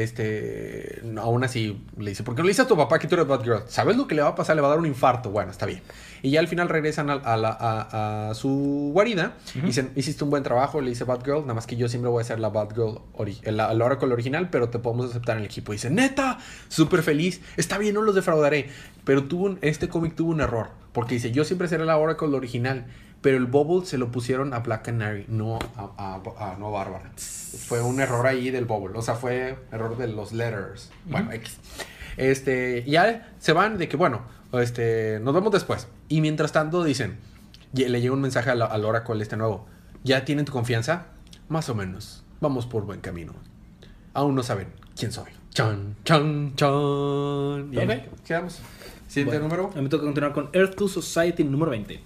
este, 0.00 1.02
aún 1.20 1.44
así 1.44 1.84
le 1.98 2.10
dice, 2.10 2.22
¿por 2.22 2.34
qué 2.34 2.40
no 2.42 2.46
le 2.46 2.50
dices 2.50 2.64
a 2.64 2.68
tu 2.68 2.76
papá 2.76 2.98
que 2.98 3.06
tú 3.08 3.14
eres 3.14 3.26
Batgirl? 3.26 3.62
¿Sabes 3.68 3.96
lo 3.96 4.06
que 4.06 4.14
le 4.14 4.22
va 4.22 4.28
a 4.28 4.34
pasar? 4.34 4.56
Le 4.56 4.62
va 4.62 4.68
a 4.68 4.70
dar 4.70 4.78
un 4.78 4.86
infarto. 4.86 5.30
Bueno, 5.30 5.50
está 5.50 5.66
bien. 5.66 5.80
Y 6.22 6.30
ya 6.30 6.40
al 6.40 6.48
final 6.48 6.68
regresan 6.68 7.10
a, 7.10 7.14
a 7.14 7.36
la- 7.36 7.56
a- 7.58 8.30
a 8.30 8.34
su 8.34 8.90
guarida. 8.92 9.34
y 9.54 9.60
dicen, 9.60 9.90
hiciste 9.94 10.24
un 10.24 10.30
buen 10.30 10.42
trabajo, 10.42 10.80
le 10.80 10.90
dice 10.90 11.04
Batgirl. 11.04 11.42
Nada 11.42 11.54
más 11.54 11.66
que 11.66 11.76
yo 11.76 11.88
siempre 11.88 12.10
voy 12.10 12.22
a 12.22 12.24
ser 12.24 12.40
la 12.40 12.48
Batgirl, 12.48 12.98
ori- 13.14 13.40
la, 13.50 13.72
la 13.74 13.84
Oracle 13.84 14.12
original, 14.12 14.48
pero 14.50 14.68
te 14.68 14.78
podemos 14.78 15.10
aceptar 15.10 15.36
en 15.36 15.42
el 15.42 15.46
equipo. 15.46 15.72
Y 15.72 15.76
dice, 15.76 15.90
neta, 15.90 16.38
súper 16.68 17.02
feliz. 17.02 17.40
Está 17.56 17.78
bien, 17.78 17.94
no 17.94 18.02
los 18.02 18.14
defraudaré. 18.14 18.68
Pero 19.04 19.24
tuvo 19.24 19.46
un- 19.46 19.58
este 19.62 19.88
cómic 19.88 20.14
tuvo 20.16 20.30
un 20.32 20.40
error. 20.40 20.68
Porque 20.92 21.14
dice, 21.14 21.30
yo 21.30 21.44
siempre 21.44 21.68
seré 21.68 21.84
la 21.84 21.96
Oracle 21.98 22.28
original. 22.28 22.86
Pero 23.20 23.36
el 23.36 23.46
Bubble 23.46 23.84
se 23.86 23.98
lo 23.98 24.10
pusieron 24.12 24.54
a 24.54 24.60
Black 24.60 24.84
Canary, 24.84 25.24
no 25.28 25.58
a, 25.76 25.90
a- 25.96 26.52
a- 26.52 26.56
no 26.56 26.68
a 26.68 26.70
Bárbara. 26.70 27.10
Fue 27.16 27.82
un 27.82 28.00
error 28.00 28.26
ahí 28.26 28.50
del 28.50 28.64
Bubble. 28.64 28.96
O 28.96 29.02
sea, 29.02 29.14
fue 29.16 29.58
error 29.72 29.96
de 29.96 30.06
los 30.08 30.32
letters. 30.32 30.90
Bueno, 31.06 31.32
X. 31.32 31.56
Este, 32.16 32.84
ya 32.86 33.32
se 33.38 33.52
van 33.52 33.76
de 33.78 33.88
que, 33.88 33.96
bueno, 33.96 34.22
este, 34.52 35.18
nos 35.20 35.34
vemos 35.34 35.52
después. 35.52 35.88
Y 36.08 36.20
mientras 36.20 36.52
tanto 36.52 36.84
dicen, 36.84 37.18
le 37.72 38.00
llega 38.00 38.12
un 38.14 38.20
mensaje 38.20 38.50
al, 38.50 38.62
al 38.62 38.84
Oracle 38.84 39.20
este 39.22 39.36
nuevo. 39.36 39.66
¿Ya 40.04 40.24
tienen 40.24 40.44
tu 40.44 40.52
confianza? 40.52 41.06
Más 41.48 41.68
o 41.68 41.74
menos. 41.74 42.22
Vamos 42.40 42.66
por 42.66 42.84
buen 42.84 43.00
camino. 43.00 43.32
Aún 44.14 44.34
no 44.36 44.42
saben 44.44 44.68
quién 44.96 45.10
soy. 45.12 45.30
Chan, 45.50 45.96
chan, 46.04 46.52
chan. 46.54 47.70
Bien, 47.70 47.90
Ok. 47.90 48.20
quedamos. 48.24 48.60
Siguiente 49.08 49.38
Bueno, 49.38 49.48
número. 49.56 49.70
A 49.72 49.76
mí 49.76 49.82
me 49.82 49.88
toca 49.88 50.04
continuar 50.04 50.32
con 50.32 50.50
Earth 50.52 50.76
to 50.76 50.86
Society 50.88 51.42
número 51.42 51.70
20. 51.72 52.00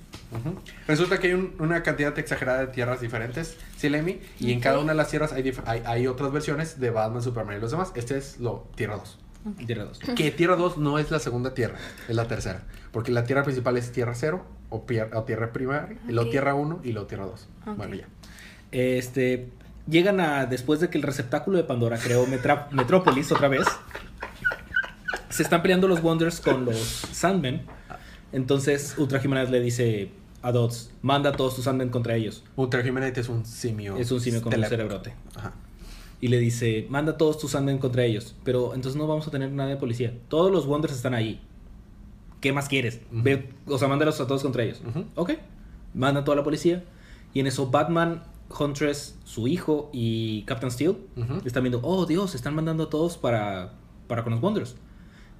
Resulta 0.86 1.18
que 1.18 1.28
hay 1.28 1.32
un- 1.34 1.54
una 1.58 1.82
cantidad 1.82 2.18
exagerada 2.18 2.60
de 2.60 2.66
tierras 2.68 3.00
diferentes, 3.00 3.56
Silemi, 3.76 4.20
y 4.38 4.52
en 4.52 4.60
cada 4.60 4.78
una 4.78 4.92
de 4.92 4.96
las 4.96 5.08
tierras 5.08 5.32
hay, 5.32 5.52
hay, 5.66 5.82
hay 5.84 6.06
otras 6.06 6.32
versiones 6.32 6.80
de 6.80 6.90
Batman, 6.90 7.22
Superman 7.22 7.56
y 7.58 7.60
los 7.60 7.70
demás. 7.70 7.92
Este 7.94 8.16
es 8.16 8.38
lo 8.40 8.66
Tierra 8.74 8.96
2. 8.96 9.18
Tierra 9.66 9.84
2. 9.84 9.98
Que 10.16 10.30
Tierra 10.30 10.56
2 10.56 10.78
no 10.78 10.98
es 10.98 11.10
la 11.10 11.18
segunda 11.18 11.52
tierra, 11.54 11.76
es 12.08 12.14
la 12.14 12.28
tercera. 12.28 12.62
Porque 12.92 13.10
la 13.10 13.24
tierra 13.24 13.42
principal 13.42 13.76
es 13.76 13.90
Tierra 13.92 14.14
0 14.14 14.44
o, 14.70 14.80
Tierra 15.26 15.52
primaria, 15.52 15.96
y 16.08 16.12
luego 16.12 16.28
Ok. 16.28 16.30
Tierra 16.30 16.54
1 16.54 16.80
y 16.84 16.92
luego 16.92 17.06
Tierra 17.08 17.26
2. 17.26 17.48
Ok. 17.66 17.76
Bueno, 17.76 17.94
ya. 17.96 18.06
Este, 18.70 19.48
llegan 19.88 20.20
a, 20.20 20.46
después 20.46 20.80
de 20.80 20.88
que 20.90 20.96
el 20.98 21.02
receptáculo 21.04 21.58
de 21.58 21.64
Pandora 21.64 21.98
creó 21.98 22.26
Metra- 22.26 22.68
Metrópolis 22.72 23.32
otra 23.32 23.48
vez, 23.48 23.66
se 25.28 25.42
están 25.42 25.62
peleando 25.62 25.88
los 25.88 26.00
Wonders 26.02 26.40
con 26.40 26.64
los 26.64 26.76
Sandmen. 27.12 27.62
Entonces 28.32 28.94
Ultra 28.96 29.18
Jiménez 29.20 29.50
le 29.50 29.60
dice 29.60 30.10
a 30.42 30.52
Dots, 30.52 30.90
manda 31.02 31.30
a 31.30 31.32
todos 31.32 31.54
tus 31.54 31.64
Sandmen 31.64 31.88
contra 31.88 32.16
ellos. 32.16 32.42
Ultra 32.56 32.82
Humanite 32.82 33.20
es 33.20 33.28
un 33.28 33.46
simio. 33.46 33.96
Es 33.96 34.10
un 34.10 34.20
simio 34.20 34.42
con 34.42 34.52
un 34.54 34.64
cerebrote. 34.64 35.14
Ajá. 35.36 35.54
Y 36.20 36.28
le 36.28 36.38
dice, 36.38 36.86
manda 36.88 37.12
a 37.12 37.16
todos 37.16 37.38
tus 37.38 37.52
Sandmen 37.52 37.78
contra 37.78 38.04
ellos. 38.04 38.34
Pero 38.44 38.74
entonces 38.74 38.96
no 38.96 39.06
vamos 39.06 39.26
a 39.26 39.30
tener 39.30 39.50
nada 39.50 39.70
de 39.70 39.76
policía. 39.76 40.14
Todos 40.28 40.52
los 40.52 40.66
Wonders 40.66 40.94
están 40.94 41.14
ahí. 41.14 41.40
¿Qué 42.40 42.52
más 42.52 42.68
quieres? 42.68 43.00
Ve, 43.10 43.50
o 43.66 43.78
sea, 43.78 43.88
mándalos 43.88 44.20
a 44.20 44.26
todos 44.26 44.42
contra 44.42 44.64
ellos. 44.64 44.82
Ok. 45.14 45.32
Manda 45.94 46.20
a 46.20 46.24
toda 46.24 46.36
la 46.36 46.44
policía. 46.44 46.84
Y 47.34 47.40
en 47.40 47.46
eso 47.46 47.70
Batman, 47.70 48.24
Huntress, 48.58 49.16
su 49.24 49.48
hijo 49.48 49.90
y 49.92 50.42
Captain 50.42 50.70
Steel 50.70 50.96
están 51.44 51.62
viendo, 51.62 51.80
oh 51.82 52.04
Dios, 52.06 52.34
están 52.34 52.54
mandando 52.54 52.84
a 52.84 52.90
todos 52.90 53.16
para, 53.16 53.74
para 54.08 54.24
con 54.24 54.32
los 54.32 54.42
Wonders. 54.42 54.76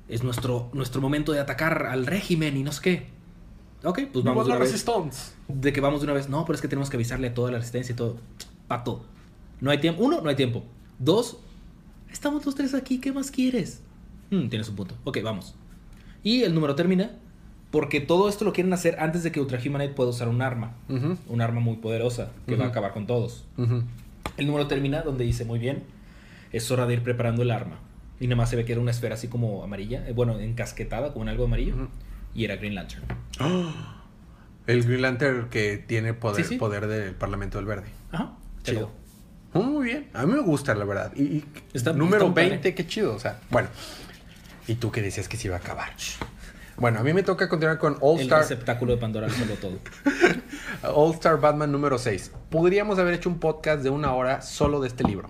Es 0.09 0.23
nuestro, 0.23 0.71
nuestro 0.73 1.01
momento 1.01 1.33
de 1.33 1.41
atacar 1.41 1.87
al 1.87 2.07
régimen 2.07 2.57
y 2.57 2.63
no 2.63 2.73
sé 2.73 2.83
qué. 2.83 3.22
Ok, 3.85 4.01
pues 4.13 4.25
vamos 4.25 4.47
de 4.47 4.51
una 4.53 4.61
vez. 4.61 4.71
Resistance. 4.71 5.33
De 5.49 5.73
que 5.73 5.81
vamos 5.81 6.01
de 6.01 6.05
una 6.07 6.13
vez. 6.15 6.29
No, 6.29 6.45
pero 6.45 6.55
es 6.55 6.63
que 6.63 6.69
tenemos 6.69 6.89
que 6.91 6.97
avisarle 6.97 7.29
a 7.29 7.35
toda 7.35 7.51
la 7.51 7.59
resistencia 7.59 7.93
y 7.93 7.97
todo. 7.97 8.17
Pato. 8.69 9.05
No 9.61 9.71
hay 9.71 9.79
tiempo. 9.79 10.03
Uno, 10.05 10.21
no 10.21 10.29
hay 10.29 10.37
tiempo. 10.37 10.63
Dos, 10.99 11.39
estamos 12.11 12.45
los 12.47 12.55
tres 12.55 12.75
aquí. 12.75 12.99
¿Qué 12.99 13.13
más 13.13 13.31
quieres? 13.31 13.81
Hmm, 14.31 14.49
tienes 14.49 14.69
un 14.69 14.77
punto. 14.77 14.95
Ok, 15.05 15.19
vamos. 15.23 15.55
Y 16.23 16.43
el 16.45 16.55
número 16.55 16.75
termina 16.75 17.11
porque 17.73 18.01
todo 18.01 18.29
esto 18.29 18.45
lo 18.45 18.53
quieren 18.53 18.73
hacer 18.73 18.97
antes 19.01 19.23
de 19.23 19.33
que 19.33 19.41
Ultra 19.41 19.59
Humanite 19.65 19.95
pueda 19.95 20.11
usar 20.11 20.29
un 20.29 20.43
arma. 20.43 20.75
Ujú, 20.89 21.17
Un 21.29 21.41
arma 21.41 21.61
muy 21.61 21.77
poderosa 21.77 22.31
que 22.47 22.55
va 22.57 22.67
a 22.67 22.69
acabar 22.69 22.93
con 22.93 23.07
todos. 23.07 23.45
ujú. 23.57 23.83
El 24.37 24.47
número 24.47 24.67
termina 24.67 25.03
donde 25.03 25.25
dice, 25.25 25.45
muy 25.45 25.59
bien, 25.59 25.83
es 26.53 26.71
hora 26.71 26.87
de 26.87 26.95
ir 26.95 27.03
preparando 27.03 27.43
el 27.43 27.51
arma. 27.51 27.79
Y 28.21 28.27
nada 28.29 28.37
más 28.37 28.51
se 28.51 28.57
ve 28.57 28.65
que 28.65 28.73
era 28.73 28.81
una 28.81 28.91
esfera 28.91 29.15
así 29.17 29.29
como 29.29 29.63
amarilla, 29.65 30.07
eh, 30.09 30.13
bueno, 30.13 30.39
encasquetada, 30.39 31.13
como 31.13 31.25
en 31.25 31.29
algo 31.31 31.45
amarillo. 31.45 31.89
Y 32.35 32.45
era 32.45 32.57
Green 32.57 32.75
Lantern. 32.75 33.03
El 34.67 34.85
Green 34.85 35.03
Lantern 35.03 35.49
que 35.51 35.77
tiene 35.79 36.15
poder, 36.15 36.45
Sí, 36.45 36.51
sí. 36.51 36.57
poder 36.57 36.87
del 36.87 37.15
Parlamento 37.15 37.59
del 37.59 37.67
Verde. 37.67 37.89
Ajá. 38.13 38.33
Chido. 38.63 38.91
Oh, 39.55 39.63
muy 39.63 39.85
bien. 39.87 40.09
A 40.15 40.25
mí 40.25 40.33
me 40.33 40.41
gusta, 40.41 40.75
la 40.75 40.85
verdad. 40.85 41.13
Y, 41.17 41.23
y 41.23 41.45
Está- 41.75 41.93
número 41.93 42.17
está 42.19 42.25
muy 42.27 42.35
padre. 42.35 42.49
20, 42.51 42.75
qué 42.75 42.87
chido. 42.87 43.15
O 43.15 43.19
sea, 43.19 43.41
bueno. 43.51 43.69
Y 44.69 44.77
tú 44.77 44.91
que 44.93 45.03
decías 45.03 45.29
que 45.29 45.37
se 45.37 45.49
iba 45.49 45.57
a 45.57 45.59
acabar. 45.59 45.91
Bueno, 46.77 47.01
a 47.01 47.03
mí 47.03 47.13
me 47.13 47.23
toca 47.23 47.49
continuar 47.49 47.79
con 47.79 47.97
All 48.01 48.17
El 48.19 48.23
Star, 48.23 48.41
receptáculo 48.41 48.93
de 48.93 48.99
Pandora 48.99 49.27
lo 49.27 49.35
salvó 49.35 49.55
todo. 49.57 49.79
All 50.95 51.13
Star 51.15 51.39
Batman 51.41 51.71
número 51.73 51.99
6. 51.99 52.31
Podríamos 52.49 52.99
haber 52.99 53.15
hecho 53.15 53.29
un 53.29 53.39
podcast 53.41 53.83
de 53.83 53.91
una 53.91 54.15
hora 54.15 54.41
solo 54.43 54.81
de 54.81 54.89
este 54.89 55.05
libro. 55.05 55.29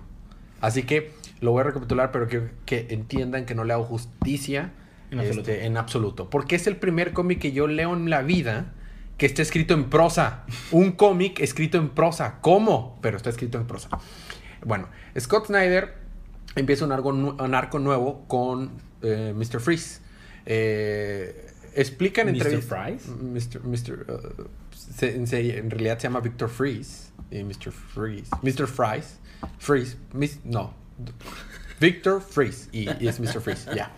Así 0.61 0.83
que 0.83 1.11
lo 1.41 1.51
voy 1.51 1.61
a 1.61 1.63
recapitular, 1.65 2.11
pero 2.11 2.27
quiero 2.27 2.49
que 2.65 2.87
entiendan 2.91 3.45
que 3.45 3.55
no 3.55 3.63
le 3.65 3.73
hago 3.73 3.83
justicia 3.83 4.71
En 5.13 5.19
absoluto. 5.19 5.51
este, 5.51 5.65
en 5.65 5.77
absoluto. 5.77 6.29
Porque 6.29 6.55
es 6.55 6.67
el 6.67 6.77
primer 6.77 7.13
cómic 7.13 7.39
que 7.39 7.51
yo 7.51 7.67
leo 7.67 7.93
en 7.95 8.09
la 8.09 8.21
vida 8.21 8.73
que 9.17 9.25
está 9.25 9.41
escrito 9.41 9.73
en 9.73 9.89
prosa. 9.89 10.43
Un 10.71 10.91
cómic 10.93 11.39
escrito 11.39 11.77
en 11.77 11.89
prosa. 11.89 12.39
¿Cómo? 12.41 12.97
Pero 13.01 13.17
está 13.17 13.29
escrito 13.29 13.57
en 13.57 13.65
prosa. 13.67 13.89
Bueno, 14.65 14.87
Scott 15.19 15.47
Snyder 15.47 15.93
empieza 16.55 16.85
un 16.85 16.91
arco, 16.91 17.09
un 17.09 17.55
arco 17.55 17.79
nuevo 17.79 18.25
con 18.27 18.71
eh, 19.01 19.33
Mr. 19.35 19.59
Freeze. 19.59 20.01
Eh, 20.45 21.47
explican 21.75 22.27
¿Mr. 22.27 22.33
entrevistas. 22.35 23.01
Fries? 23.03 23.07
Mr. 23.07 23.63
Mr. 23.63 24.05
uh, 24.11 24.43
se- 24.95 25.15
en, 25.15 25.25
en 25.31 25.69
realidad 25.71 25.97
se 25.99 26.03
llama 26.03 26.19
Victor 26.19 26.49
Freeze. 26.49 27.11
Y 27.31 27.43
Mr. 27.43 27.71
Freeze. 27.71 28.29
Mr. 28.41 28.67
Fries. 28.67 29.19
Freeze. 29.59 29.97
mis- 30.13 30.39
no. 30.43 30.73
Victor 31.79 32.21
Freeze. 32.21 32.69
Y, 32.71 32.87
y 33.03 33.07
es 33.07 33.19
Mr. 33.19 33.41
Freeze. 33.41 33.69
Ya. 33.75 33.91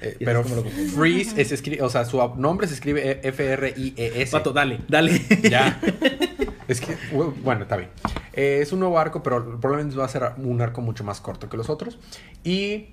Eh, 0.00 0.16
pero 0.24 0.40
es. 0.42 0.92
Freeze 0.94 1.40
es 1.40 1.52
escri- 1.52 1.80
o 1.80 1.88
sea, 1.90 2.04
su 2.04 2.18
nombre 2.36 2.66
se 2.68 2.74
escribe 2.74 3.10
E, 3.10 3.20
F-R-I-E-S. 3.28 4.30
Pato, 4.32 4.52
dale, 4.52 4.80
dale. 4.88 5.20
Ya. 5.48 5.80
Es 6.68 6.82
que, 6.82 6.98
bu- 7.14 7.32
bueno, 7.42 7.62
está 7.62 7.78
bien. 7.78 7.88
Eh, 8.34 8.58
es 8.60 8.72
un 8.74 8.80
nuevo 8.80 8.98
arco, 8.98 9.22
pero 9.22 9.58
probablemente 9.58 9.96
va 9.96 10.04
a 10.04 10.08
ser 10.08 10.32
un 10.36 10.60
arco 10.60 10.82
mucho 10.82 11.02
más 11.02 11.18
corto 11.22 11.48
que 11.48 11.56
los 11.56 11.70
otros. 11.70 11.98
Y 12.44 12.88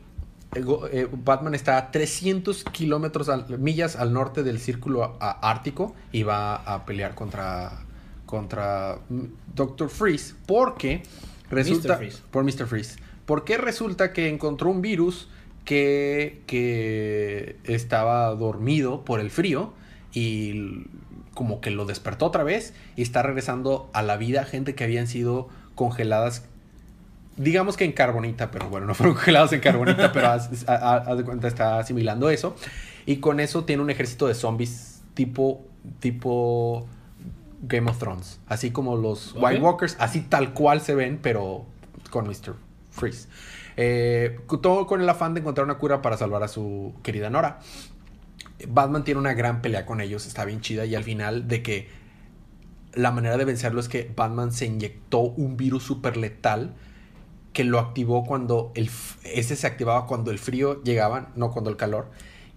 eh, 0.91 1.07
Batman 1.11 1.53
está 1.55 1.77
a 1.77 1.91
300 1.91 2.63
kilómetros, 2.63 3.29
millas 3.59 3.97
al 3.97 4.13
norte 4.13 4.43
del 4.43 4.59
círculo 4.59 5.17
ártico 5.19 5.93
y 6.13 6.23
va 6.23 6.55
a 6.55 6.85
pelear 6.85 7.15
contra, 7.15 7.83
contra 8.25 8.99
mm, 9.09 9.23
Doctor 9.53 9.89
Freeze 9.89 10.35
porque 10.45 11.03
resulta... 11.49 11.97
Freeze. 11.97 12.19
Por 12.31 12.45
Mr. 12.45 12.67
Freeze. 12.67 12.95
Porque 13.25 13.57
resulta 13.57 14.13
que 14.13 14.29
encontró 14.29 14.69
un 14.69 14.81
virus 14.81 15.27
que, 15.65 16.41
que 16.47 17.57
estaba 17.65 18.29
dormido 18.35 19.03
por 19.03 19.19
el 19.19 19.29
frío 19.31 19.73
y 20.13 20.85
como 21.33 21.59
que 21.59 21.71
lo 21.71 21.85
despertó 21.85 22.27
otra 22.27 22.43
vez 22.43 22.73
y 22.95 23.01
está 23.01 23.21
regresando 23.21 23.89
a 23.93 24.01
la 24.01 24.15
vida 24.15 24.45
gente 24.45 24.75
que 24.75 24.85
habían 24.85 25.07
sido 25.07 25.49
congeladas 25.75 26.45
digamos 27.37 27.75
que 27.75 27.83
en 27.83 27.91
carbonita, 27.91 28.49
pero 28.49 28.69
bueno, 28.69 28.87
no 28.87 28.95
fueron 28.95 29.15
congelados 29.15 29.51
en 29.51 29.59
carbonita, 29.59 30.13
pero 30.13 30.29
haz, 30.29 30.49
de 30.49 31.23
cuenta 31.25 31.47
está 31.47 31.79
asimilando 31.79 32.29
eso 32.29 32.55
y 33.05 33.17
con 33.17 33.39
eso 33.39 33.65
tiene 33.65 33.83
un 33.83 33.89
ejército 33.89 34.27
de 34.27 34.35
zombies 34.35 35.01
tipo 35.13 35.65
tipo 35.99 36.87
Game 37.61 37.89
of 37.89 37.97
Thrones, 37.97 38.39
así 38.47 38.71
como 38.71 38.95
los. 38.95 39.33
White 39.35 39.61
Walkers, 39.61 39.95
así 39.99 40.21
tal 40.21 40.53
cual 40.53 40.81
se 40.81 40.95
ven, 40.95 41.19
pero 41.21 41.65
con 42.09 42.27
Mr. 42.27 42.55
Freeze. 42.91 43.27
Eh, 43.77 44.39
todo 44.61 44.87
con 44.87 45.01
el 45.01 45.09
afán 45.09 45.33
de 45.33 45.41
encontrar 45.41 45.65
una 45.65 45.77
cura 45.77 46.01
para 46.01 46.17
salvar 46.17 46.43
a 46.43 46.47
su 46.47 46.93
querida 47.03 47.29
Nora. 47.29 47.59
Batman 48.67 49.03
tiene 49.03 49.19
una 49.19 49.33
gran 49.33 49.61
pelea 49.61 49.85
con 49.85 49.99
ellos, 50.01 50.25
está 50.25 50.45
bien 50.45 50.61
chida 50.61 50.85
y 50.85 50.95
al 50.95 51.03
final 51.03 51.47
de 51.47 51.61
que 51.61 51.89
la 52.93 53.11
manera 53.11 53.37
de 53.37 53.43
vencerlo 53.43 53.79
es 53.81 53.89
que 53.89 54.09
Batman 54.15 54.53
se 54.53 54.65
inyectó 54.65 55.19
un 55.19 55.57
virus 55.57 55.83
súper 55.83 56.15
letal 56.15 56.73
que 57.51 57.65
lo 57.65 57.79
activó 57.79 58.23
cuando 58.25 58.71
el 58.75 58.89
ese 59.23 59.55
se 59.55 59.67
activaba 59.67 60.07
cuando 60.07 60.31
el 60.31 60.39
frío 60.39 60.81
llegaba, 60.83 61.31
no 61.35 61.51
cuando 61.51 61.69
el 61.69 61.75
calor. 61.77 62.09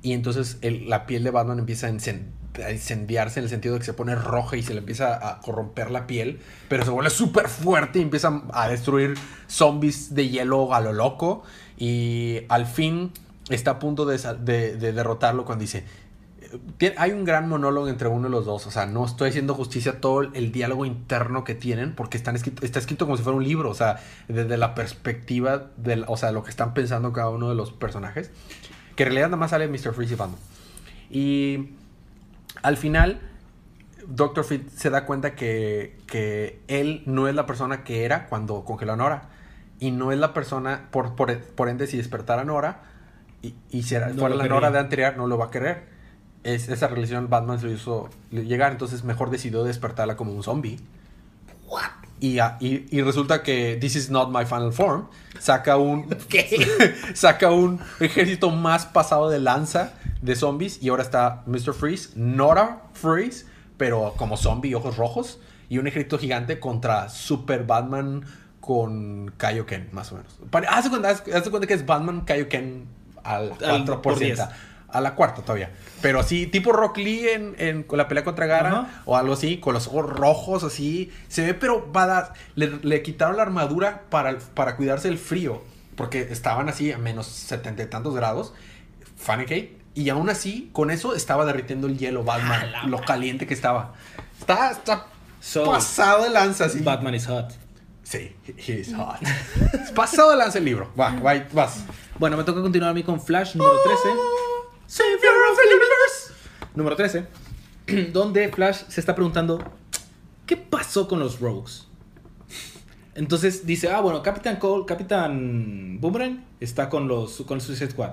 Y 0.03 0.13
entonces 0.13 0.59
la 0.63 1.07
piel 1.07 1.25
de 1.25 1.31
Batman 1.33 1.59
empieza 1.59 1.89
a, 1.89 1.91
encen- 1.91 2.27
a 2.65 2.73
incendiarse 2.73 3.41
en 3.41 3.45
el 3.45 3.51
sentido 3.51 3.75
de 3.75 3.81
que 3.81 3.87
se 3.87 3.93
pone 3.95 4.15
roja 4.15 4.57
y 4.57 4.63
se 4.63 4.73
le 4.75 4.81
empieza 4.81 5.29
a 5.29 5.41
corromper 5.41 5.91
la 5.91 6.07
piel, 6.07 6.41
pero 6.69 6.85
se 6.85 6.91
vuelve 6.91 7.11
súper 7.11 7.49
fuerte 7.49 7.99
y 7.99 8.03
empieza 8.03 8.43
a 8.53 8.69
destruir 8.69 9.15
zombies 9.49 10.15
de 10.15 10.29
hielo 10.29 10.75
a 10.75 10.81
lo 10.81 10.93
loco. 10.93 11.43
Y 11.77 12.41
al 12.49 12.67
fin 12.67 13.13
está 13.51 13.73
a 13.73 13.79
punto 13.79 14.05
de, 14.07 14.19
de- 14.41 14.77
de 14.77 14.93
derrotarlo 14.93 15.45
cuando 15.45 15.63
dice, 15.63 15.85
hay 16.97 17.13
un 17.13 17.25
gran 17.25 17.49
monólogo 17.49 17.89
entre 17.89 18.09
uno 18.09 18.29
y 18.29 18.31
los 18.31 18.47
dos. 18.47 18.67
O 18.67 18.71
sea, 18.71 18.87
no 18.87 19.05
estoy 19.05 19.31
haciendo 19.31 19.55
justicia 19.55 19.93
a 19.93 20.01
todo 20.01 20.23
el, 20.23 20.53
diálogo 20.53 20.87
interno 20.87 21.45
que 21.45 21.55
tienen, 21.55 21.95
porque 21.95 22.17
están 22.17 22.37
escrito, 22.37 22.65
está 22.65 22.79
escrito 22.79 23.05
como 23.05 23.17
si 23.17 23.23
fuera 23.23 23.37
un 23.37 23.45
libro. 23.45 23.71
O 23.71 23.75
sea, 23.75 24.01
desde 24.29 24.57
la 24.57 24.75
perspectiva 24.75 25.67
de 25.77 26.05
o 26.07 26.17
sea, 26.17 26.33
lo 26.33 26.43
que 26.43 26.51
están 26.51 26.75
pensando 26.75 27.13
cada 27.13 27.29
uno 27.31 27.49
de 27.51 27.55
los 27.55 27.71
personajes. 27.73 28.31
Que 28.97 29.03
en 29.05 29.09
realidad 29.11 29.27
nada 29.29 29.37
más 29.37 29.51
sale 29.51 29.69
Mr. 29.69 29.95
Freeze 29.95 30.15
y 30.15 30.17
Batman. 30.17 30.41
Y 31.11 31.69
al 32.63 32.77
final, 32.77 33.21
Doctor 34.07 34.45
Freeze 34.45 34.71
se 34.71 34.91
da 34.91 35.05
cuenta 35.07 35.35
que, 35.35 35.99
que 36.07 36.61
él 36.69 37.03
no 37.07 37.29
es 37.29 37.35
la 37.35 37.47
persona 37.47 37.85
que 37.85 38.05
era 38.05 38.27
cuando 38.27 38.65
congeló 38.65 38.93
a 38.95 38.97
Nora. 38.97 39.29
Y 39.81 39.91
no 39.93 40.11
es 40.13 40.19
la 40.19 40.33
persona, 40.35 40.89
por, 40.91 41.15
por, 41.15 41.39
por 41.41 41.69
ende, 41.69 41.87
si 41.87 41.97
despertara 41.97 42.43
a 42.43 42.45
Nora 42.45 42.83
y, 43.43 43.55
y 43.71 43.83
si 43.85 43.95
era- 43.95 44.09
No 44.09 44.15
fuera 44.21 44.35
la. 44.37 44.49
Nora 44.49 44.71
de 44.71 44.79
anterior, 44.81 45.17
no 45.17 45.27
lo 45.27 45.39
va 45.39 45.47
a 45.47 45.51
querer. 45.51 45.87
Es, 46.45 46.69
esa 46.69 46.89
relación 46.89 47.29
Batman 47.29 47.59
se 47.61 47.67
lo 47.67 47.73
hizo 47.73 48.09
llegar, 48.31 48.73
entonces 48.73 49.05
mejor 49.05 49.31
decidió 49.31 49.65
despertarla 49.65 50.17
como 50.17 50.33
un 50.33 50.43
zombie. 50.43 50.79
Y, 52.21 52.39
y, 52.39 52.87
y 52.91 53.03
resulta 53.03 53.43
que 53.43 53.79
This 53.81 53.97
is 53.97 54.11
not 54.11 54.31
my 54.31 54.45
final 54.45 54.73
form. 54.73 55.09
Saca 55.39 55.77
un. 55.77 56.09
saca 57.15 57.51
un 57.51 57.81
ejército 58.01 58.51
más 58.51 58.87
pasado 58.87 59.31
de 59.31 59.39
lanza 59.39 59.95
de 60.23 60.37
zombies. 60.37 60.83
Y 60.83 60.89
ahora 60.89 61.03
está 61.03 61.43
Mr. 61.47 61.75
Freeze, 61.75 62.11
Nora 62.17 62.83
Freeze, 62.95 63.47
pero 63.77 64.15
como 64.17 64.37
zombie, 64.37 64.75
ojos 64.75 64.97
rojos. 64.97 65.39
Y 65.69 65.79
un 65.79 65.87
ejército 65.87 66.19
gigante 66.19 66.59
contra 66.59 67.09
Super 67.09 67.65
Batman 67.65 68.25
con 68.61 69.33
Kaioken, 69.37 69.89
más 69.93 70.13
o 70.13 70.17
menos. 70.17 70.39
Haz 70.69 70.85
de 70.85 70.91
cuenta, 70.91 71.23
cuenta 71.51 71.67
que 71.67 71.75
es 71.75 71.87
Batman 71.87 72.23
Kaioken 72.23 72.87
Al 73.23 73.53
4%. 73.53 74.01
por 74.01 74.19
10. 74.19 74.41
A 74.91 75.01
la 75.03 75.15
cuarta 75.15 75.43
todavía. 75.43 75.71
Pero 76.01 76.19
así, 76.21 76.47
tipo 76.47 76.73
Rock 76.73 76.97
Lee 76.97 77.29
en, 77.29 77.55
en- 77.59 77.83
con 77.83 77.99
la 77.99 78.09
pelea 78.09 78.25
contra 78.25 78.47
Gara 78.47 78.71
Ajá. 78.71 79.03
o 79.05 79.17
algo 79.17 79.35
así, 79.35 79.59
con 79.59 79.75
los 79.75 79.87
ojos 79.87 80.09
rojos 80.09 80.65
así. 80.65 81.13
Se 81.29 81.45
ve, 81.45 81.53
pero 81.55 81.89
badass. 81.93 82.31
Le, 82.55 82.79
le 82.83 83.03
quitaron 83.03 83.37
la 83.37 83.43
armadura 83.43 84.05
para, 84.09 84.39
para 84.55 84.77
cuidarse 84.77 85.09
del 85.09 85.19
frío. 85.19 85.63
Porque 85.95 86.21
estaban 86.31 86.69
así 86.71 86.91
a 86.93 86.97
menos 86.99 87.27
setenta 87.27 87.83
y 87.83 87.87
tantos 87.87 88.15
grados. 88.15 88.55
Fahrenheit. 89.17 89.77
Y 89.95 90.09
aún 90.11 90.31
así, 90.31 90.71
con 90.73 90.91
eso 90.91 91.15
estaba 91.15 91.45
derritiendo 91.45 91.87
el 91.89 91.99
hielo 91.99 92.23
Batman. 92.25 92.71
Ah, 92.75 92.87
lo 92.87 93.01
caliente 93.01 93.47
que 93.47 93.55
estaba. 93.55 93.95
Está, 94.39 94.71
está 94.71 95.07
So, 95.41 95.67
pasado 95.71 96.25
de 96.25 96.31
lanza 96.31 96.65
así. 96.67 96.81
Batman 96.81 97.15
is 97.15 97.27
hot. 97.27 97.53
Sí, 98.05 98.35
he 98.67 98.73
is 98.81 98.95
hot. 98.95 99.17
Es 99.75 99.91
pasado 99.95 100.31
de 100.31 100.37
lanza 100.37 100.59
el 100.59 100.65
libro. 100.65 100.91
Va, 100.99 101.11
va, 101.21 101.35
vas. 101.53 101.85
Bueno, 102.19 102.37
me 102.37 102.45
toca 102.45 102.63
continuar 102.63 102.93
a 102.93 102.95
mí 102.95 103.03
con 103.03 103.21
Flash 103.21 103.55
número 103.57 103.77
13. 103.83 104.09
Savior 104.89 105.35
of 105.53 105.57
the 105.59 105.69
universe. 105.75 106.33
Número 106.75 106.97
13. 106.97 107.27
Donde 108.13 108.49
Flash 108.49 108.85
se 108.89 109.01
está 109.01 109.15
preguntando, 109.15 109.63
¿qué 110.47 110.57
pasó 110.57 111.07
con 111.07 111.21
los 111.21 111.41
Rogues? 111.41 111.87
Entonces 113.15 113.67
dice, 113.67 113.91
ah, 113.91 114.01
bueno, 114.01 114.23
Capitán 114.23 114.57
Cole, 114.57 114.85
Capitán 114.87 115.99
Boomerang 116.01 116.45
está 116.61 116.89
con 116.89 117.07
los 117.09 117.43
con 117.47 117.61
Suicide 117.61 117.91
Squad. 117.91 118.13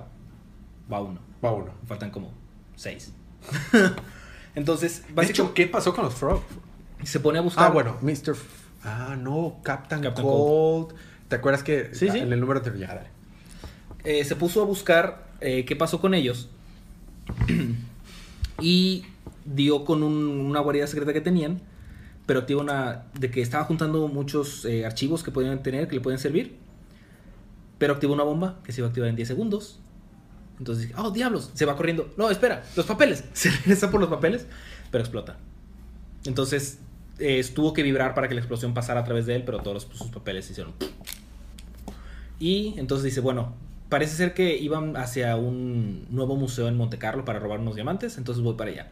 Va 0.91 0.99
uno. 1.01 1.19
Va 1.43 1.51
uno. 1.51 1.71
Faltan 1.87 2.09
como 2.11 2.31
seis. 2.75 3.11
Entonces, 4.55 5.03
De 5.15 5.25
hecho, 5.25 5.53
¿qué 5.53 5.67
pasó 5.67 5.93
con 5.93 6.05
los 6.05 6.13
Frogs? 6.15 6.43
se 7.03 7.19
pone 7.19 7.37
a 7.37 7.41
buscar. 7.41 7.65
Ah, 7.67 7.69
bueno, 7.69 7.97
Mr. 8.01 8.31
F- 8.31 8.65
Ah, 8.83 9.15
no, 9.19 9.57
Captain, 9.63 10.01
Captain 10.01 10.25
Cold. 10.27 10.93
¿Te 11.27 11.35
acuerdas 11.37 11.63
que 11.63 11.89
Sí, 11.93 12.09
sí. 12.09 12.17
en 12.19 12.31
el 12.33 12.39
número 12.39 12.59
anterior? 12.59 12.87
Ya, 12.87 12.95
dale. 12.95 13.09
eh, 14.03 14.23
se 14.25 14.35
puso 14.35 14.61
a 14.61 14.65
buscar 14.65 15.27
eh, 15.41 15.65
qué 15.65 15.75
pasó 15.75 15.99
con 15.99 16.13
ellos 16.13 16.49
y 18.61 19.03
dio 19.45 19.85
con 19.85 20.03
un- 20.03 20.27
una 20.39 20.59
guarida 20.59 20.87
secreta 20.87 21.13
que 21.13 21.21
tenían, 21.21 21.61
pero 22.25 22.39
activó 22.41 22.61
una 22.61 23.05
de 23.19 23.29
que 23.31 23.41
estaba 23.41 23.63
juntando 23.65 24.07
muchos 24.07 24.65
eh, 24.65 24.85
archivos 24.85 25.23
que 25.23 25.31
podían 25.31 25.61
tener, 25.63 25.87
que 25.87 25.95
le 25.95 26.01
pueden 26.01 26.19
servir, 26.19 26.55
pero 27.77 27.93
activó 27.93 28.13
una 28.13 28.23
bomba 28.23 28.59
que 28.63 28.71
se 28.71 28.81
iba 28.81 28.87
a 28.87 28.89
activar 28.89 29.09
en 29.09 29.15
10 29.15 29.27
segundos. 29.27 29.79
Entonces, 30.57 30.87
dije, 30.87 30.99
oh, 30.99 31.11
diablos, 31.11 31.51
se 31.53 31.65
va 31.65 31.75
corriendo. 31.75 32.13
No, 32.17 32.29
espera, 32.31 32.63
los 32.77 32.85
papeles. 32.85 33.25
Se 33.33 33.49
regresa 33.51 33.91
por 33.91 33.99
los 33.99 34.09
papeles, 34.09 34.47
pero 34.89 35.03
explota. 35.03 35.37
Entonces, 36.25 36.79
eh, 37.19 37.43
tuvo 37.53 37.73
que 37.73 37.83
vibrar 37.83 38.15
para 38.15 38.29
que 38.29 38.35
la 38.35 38.39
explosión 38.39 38.73
pasara 38.73 39.01
a 39.01 39.03
través 39.03 39.25
de 39.25 39.35
él, 39.35 39.43
pero 39.45 39.59
todos 39.59 39.87
sus 39.91 40.07
papeles 40.07 40.45
se 40.45 40.53
hicieron 40.53 40.73
y 42.39 42.73
entonces 42.77 43.05
dice, 43.05 43.21
bueno, 43.21 43.53
parece 43.95 44.17
ser 44.17 44.33
que 44.33 44.57
iban 44.57 44.97
hacia 44.97 45.37
un 45.37 46.05
nuevo 46.09 46.35
museo 46.35 46.67
en 46.67 46.75
Monte 46.75 46.97
Carlo 46.97 47.23
para 47.23 47.39
robar 47.39 47.61
unos 47.61 47.75
diamantes, 47.75 48.17
entonces 48.17 48.43
voy 48.43 48.55
para 48.55 48.69
allá. 48.71 48.87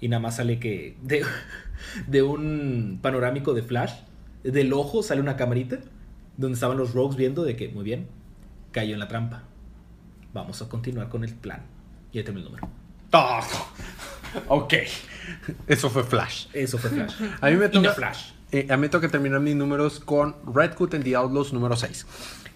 Y 0.00 0.08
nada 0.08 0.18
más 0.22 0.36
sale 0.36 0.58
que 0.58 0.96
de, 1.02 1.22
de 2.06 2.22
un 2.22 3.00
panorámico 3.02 3.52
de 3.52 3.62
flash, 3.62 3.92
del 4.42 4.72
ojo 4.72 5.02
sale 5.02 5.20
una 5.20 5.36
camarita 5.36 5.80
donde 6.38 6.54
estaban 6.54 6.78
los 6.78 6.94
rogues 6.94 7.18
viendo 7.18 7.44
de 7.44 7.54
que, 7.54 7.68
muy 7.68 7.84
bien, 7.84 8.06
cayó 8.72 8.94
en 8.94 9.00
la 9.00 9.08
trampa. 9.08 9.42
Vamos 10.32 10.62
a 10.62 10.70
continuar 10.70 11.10
con 11.10 11.22
el 11.22 11.34
plan. 11.34 11.60
Y 12.10 12.16
ahí 12.16 12.24
termina 12.24 12.46
el 12.46 12.52
número. 12.54 12.70
Ah, 13.12 13.46
ok. 14.48 14.72
Eso 15.66 15.90
fue 15.90 16.02
Flash. 16.02 16.46
Eso 16.54 16.78
fue 16.78 16.88
Flash. 16.88 17.12
A 17.42 17.50
mí 17.50 17.56
me 17.56 17.66
Y 17.66 17.68
no 17.68 17.82
toca, 17.82 17.92
Flash. 17.92 18.30
eh, 18.52 18.66
a 18.70 18.78
mí 18.78 18.80
me 18.80 18.88
toca 18.88 19.06
terminar 19.10 19.40
mis 19.40 19.54
números 19.54 20.00
con 20.00 20.34
Red 20.46 20.76
Hood 20.78 20.94
and 20.94 21.04
the 21.04 21.14
Outlaws 21.14 21.52
número 21.52 21.76
6. 21.76 22.06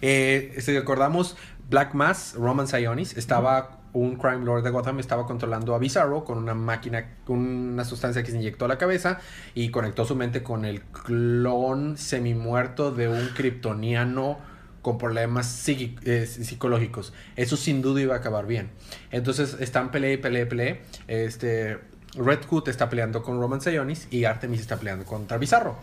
Eh, 0.01 0.55
si 0.59 0.77
recordamos, 0.77 1.35
Black 1.69 1.93
Mass, 1.93 2.35
Roman 2.37 2.67
Sionis, 2.67 3.17
estaba 3.17 3.79
un 3.93 4.17
crime 4.17 4.43
lord 4.43 4.63
de 4.63 4.69
Gotham, 4.71 4.99
estaba 4.99 5.25
controlando 5.25 5.73
a 5.73 5.79
Bizarro 5.79 6.25
con 6.25 6.37
una 6.37 6.53
máquina, 6.53 7.15
una 7.27 7.85
sustancia 7.85 8.23
que 8.23 8.31
se 8.31 8.37
inyectó 8.37 8.65
a 8.65 8.67
la 8.67 8.77
cabeza 8.77 9.19
y 9.53 9.69
conectó 9.69 10.05
su 10.05 10.15
mente 10.15 10.43
con 10.43 10.65
el 10.65 10.81
clon 10.81 11.97
semimuerto 11.97 12.91
de 12.91 13.07
un 13.07 13.29
kryptoniano 13.29 14.37
con 14.81 14.97
problemas 14.97 15.67
eh, 15.67 16.27
psicológicos. 16.27 17.13
Eso 17.35 17.57
sin 17.57 17.81
duda 17.81 18.01
iba 18.01 18.15
a 18.15 18.17
acabar 18.17 18.45
bien. 18.45 18.69
Entonces 19.09 19.57
están 19.59 19.89
pelea 19.89 20.13
y 20.13 20.17
pelea 20.17 20.43
y. 20.43 20.81
Este, 21.07 21.79
Red 22.15 22.45
Hood 22.49 22.69
está 22.69 22.89
peleando 22.89 23.23
con 23.23 23.39
Roman 23.39 23.61
Sionis 23.61 24.07
y 24.11 24.25
Artemis 24.25 24.61
está 24.61 24.77
peleando 24.77 25.05
contra 25.05 25.37
Bizarro. 25.37 25.77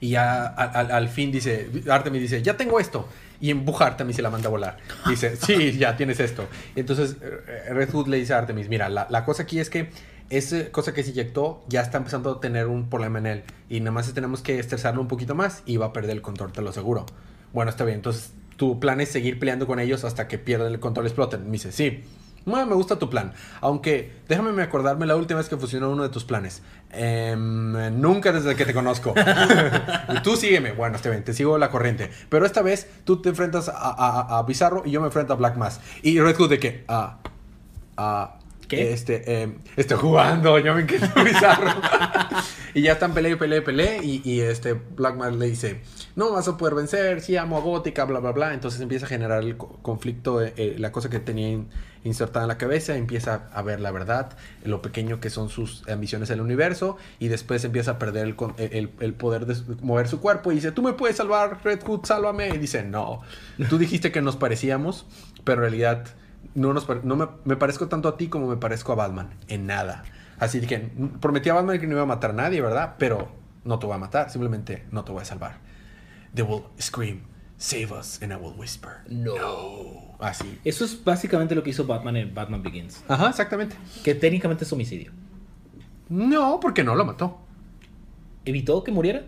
Y 0.00 0.10
ya 0.10 0.46
al 0.46 1.08
fin 1.08 1.30
dice, 1.30 1.70
Artemis 1.88 2.22
dice, 2.22 2.42
ya 2.42 2.56
tengo 2.56 2.80
esto. 2.80 3.08
Y 3.42 3.50
empuja 3.50 3.84
a 3.84 3.88
Artemis 3.88 4.18
y 4.18 4.22
la 4.22 4.30
manda 4.30 4.48
a 4.48 4.50
volar. 4.50 4.78
Dice, 5.06 5.36
sí, 5.46 5.72
ya 5.76 5.96
tienes 5.96 6.18
esto. 6.20 6.46
Entonces 6.76 7.16
eh, 7.20 7.68
Red 7.74 7.90
Hood 7.90 8.06
le 8.08 8.16
dice 8.16 8.32
a 8.32 8.38
Artemis, 8.38 8.70
mira, 8.70 8.88
la, 8.88 9.06
la 9.10 9.24
cosa 9.26 9.42
aquí 9.42 9.58
es 9.58 9.68
que 9.68 9.90
esa 10.30 10.70
cosa 10.70 10.94
que 10.94 11.02
se 11.02 11.10
inyectó 11.10 11.62
ya 11.68 11.82
está 11.82 11.98
empezando 11.98 12.30
a 12.30 12.40
tener 12.40 12.68
un 12.68 12.88
problema 12.88 13.18
en 13.18 13.26
él. 13.26 13.42
Y 13.68 13.80
nada 13.80 13.90
más 13.90 14.12
tenemos 14.14 14.40
que 14.40 14.58
estresarlo 14.58 15.02
un 15.02 15.08
poquito 15.08 15.34
más 15.34 15.62
y 15.66 15.76
va 15.76 15.86
a 15.86 15.92
perder 15.92 16.12
el 16.12 16.22
control, 16.22 16.52
te 16.52 16.62
lo 16.62 16.70
aseguro. 16.70 17.04
Bueno, 17.52 17.70
está 17.70 17.84
bien. 17.84 17.96
Entonces 17.96 18.32
tu 18.56 18.80
plan 18.80 19.00
es 19.00 19.10
seguir 19.10 19.38
peleando 19.38 19.66
con 19.66 19.80
ellos 19.80 20.04
hasta 20.04 20.28
que 20.28 20.38
pierdan 20.38 20.72
el 20.72 20.80
control 20.80 21.06
y 21.06 21.08
exploten. 21.08 21.50
Dice, 21.52 21.72
sí. 21.72 22.04
Me 22.46 22.64
gusta 22.64 22.98
tu 22.98 23.08
plan. 23.08 23.32
Aunque, 23.60 24.12
déjame 24.28 24.52
me 24.52 24.62
acordarme 24.62 25.06
la 25.06 25.16
última 25.16 25.38
vez 25.38 25.48
que 25.48 25.56
funcionó 25.56 25.90
uno 25.90 26.02
de 26.02 26.08
tus 26.08 26.24
planes. 26.24 26.62
Em, 26.90 27.72
nunca 28.00 28.32
desde 28.32 28.54
que 28.56 28.64
te 28.64 28.74
conozco. 28.74 29.14
y 30.14 30.20
tú 30.22 30.36
sígueme. 30.36 30.72
Bueno, 30.72 30.96
está 30.96 31.08
bien, 31.10 31.22
te 31.24 31.32
sigo 31.34 31.56
la 31.58 31.70
corriente. 31.70 32.10
Pero 32.28 32.44
esta 32.46 32.62
vez 32.62 32.88
tú 33.04 33.22
te 33.22 33.28
enfrentas 33.28 33.68
a, 33.68 33.72
a- 33.74 34.38
a 34.38 34.42
Bizarro 34.42 34.82
y 34.84 34.90
yo 34.90 35.00
me 35.00 35.06
enfrento 35.06 35.32
a 35.32 35.36
Black 35.36 35.56
Mass. 35.56 35.80
Y 36.02 36.18
Red 36.20 36.36
Hood 36.36 36.50
de 36.50 36.58
que, 36.58 36.84
ah, 36.88 37.18
ah, 37.96 38.38
¿Qué? 38.68 38.92
Este, 38.92 39.42
em, 39.42 39.58
estoy 39.76 39.98
jugando, 39.98 40.58
yo 40.58 40.74
me 40.74 40.86
quedé 40.86 41.06
Bizarro. 41.22 41.70
y 42.74 42.82
ya 42.82 42.92
están 42.92 43.14
pelea 43.14 43.32
y 43.32 43.36
pelea 43.60 44.02
y. 44.02 44.22
Y, 44.24 44.40
este 44.40 44.74
Black 44.74 45.16
Mass 45.16 45.34
le 45.34 45.46
dice, 45.46 45.80
no 46.16 46.32
vas 46.32 46.48
a 46.48 46.56
poder 46.56 46.74
vencer, 46.74 47.20
sí 47.20 47.36
amo 47.36 47.56
a 47.56 47.60
Gótica, 47.60 48.04
bla, 48.04 48.20
bla, 48.20 48.32
bla. 48.32 48.54
Entonces 48.54 48.80
empieza 48.80 49.06
a 49.06 49.08
generar 49.08 49.42
el 49.42 49.56
co- 49.56 49.78
conflicto, 49.82 50.42
eh, 50.42 50.52
eh, 50.56 50.76
la 50.78 50.92
cosa 50.92 51.10
que 51.10 51.18
tenía 51.20 51.48
in- 51.50 51.68
insertada 52.04 52.44
en 52.44 52.48
la 52.48 52.58
cabeza, 52.58 52.96
empieza 52.96 53.48
a 53.52 53.62
ver 53.62 53.78
la 53.80 53.92
verdad, 53.92 54.36
lo 54.64 54.82
pequeño 54.82 55.20
que 55.20 55.30
son 55.30 55.48
sus 55.48 55.88
ambiciones 55.88 56.30
en 56.30 56.34
el 56.36 56.40
universo, 56.40 56.96
y 57.20 57.28
después 57.28 57.62
empieza 57.64 57.92
a 57.92 57.98
perder 57.98 58.26
el, 58.26 58.34
con- 58.36 58.54
el, 58.58 58.88
poder 59.14 59.46
de 59.46 59.56
mover 59.82 60.08
su 60.08 60.20
cuerpo 60.20 60.50
y 60.50 60.56
dice, 60.56 60.72
tú 60.72 60.82
me 60.82 60.94
puedes 60.94 61.16
salvar, 61.16 61.60
Red 61.62 61.80
Hood, 61.84 62.04
sálvame. 62.04 62.48
Y 62.48 62.58
dice, 62.58 62.82
no, 62.82 63.20
tú 63.68 63.78
dijiste 63.78 64.10
que 64.12 64.20
nos 64.22 64.36
parecíamos, 64.36 65.06
pero 65.44 65.58
en 65.64 65.70
realidad 65.70 66.04
no, 66.54 66.72
nos, 66.72 66.86
no 67.04 67.38
me 67.44 67.56
parezco 67.56 67.86
tanto 67.88 68.08
a 68.08 68.16
ti 68.16 68.28
como 68.28 68.48
me 68.48 68.56
parezco 68.56 68.92
a 68.92 68.96
Batman, 68.96 69.30
en 69.48 69.66
nada. 69.66 70.02
Así 70.42 70.60
que 70.60 70.90
prometí 71.20 71.50
a 71.50 71.54
Batman 71.54 71.78
que 71.78 71.86
no 71.86 71.92
iba 71.92 72.02
a 72.02 72.06
matar 72.06 72.30
a 72.30 72.32
nadie, 72.32 72.60
¿verdad? 72.60 72.96
Pero 72.98 73.28
no 73.62 73.78
te 73.78 73.86
voy 73.86 73.94
a 73.94 73.98
matar, 73.98 74.28
simplemente 74.28 74.84
no 74.90 75.04
te 75.04 75.12
voy 75.12 75.22
a 75.22 75.24
salvar. 75.24 75.58
They 76.34 76.44
will 76.44 76.64
scream, 76.80 77.20
save 77.58 77.92
us, 77.92 78.20
and 78.20 78.32
I 78.32 78.34
will 78.34 78.52
whisper, 78.58 79.04
no. 79.08 80.16
Así. 80.18 80.58
Eso 80.64 80.84
es 80.84 81.04
básicamente 81.04 81.54
lo 81.54 81.62
que 81.62 81.70
hizo 81.70 81.86
Batman 81.86 82.16
en 82.16 82.34
Batman 82.34 82.60
Begins. 82.60 83.04
Ajá, 83.06 83.28
exactamente. 83.28 83.76
Que 84.02 84.16
técnicamente 84.16 84.64
es 84.64 84.72
homicidio. 84.72 85.12
No, 86.08 86.58
porque 86.58 86.82
no 86.82 86.96
lo 86.96 87.04
mató. 87.04 87.38
¿Evitó 88.44 88.82
que 88.82 88.90
muriera? 88.90 89.22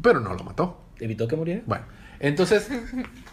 Pero 0.00 0.20
no 0.20 0.34
lo 0.34 0.44
mató. 0.44 0.84
¿Evitó 1.00 1.26
que 1.26 1.34
muriera? 1.34 1.62
Bueno, 1.66 1.84
entonces 2.20 2.68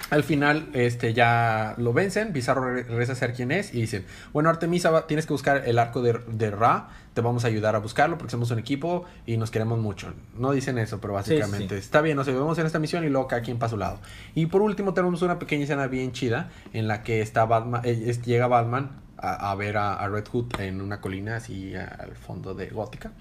al 0.09 0.23
final 0.23 0.69
este, 0.73 1.13
ya 1.13 1.75
lo 1.77 1.93
vencen. 1.93 2.33
Bizarro 2.33 2.73
re- 2.73 2.83
regresa 2.83 3.11
a 3.11 3.15
ser 3.15 3.33
quien 3.33 3.51
es 3.51 3.73
y 3.73 3.81
dicen: 3.81 4.05
Bueno, 4.33 4.49
Artemisa, 4.49 4.89
va- 4.89 5.05
tienes 5.07 5.25
que 5.25 5.33
buscar 5.33 5.63
el 5.67 5.77
arco 5.77 6.01
de, 6.01 6.19
de 6.27 6.49
Ra. 6.51 6.89
Te 7.13 7.21
vamos 7.21 7.43
a 7.45 7.47
ayudar 7.47 7.75
a 7.75 7.79
buscarlo 7.79 8.17
porque 8.17 8.31
somos 8.31 8.51
un 8.51 8.59
equipo 8.59 9.05
y 9.25 9.37
nos 9.37 9.49
queremos 9.51 9.79
mucho. 9.79 10.13
No 10.37 10.51
dicen 10.51 10.77
eso, 10.77 11.01
pero 11.01 11.13
básicamente 11.13 11.75
sí. 11.75 11.79
está 11.83 12.01
bien. 12.01 12.15
Nos 12.15 12.27
ayudamos 12.27 12.57
en 12.59 12.65
esta 12.67 12.79
misión 12.79 13.03
y 13.03 13.09
luego 13.09 13.27
cada 13.27 13.41
quien 13.41 13.57
para 13.59 13.69
su 13.69 13.77
lado. 13.77 13.99
Y 14.35 14.45
por 14.45 14.61
último, 14.61 14.93
tenemos 14.93 15.21
una 15.23 15.39
pequeña 15.39 15.63
escena 15.63 15.87
bien 15.87 16.11
chida 16.11 16.49
en 16.73 16.87
la 16.87 17.03
que 17.03 17.21
está 17.21 17.45
Batman, 17.45 17.81
eh, 17.83 18.15
llega 18.23 18.47
Batman 18.47 19.01
a, 19.17 19.51
a 19.51 19.55
ver 19.55 19.77
a, 19.77 19.95
a 19.95 20.07
Red 20.07 20.27
Hood 20.31 20.59
en 20.59 20.79
una 20.79 21.01
colina 21.01 21.37
así 21.37 21.73
al 21.75 22.15
fondo 22.15 22.53
de 22.53 22.67
Gótica. 22.67 23.11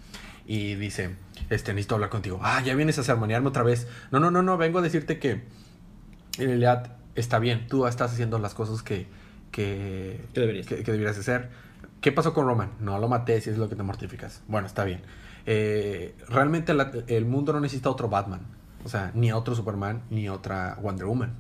Y 0.47 0.75
dice, 0.77 1.17
este, 1.51 1.73
necesito 1.73 1.95
hablar 1.97 2.11
contigo. 2.11 2.39
Ah, 2.43 2.63
ya 2.65 2.75
vienes 2.75 2.99
a 2.99 3.03
sermonearme 3.03 3.49
otra 3.49 3.63
vez. 3.63 3.87
No, 4.11 4.21
no, 4.21 4.31
no, 4.31 4.43
no, 4.43 4.57
vengo 4.57 4.79
a 4.79 4.83
decirte 4.83 5.19
que 5.19 5.31
en 6.39 6.47
realidad 6.49 6.93
está 7.15 7.39
bien. 7.39 7.67
Tú 7.69 7.87
estás 7.87 8.13
haciendo 8.13 8.39
las 8.39 8.55
cosas 8.55 8.83
que, 8.83 9.07
que, 9.51 10.21
Que 10.35 10.41
deberías. 10.41 10.67
que, 10.67 10.77
que 10.83 10.93
deberías 10.93 11.19
hacer. 11.19 11.49
¿Qué 12.01 12.13
pasó 12.13 12.35
con 12.35 12.47
Roman? 12.47 12.71
No 12.81 12.99
lo 12.99 13.09
maté 13.09 13.41
si 13.41 13.51
es 13.51 13.59
lo 13.59 13.69
que 13.69 13.77
te 13.77 13.83
mortificas. 13.83 14.43
Bueno, 14.49 14.67
está 14.67 14.85
bien. 14.85 15.01
Eh, 15.47 16.15
realmente 16.29 16.75
la- 16.75 16.93
el 17.07 17.25
mundo 17.25 17.53
no 17.53 17.61
necesita 17.61 17.91
otro 17.91 18.09
Batman. 18.09 18.41
O 18.85 18.89
sea, 18.89 19.11
ni 19.15 19.31
a 19.31 19.37
otro 19.37 19.55
Superman, 19.55 20.03
ni 20.11 20.27
a 20.27 20.33
otra 20.33 20.77
Wonder 20.83 21.07
Woman. 21.07 21.35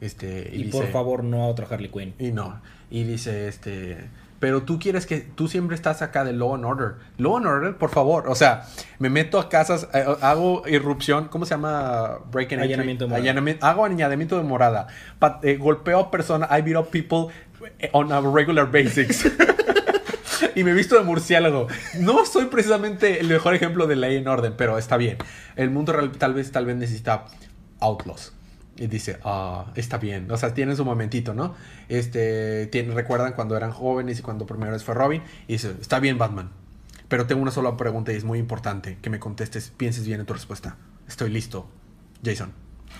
Este, 0.00 0.50
Y, 0.52 0.64
dice- 0.64 0.78
por 0.78 0.86
favor, 0.88 1.24
no 1.24 1.44
a 1.44 1.46
otra 1.46 1.66
Harley 1.70 1.88
Quinn. 1.90 2.14
y 2.18 2.30
no. 2.32 2.60
Y 2.90 3.04
dice, 3.04 3.48
este. 3.48 4.10
Pero 4.44 4.62
tú 4.62 4.78
quieres 4.78 5.06
que 5.06 5.20
tú 5.20 5.48
siempre 5.48 5.74
estás 5.74 6.02
acá 6.02 6.22
de 6.22 6.34
Law 6.34 6.54
and 6.54 6.66
Order. 6.66 6.96
Law 7.16 7.38
and 7.38 7.46
Order, 7.46 7.78
por 7.78 7.88
favor. 7.88 8.28
O 8.28 8.34
sea, 8.34 8.66
me 8.98 9.08
meto 9.08 9.40
a 9.40 9.48
casas, 9.48 9.88
eh, 9.94 10.04
hago 10.20 10.68
irrupción, 10.68 11.28
¿cómo 11.28 11.46
se 11.46 11.54
llama? 11.54 12.18
Break 12.30 12.52
and 12.52 12.60
Allanamiento 12.60 13.06
de. 13.06 13.16
Allanamiento, 13.16 13.64
hago 13.64 13.86
añadimiento 13.86 14.36
de 14.36 14.42
morada. 14.42 14.88
eh, 15.42 15.56
golpeo 15.56 15.98
a 15.98 16.10
personas, 16.10 16.50
I 16.50 16.60
beat 16.60 16.76
up 16.76 16.90
people 16.90 17.32
eh, 17.78 17.88
on 17.94 18.12
a 18.12 18.20
regular 18.20 18.70
basis. 18.70 19.32
y 20.54 20.62
me 20.62 20.72
he 20.72 20.74
visto 20.74 20.94
de 20.94 21.04
murciélago. 21.04 21.68
No 22.00 22.26
soy 22.26 22.44
precisamente 22.44 23.20
el 23.20 23.28
mejor 23.28 23.54
ejemplo 23.54 23.86
de 23.86 23.96
ley 23.96 24.16
en 24.16 24.28
orden, 24.28 24.52
pero 24.58 24.76
está 24.76 24.98
bien. 24.98 25.16
El 25.56 25.70
mundo 25.70 25.94
real 25.94 26.12
tal 26.12 26.34
vez, 26.34 26.52
tal 26.52 26.66
vez 26.66 26.76
necesita 26.76 27.24
outlaws. 27.80 28.34
Y 28.76 28.88
dice, 28.88 29.18
ah, 29.24 29.72
está 29.76 29.98
bien. 29.98 30.30
O 30.30 30.36
sea, 30.36 30.54
tienen 30.54 30.76
su 30.76 30.84
momentito, 30.84 31.32
¿no? 31.34 31.54
Este, 31.88 32.66
tienen, 32.66 32.94
recuerdan 32.94 33.34
cuando 33.34 33.56
eran 33.56 33.70
jóvenes 33.70 34.18
y 34.18 34.22
cuando 34.22 34.46
primero 34.46 34.78
fue 34.80 34.94
Robin. 34.94 35.22
Y 35.46 35.54
dice, 35.54 35.74
está 35.80 36.00
bien, 36.00 36.18
Batman. 36.18 36.50
Pero 37.08 37.26
tengo 37.26 37.42
una 37.42 37.50
sola 37.50 37.76
pregunta 37.76 38.12
y 38.12 38.16
es 38.16 38.24
muy 38.24 38.38
importante 38.38 38.98
que 39.00 39.10
me 39.10 39.20
contestes, 39.20 39.72
pienses 39.76 40.06
bien 40.06 40.20
en 40.20 40.26
tu 40.26 40.32
respuesta. 40.32 40.76
Estoy 41.06 41.30
listo. 41.30 41.68
Jason, 42.24 42.52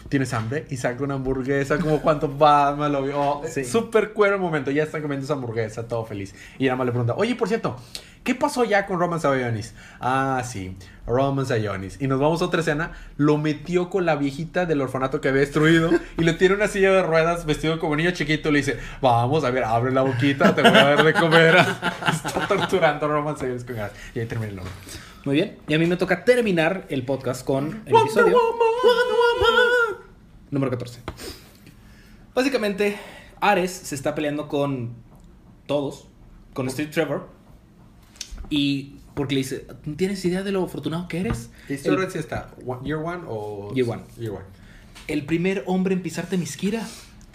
¿tienes 0.09 0.32
hambre? 0.34 0.66
Y 0.70 0.76
saca 0.76 1.03
una 1.03 1.14
hamburguesa 1.14 1.78
como 1.78 2.01
cuando 2.01 2.28
Batman 2.28 2.92
lo 2.92 3.03
vio. 3.03 3.20
Oh, 3.20 3.42
Súper 3.64 4.12
cuero 4.12 4.36
el 4.36 4.40
momento. 4.40 4.70
Ya 4.70 4.82
está 4.82 5.01
comiendo 5.01 5.24
esa 5.24 5.34
hamburguesa, 5.34 5.86
todo 5.86 6.05
feliz. 6.05 6.34
Y 6.59 6.64
nada 6.64 6.76
más 6.76 6.86
le 6.86 6.92
pregunta, 6.92 7.14
oye, 7.16 7.34
por 7.34 7.49
cierto, 7.49 7.76
¿Qué 8.24 8.34
pasó 8.34 8.64
ya 8.64 8.86
con 8.86 8.99
Roman 8.99 9.20
Sayonis? 9.20 9.74
Ah, 10.01 10.42
sí, 10.47 10.74
Roman 11.07 11.45
Sayonis. 11.45 12.01
Y 12.01 12.07
nos 12.07 12.18
vamos 12.18 12.40
a 12.40 12.47
otra 12.47 12.61
escena. 12.61 12.92
Lo 13.18 13.36
metió 13.36 13.90
con 13.90 14.07
la 14.07 14.16
viejita 14.16 14.64
del 14.64 14.80
orfanato 14.80 15.20
que 15.20 15.28
había 15.28 15.42
destruido 15.42 15.90
y 16.16 16.24
le 16.24 16.32
tiene 16.32 16.55
una 16.55 16.66
silla 16.66 16.90
de 16.90 17.03
ruedas 17.03 17.45
vestido 17.45 17.78
como 17.78 17.97
niño 17.97 18.12
chiquito. 18.12 18.51
Le 18.51 18.61
dice, 18.61 18.78
vamos, 19.03 19.45
a 19.45 19.51
ver, 19.51 19.64
abre 19.64 19.92
la 19.92 20.01
boquita, 20.01 20.55
te 20.55 20.62
voy 20.62 20.70
a 20.70 20.84
dar 20.84 21.05
de 21.05 21.12
comer. 21.12 21.55
Está 22.24 22.49
torturando 22.49 23.05
a 23.05 23.09
Roman 23.11 23.36
Sayonis 23.36 23.64
con 23.64 23.76
gas. 23.76 23.92
Y 24.14 24.20
ahí 24.20 24.26
termina 24.26 24.49
el 24.49 24.57
nombre. 24.57 24.72
Muy 25.26 25.34
bien. 25.34 25.59
Y 25.68 25.74
a 25.74 25.78
mí 25.78 25.84
me 25.84 25.99
toca 25.99 26.24
terminar 26.24 26.86
el 26.88 27.05
podcast 27.05 27.45
con 27.45 27.82
el 27.84 27.95
episodio 27.95 28.38
número 30.55 30.70
14. 30.70 31.00
Básicamente, 32.34 32.96
Ares 33.40 33.70
se 33.70 33.94
está 33.94 34.14
peleando 34.14 34.48
con 34.48 34.94
todos, 35.66 36.09
con 36.52 36.70
Steve 36.70 36.90
Trevor 36.90 37.28
y 38.48 38.96
porque 39.14 39.34
le 39.34 39.40
dice, 39.40 39.66
¿tienes 39.96 40.24
idea 40.24 40.42
de 40.42 40.52
lo 40.52 40.64
afortunado 40.64 41.07
que 41.09 41.20
eres? 41.20 41.50
¿Y 41.68 41.74
el, 41.74 42.11
si 42.11 42.18
está? 42.18 42.55
¿Year 42.82 42.98
one 42.98 43.22
o...? 43.28 43.72
Year 43.74 43.88
one. 43.88 44.02
Year 44.18 44.32
one. 44.32 44.44
El 45.07 45.24
primer 45.24 45.62
hombre 45.66 45.94
en 45.94 46.02
pisarte 46.02 46.36
mi 46.36 46.44
esquira. 46.44 46.86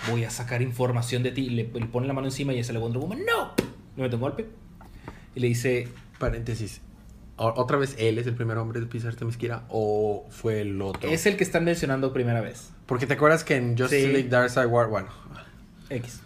Voy 0.10 0.24
a 0.24 0.30
sacar 0.30 0.62
información 0.62 1.24
de 1.24 1.32
ti. 1.32 1.50
Le, 1.50 1.70
le 1.72 1.86
pone 1.86 2.08
la 2.08 2.14
mano 2.14 2.28
encima 2.28 2.54
y 2.54 2.60
es 2.60 2.70
el 2.70 2.78
Wonder 2.80 3.02
Woman. 3.02 3.20
¡No! 3.20 3.54
Le 3.96 4.04
mete 4.04 4.16
un 4.16 4.22
golpe. 4.22 4.48
Y 5.36 5.40
le 5.40 5.48
dice... 5.48 5.88
Paréntesis. 6.18 6.82
¿Otra 7.42 7.78
vez 7.78 7.96
él 7.98 8.20
es 8.20 8.28
el 8.28 8.36
primer 8.36 8.58
hombre 8.58 8.80
en 8.80 8.90
pisarte 8.90 9.24
mi 9.24 9.32
esquira 9.32 9.64
o 9.70 10.28
fue 10.30 10.62
el 10.62 10.82
otro? 10.82 11.10
Es 11.10 11.26
el 11.26 11.38
que 11.38 11.44
están 11.44 11.64
mencionando 11.64 12.12
primera 12.12 12.42
vez. 12.42 12.72
Porque 12.86 13.08
te 13.08 13.14
acuerdas 13.14 13.44
que 13.44 13.56
en 13.56 13.78
Justice 13.78 14.08
sí. 14.08 14.12
League 14.12 14.30
Dark 14.30 14.50
Side 14.50 14.66
War... 14.66 14.90
Bueno. 14.90 15.08
X. 15.90 16.22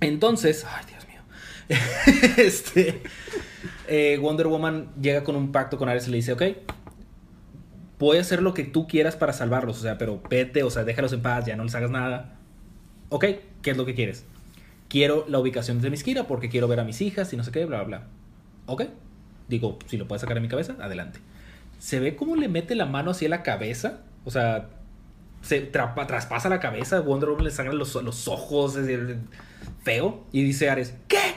Entonces... 0.00 0.66
Ay, 0.68 0.84
Dios 0.86 0.98
este, 2.38 3.02
eh, 3.86 4.18
Wonder 4.20 4.46
Woman 4.46 4.88
llega 5.00 5.22
con 5.22 5.36
un 5.36 5.52
pacto 5.52 5.76
con 5.76 5.88
Ares 5.88 6.08
y 6.08 6.10
le 6.10 6.16
dice, 6.16 6.32
ok, 6.32 6.42
voy 7.98 8.16
a 8.16 8.20
hacer 8.20 8.42
lo 8.42 8.54
que 8.54 8.64
tú 8.64 8.88
quieras 8.88 9.16
para 9.16 9.32
salvarlos, 9.32 9.78
o 9.78 9.82
sea, 9.82 9.98
pero 9.98 10.22
vete, 10.30 10.62
o 10.62 10.70
sea, 10.70 10.84
déjalos 10.84 11.12
en 11.12 11.20
paz, 11.20 11.44
ya 11.44 11.56
no 11.56 11.64
les 11.64 11.74
hagas 11.74 11.90
nada. 11.90 12.38
Ok, 13.10 13.24
¿qué 13.62 13.70
es 13.70 13.76
lo 13.76 13.84
que 13.84 13.94
quieres? 13.94 14.24
Quiero 14.88 15.26
la 15.28 15.38
ubicación 15.38 15.80
de 15.82 15.90
Miskira 15.90 16.26
porque 16.26 16.48
quiero 16.48 16.68
ver 16.68 16.80
a 16.80 16.84
mis 16.84 17.02
hijas 17.02 17.32
y 17.32 17.36
no 17.36 17.44
sé 17.44 17.50
qué, 17.50 17.66
bla, 17.66 17.82
bla, 17.82 17.98
bla. 17.98 18.06
Ok, 18.66 18.84
digo, 19.48 19.78
si 19.86 19.96
lo 19.96 20.06
puedes 20.06 20.20
sacar 20.20 20.36
de 20.36 20.40
mi 20.40 20.48
cabeza, 20.48 20.76
adelante. 20.80 21.20
Se 21.78 22.00
ve 22.00 22.16
cómo 22.16 22.36
le 22.36 22.48
mete 22.48 22.74
la 22.74 22.86
mano 22.86 23.12
hacia 23.12 23.28
la 23.28 23.42
cabeza, 23.42 24.00
o 24.24 24.30
sea, 24.30 24.68
se 25.42 25.60
traspasa 25.60 26.48
la 26.48 26.60
cabeza, 26.60 27.00
Wonder 27.00 27.30
Woman 27.30 27.44
le 27.44 27.50
saca 27.50 27.72
los, 27.72 27.94
los 27.94 28.28
ojos, 28.28 28.76
es 28.76 29.16
feo, 29.82 30.24
y 30.32 30.42
dice 30.42 30.70
Ares, 30.70 30.94
¿qué? 31.06 31.36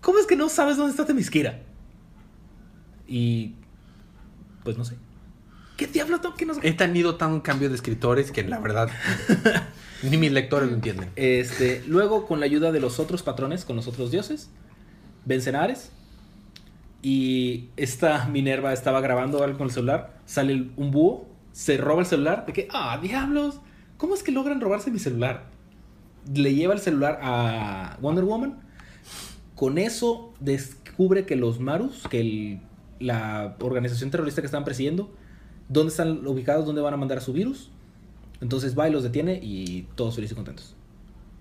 ¿Cómo 0.00 0.18
es 0.18 0.26
que 0.26 0.36
no 0.36 0.48
sabes 0.48 0.76
dónde 0.76 0.92
está 0.92 1.06
Temisquira? 1.06 1.60
Y. 3.06 3.54
Pues 4.64 4.78
no 4.78 4.84
sé. 4.84 4.96
¿Qué 5.76 5.86
diablo 5.86 6.20
que 6.36 6.46
nos.? 6.46 6.58
He 6.62 6.72
tenido 6.72 7.16
tan 7.16 7.40
cambio 7.40 7.68
de 7.68 7.74
escritores 7.74 8.30
que 8.30 8.44
la 8.44 8.58
verdad. 8.58 8.88
ni 10.02 10.16
mis 10.16 10.32
lectores 10.32 10.68
lo 10.68 10.74
entienden. 10.74 11.10
Este, 11.16 11.82
luego, 11.86 12.26
con 12.26 12.40
la 12.40 12.46
ayuda 12.46 12.72
de 12.72 12.80
los 12.80 12.98
otros 12.98 13.22
patrones, 13.22 13.64
con 13.64 13.76
los 13.76 13.86
otros 13.86 14.10
dioses, 14.10 14.50
vencen 15.24 15.56
a 15.56 15.62
Ares. 15.62 15.90
Y 17.02 17.68
esta 17.76 18.26
Minerva 18.26 18.72
estaba 18.72 19.00
grabando 19.00 19.42
algo 19.42 19.58
con 19.58 19.68
el 19.68 19.72
celular. 19.72 20.18
Sale 20.26 20.70
un 20.76 20.90
búho, 20.90 21.26
se 21.52 21.76
roba 21.76 22.00
el 22.00 22.06
celular. 22.06 22.46
De 22.46 22.52
que, 22.52 22.68
ah, 22.72 22.98
diablos, 23.00 23.60
¿cómo 23.96 24.14
es 24.14 24.22
que 24.22 24.32
logran 24.32 24.60
robarse 24.60 24.90
mi 24.90 24.98
celular? 24.98 25.46
Le 26.34 26.54
lleva 26.54 26.74
el 26.74 26.80
celular 26.80 27.18
a 27.22 27.96
Wonder 28.00 28.24
Woman 28.24 28.70
con 29.60 29.76
eso 29.76 30.32
descubre 30.40 31.26
que 31.26 31.36
los 31.36 31.60
Marus, 31.60 32.04
que 32.08 32.62
la 32.98 33.56
organización 33.60 34.10
terrorista 34.10 34.40
que 34.40 34.46
están 34.46 34.64
persiguiendo, 34.64 35.10
dónde 35.68 35.90
están 35.90 36.26
ubicados, 36.26 36.64
dónde 36.64 36.80
van 36.80 36.94
a 36.94 36.96
mandar 36.96 37.18
a 37.18 37.20
su 37.20 37.34
virus. 37.34 37.70
Entonces 38.40 38.78
va 38.78 38.88
y 38.88 38.90
los 38.90 39.02
detiene 39.02 39.38
y 39.42 39.86
todos 39.96 40.14
felices 40.14 40.32
y 40.32 40.34
contentos. 40.34 40.74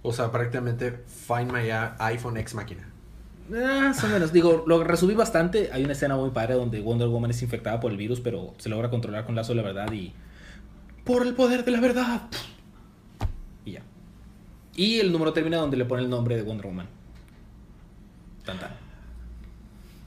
O 0.02 0.12
sea, 0.12 0.34
prácticamente 0.34 1.00
Find 1.08 1.50
My 1.50 1.70
iPhone 2.00 2.36
X 2.36 2.56
máquina. 2.56 2.89
Más 3.50 4.04
o 4.04 4.08
menos. 4.08 4.32
Digo, 4.32 4.64
lo 4.68 4.84
resumí 4.84 5.16
bastante. 5.16 5.70
Hay 5.74 5.84
una 5.84 5.94
escena 5.94 6.16
muy 6.16 6.30
padre 6.30 6.54
donde 6.54 6.82
Wonder 6.82 7.08
Woman 7.08 7.32
es 7.32 7.42
infectada 7.42 7.80
por 7.80 7.92
el 7.92 7.98
virus, 7.98 8.20
pero 8.20 8.54
se 8.58 8.70
logra 8.70 8.90
controlar 8.90 9.26
con 9.26 9.36
lazo 9.36 9.54
de 9.54 9.58
la 9.58 9.64
verdad 9.64 9.92
y. 9.92 10.14
¡Por 11.04 11.26
el 11.26 11.34
poder 11.34 11.66
de 11.66 11.72
la 11.72 11.80
verdad! 11.80 12.22
Y 13.66 13.72
ya. 13.74 13.82
Y 14.76 15.00
el 15.00 15.12
número 15.12 15.34
termina 15.34 15.58
donde 15.58 15.78
le 15.78 15.86
pone 15.86 16.04
el 16.04 16.10
nombre 16.10 16.36
de 16.36 16.44
Wonder 16.44 16.68
Woman. 16.68 16.88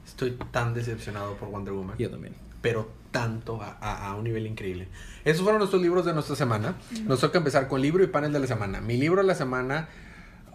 Estoy 0.05 0.37
tan 0.51 0.73
decepcionado 0.73 1.35
por 1.35 1.49
Wonder 1.49 1.73
Woman. 1.73 1.97
Yo 1.97 2.09
también. 2.09 2.35
Pero 2.61 2.89
tanto 3.11 3.59
a, 3.61 4.15
un 4.17 4.23
nivel 4.23 4.47
increíble. 4.47 4.87
Esos 5.25 5.43
fueron 5.43 5.59
nuestros 5.59 5.81
libros 5.81 6.05
de 6.05 6.13
nuestra 6.13 6.35
semana. 6.35 6.75
Nos 7.05 7.19
toca 7.19 7.37
empezar 7.37 7.67
con 7.67 7.81
libro 7.81 8.03
y 8.03 8.07
panel 8.07 8.31
de 8.31 8.39
la 8.39 8.47
semana. 8.47 8.79
Mi 8.79 8.97
libro 8.97 9.21
de 9.21 9.27
la 9.27 9.35
semana 9.35 9.89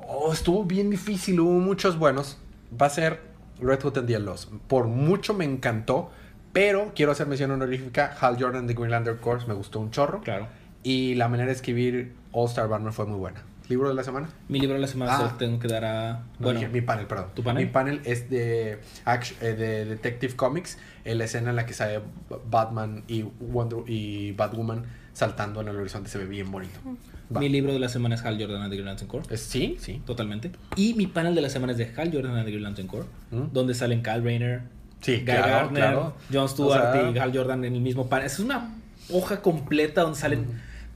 oh, 0.07 0.33
estuvo 0.33 0.65
bien 0.65 0.91
difícil, 0.91 1.39
hubo 1.41 1.59
muchos 1.61 1.99
buenos. 1.99 2.39
Va 2.81 2.87
a 2.87 2.91
ser 2.91 3.21
Red 3.61 3.83
Hood 3.85 3.99
and 3.99 4.07
the 4.07 4.19
Lost. 4.19 4.51
Por 4.67 4.87
mucho 4.87 5.35
me 5.35 5.45
encantó, 5.45 6.11
pero 6.53 6.93
quiero 6.95 7.13
hacer 7.13 7.27
mención 7.27 7.51
honorífica. 7.51 8.17
Hal 8.21 8.37
Jordan 8.41 8.67
de 8.67 8.75
Greenlander 8.75 9.17
Course 9.17 9.47
me 9.47 9.55
gustó 9.55 9.81
un 9.81 9.91
chorro. 9.91 10.21
Claro. 10.21 10.49
Y 10.83 11.15
la 11.15 11.29
manera 11.29 11.49
de 11.49 11.55
escribir 11.55 12.15
All 12.33 12.47
Star 12.47 12.69
Batman 12.69 12.93
fue 12.93 13.07
muy 13.07 13.19
buena. 13.19 13.43
¿Libro 13.69 13.89
de 13.89 13.95
la 13.95 14.03
semana? 14.03 14.31
Mi 14.49 14.61
libro 14.61 14.75
de 14.75 14.81
la 14.81 14.87
semana 14.87 15.19
ah. 15.19 15.37
tengo 15.39 15.59
que 15.59 15.69
dar 15.69 15.85
a. 15.85 16.25
Bueno, 16.39 16.61
mi 16.73 16.81
panel, 16.81 17.07
perdón. 17.07 17.27
¿Tu 17.35 17.43
panel? 17.43 17.67
Mi 17.67 17.71
panel 17.71 18.01
es 18.05 18.31
de, 18.31 18.81
eh, 19.41 19.45
de 19.45 19.85
Detective 19.85 20.35
Comics, 20.37 20.79
la 21.05 21.25
escena 21.25 21.51
en 21.51 21.57
la 21.57 21.67
que 21.67 21.75
sale 21.75 22.01
Batman 22.51 23.05
y, 23.09 23.23
Wonder, 23.23 23.81
y 23.87 24.33
Batwoman 24.33 24.85
saltando 25.13 25.61
en 25.61 25.69
el 25.69 25.77
horizonte. 25.77 26.09
Se 26.09 26.17
ve 26.17 26.25
bien 26.25 26.51
bonito. 26.51 26.81
Mi 27.31 27.49
libro 27.49 27.73
de 27.73 27.79
la 27.79 27.89
semana 27.89 28.15
es 28.15 28.25
Hal 28.25 28.39
Jordan 28.41 28.63
and 28.63 28.71
the 28.71 28.77
Green 28.77 28.87
Lantern 28.87 29.09
Corps. 29.09 29.27
Sí, 29.39 29.77
sí. 29.81 30.01
Totalmente. 30.07 30.51
Y 30.77 30.95
mi 30.95 31.07
panel 31.07 31.35
de 31.35 31.43
la 31.43 31.51
semana 31.51 31.73
es 31.73 31.79
de 31.79 31.93
Hal 31.97 32.11
Jordan 32.13 32.37
and 32.37 32.45
the 32.45 32.51
Green 32.51 32.63
Lantern 32.63 32.89
Corps, 32.89 33.07
¿Mm? 33.31 33.53
donde 33.53 33.75
salen 33.75 34.03
Kyle 34.03 34.23
Rayner, 34.23 34.63
sí, 35.01 35.19
Guy 35.19 35.27
Gardner, 35.27 35.99
John 36.33 36.49
Stewart 36.49 37.15
y 37.15 37.19
Hal 37.19 37.37
Jordan 37.37 37.65
en 37.65 37.75
el 37.75 37.81
mismo 37.81 38.09
panel. 38.09 38.27
Es 38.27 38.39
una 38.39 38.75
hoja 39.11 39.41
completa 39.41 40.03
donde 40.03 40.19
salen 40.19 40.47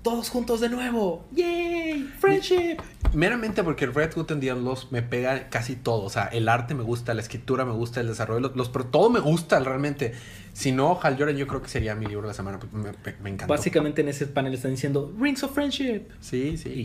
todos 0.03 0.29
juntos 0.29 0.61
de 0.61 0.69
nuevo. 0.69 1.25
¡Yay! 1.33 2.03
¡Friendship! 2.19 2.79
Meramente 3.13 3.63
porque 3.63 3.87
Red 3.87 4.15
Hood 4.15 4.33
and 4.33 4.41
the 4.41 4.53
me 4.91 5.03
pega 5.03 5.49
casi 5.49 5.77
todo. 5.77 6.05
O 6.05 6.11
sea, 6.11 6.25
el 6.25 6.49
arte 6.49 6.75
me 6.75 6.83
gusta, 6.83 7.15
la 7.15 7.21
escritura 7.21 7.65
me 7.65 7.73
gusta, 7.73 8.01
el 8.01 8.09
desarrollo, 8.09 8.53
los, 8.55 8.69
pero 8.69 8.87
todo 8.87 9.11
me 9.11 9.21
gusta 9.21 9.61
realmente. 9.61 10.13
Si 10.53 10.73
no, 10.73 10.99
Hal 11.03 11.17
Jordan 11.19 11.37
yo 11.37 11.47
creo 11.47 11.63
que 11.63 11.69
sería 11.69 11.95
mi 11.95 12.07
libro 12.07 12.23
de 12.23 12.29
la 12.29 12.35
semana. 12.35 12.59
Me, 12.73 12.93
me, 13.23 13.31
encanta. 13.31 13.47
Básicamente 13.47 14.01
en 14.01 14.09
ese 14.09 14.27
panel 14.27 14.55
están 14.55 14.73
diciendo 14.73 15.13
Rings 15.19 15.43
of 15.43 15.55
Friendship. 15.55 16.03
Sí, 16.21 16.57
sí. 16.57 16.85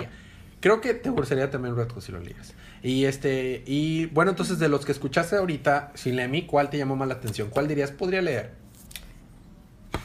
Creo 0.60 0.82
que 0.82 0.94
te 0.94 1.10
gustaría 1.10 1.50
también 1.50 1.76
Red 1.76 1.90
Hood 1.92 2.02
si 2.02 2.12
lo 2.12 2.20
leías. 2.20 2.54
Y 2.84 3.06
este, 3.06 3.64
y 3.66 4.08
bueno, 4.08 4.32
entonces 4.32 4.60
de 4.60 4.70
los 4.70 4.86
que 4.86 4.92
escuchaste 4.92 5.36
ahorita, 5.36 5.92
sin 5.96 6.16
mí, 6.30 6.46
¿cuál 6.46 6.70
te 6.70 6.78
llamó 6.78 6.96
más 6.96 7.08
la 7.08 7.16
atención? 7.16 7.50
¿Cuál 7.50 7.68
dirías 7.68 7.92
podría 7.92 8.22
leer? 8.22 8.67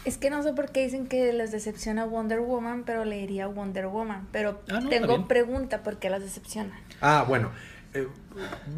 Es 0.04 0.18
que 0.18 0.30
no 0.30 0.42
sé 0.42 0.52
por 0.52 0.70
qué 0.70 0.84
dicen 0.84 1.06
que 1.06 1.32
les 1.32 1.52
decepciona 1.52 2.04
Wonder 2.04 2.40
Woman, 2.40 2.84
pero 2.84 3.04
leería 3.04 3.46
Wonder 3.46 3.86
Woman. 3.86 4.28
Pero 4.32 4.60
ah, 4.70 4.80
tengo 4.88 5.26
pregunta, 5.28 5.82
¿por 5.82 5.98
qué 5.98 6.10
las 6.10 6.22
decepciona? 6.22 6.80
Ah, 7.00 7.24
bueno. 7.26 7.50
eh, 7.94 8.08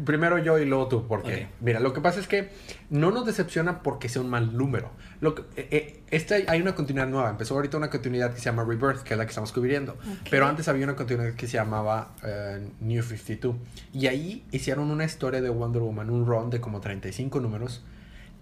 primero 0.05 0.37
yo 0.37 0.59
y 0.59 0.65
luego 0.65 0.87
tú, 0.87 1.07
porque 1.07 1.47
mira, 1.61 1.79
lo 1.79 1.93
que 1.93 2.01
pasa 2.01 2.19
es 2.19 2.27
que 2.27 2.49
no 2.89 3.11
nos 3.11 3.25
decepciona 3.25 3.81
porque 3.81 4.09
sea 4.09 4.21
un 4.21 4.29
mal 4.29 4.55
número. 4.55 4.91
Lo 5.21 5.33
que, 5.33 5.41
eh, 5.55 5.67
eh, 5.71 6.03
esta 6.11 6.35
hay 6.47 6.61
una 6.61 6.75
continuidad 6.75 7.07
nueva. 7.07 7.29
Empezó 7.29 7.55
ahorita 7.55 7.77
una 7.77 7.89
continuidad 7.89 8.33
que 8.33 8.39
se 8.39 8.45
llama 8.45 8.63
Rebirth, 8.63 9.03
que 9.03 9.13
es 9.13 9.17
la 9.17 9.25
que 9.25 9.29
estamos 9.29 9.51
cubriendo. 9.51 9.97
Pero 10.29 10.45
antes 10.45 10.67
había 10.67 10.83
una 10.83 10.95
continuidad 10.95 11.33
que 11.33 11.47
se 11.47 11.53
llamaba 11.53 12.13
eh, 12.23 12.67
New 12.81 13.01
52. 13.01 13.55
Y 13.93 14.07
ahí 14.07 14.45
hicieron 14.51 14.91
una 14.91 15.05
historia 15.05 15.41
de 15.41 15.49
Wonder 15.49 15.81
Woman, 15.81 16.09
un 16.09 16.25
run 16.25 16.49
de 16.49 16.61
como 16.61 16.81
35 16.81 17.39
números. 17.39 17.83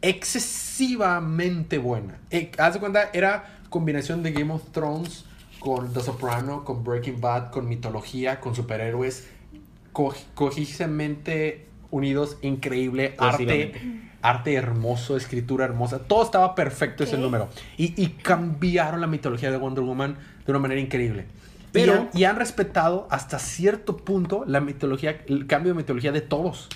Excesivamente 0.04 1.78
buena. 1.78 2.18
Eh, 2.30 2.51
haz 2.58 2.74
de 2.74 2.80
cuenta, 2.80 3.10
era 3.14 3.60
combinación 3.70 4.22
de 4.24 4.32
Game 4.32 4.51
of 4.54 4.64
Thrones 4.72 5.26
con 5.60 5.93
The 5.93 6.01
Soprano, 6.01 6.64
con 6.66 6.84
Breaking 6.84 7.22
Bad, 7.22 7.51
con 7.51 7.68
mitología, 7.70 8.39
con 8.39 8.54
superhéroes. 8.56 9.28
co- 9.93 10.14
cohesivamente 10.36 11.68
unidos, 11.91 12.38
increíble. 12.41 13.16
Arte, 13.18 13.72
arte 14.22 14.54
hermoso, 14.56 15.16
escritura 15.16 15.66
hermosa. 15.66 15.99
Todo 15.99 16.24
estaba 16.24 16.56
perfecto 16.56 17.04
ese 17.04 17.18
número. 17.18 17.49
Y, 17.78 17.93
y 18.01 18.08
cambiaron 18.10 18.99
la 19.01 19.08
mitología 19.08 19.51
de 19.51 19.58
Wonder 19.58 19.84
Woman 19.84 20.18
de 20.45 20.51
una 20.51 20.60
manera 20.60 20.82
increíble. 20.82 21.26
Pero- 21.72 21.93
y, 21.93 21.97
han, 21.97 22.10
y 22.14 22.24
han 22.26 22.36
respetado 22.38 23.08
hasta 23.12 23.38
cierto 23.39 23.97
punto 23.97 24.43
la 24.47 24.60
mitología, 24.62 25.22
el 25.28 25.45
cambio 25.47 25.74
de 25.74 25.78
mitología 25.78 26.12
de 26.12 26.22
todos. 26.22 26.70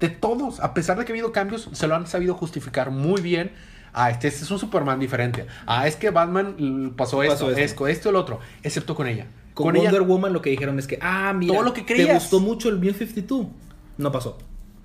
De 0.00 0.08
todos. 0.08 0.60
A 0.60 0.74
pesar 0.74 0.98
de 0.98 1.04
que 1.04 1.12
ha 1.12 1.14
habido 1.14 1.32
cambios, 1.32 1.68
se 1.72 1.86
lo 1.86 1.94
han 1.94 2.06
sabido 2.06 2.34
justificar 2.34 2.90
muy 2.90 3.20
bien. 3.20 3.52
Ah, 3.92 4.10
este, 4.10 4.28
este 4.28 4.44
es 4.44 4.50
un 4.50 4.58
Superman 4.58 5.00
diferente. 5.00 5.46
Ah, 5.66 5.86
es 5.88 5.96
que 5.96 6.10
Batman 6.10 6.92
pasó 6.96 7.22
esto, 7.22 7.34
Pasó 7.34 7.50
esto. 7.50 7.60
esto, 7.60 7.86
esto, 7.88 8.08
el 8.10 8.16
otro. 8.16 8.38
Excepto 8.62 8.94
con 8.94 9.08
ella. 9.08 9.26
Con, 9.54 9.66
Con 9.66 9.76
ella, 9.76 9.90
Wonder 9.90 10.02
Woman 10.02 10.32
lo 10.32 10.40
que 10.42 10.50
dijeron 10.50 10.78
es 10.78 10.86
que, 10.86 10.98
ah, 11.02 11.32
mira, 11.32 11.52
Todo 11.54 11.64
lo 11.64 11.72
que 11.72 11.80
te 11.82 11.94
creías. 11.94 12.14
gustó 12.22 12.38
mucho 12.38 12.68
el 12.68 12.80
New 12.80 12.92
52. 12.94 13.46
No 13.96 14.12
pasó. 14.12 14.38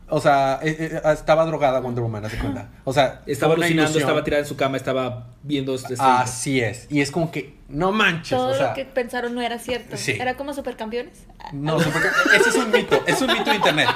o 0.09 0.19
sea, 0.19 0.59
eh, 0.63 0.75
eh, 0.79 1.01
estaba 1.11 1.45
drogada 1.45 1.79
Wonder 1.79 2.03
Woman, 2.03 2.25
hace 2.25 2.37
cuenta. 2.37 2.69
O 2.83 2.91
sea, 2.93 3.21
Estaba 3.27 3.53
alucinando, 3.53 3.99
estaba 3.99 4.23
tirada 4.23 4.41
en 4.41 4.47
su 4.47 4.55
cama, 4.55 4.77
estaba 4.77 5.27
viendo 5.43 5.75
este 5.75 5.93
Así 5.99 6.59
es. 6.59 6.87
Y 6.89 7.01
es 7.01 7.11
como 7.11 7.29
que, 7.31 7.55
no 7.73 7.91
manches. 7.91 8.29
Todo 8.37 8.49
o 8.51 8.53
sea, 8.55 8.69
lo 8.69 8.73
que 8.75 8.85
pensaron 8.85 9.33
no 9.35 9.41
era 9.41 9.59
cierto. 9.59 9.97
Sí. 9.97 10.11
Era 10.11 10.35
como 10.35 10.53
supercampeones. 10.53 11.23
No, 11.51 11.79
super- 11.79 12.01
ese 12.39 12.49
es 12.49 12.55
un 12.55 12.71
mito, 12.71 13.03
es 13.05 13.19
un 13.21 13.27
mito 13.33 13.49
de 13.49 13.55
internet. 13.57 13.89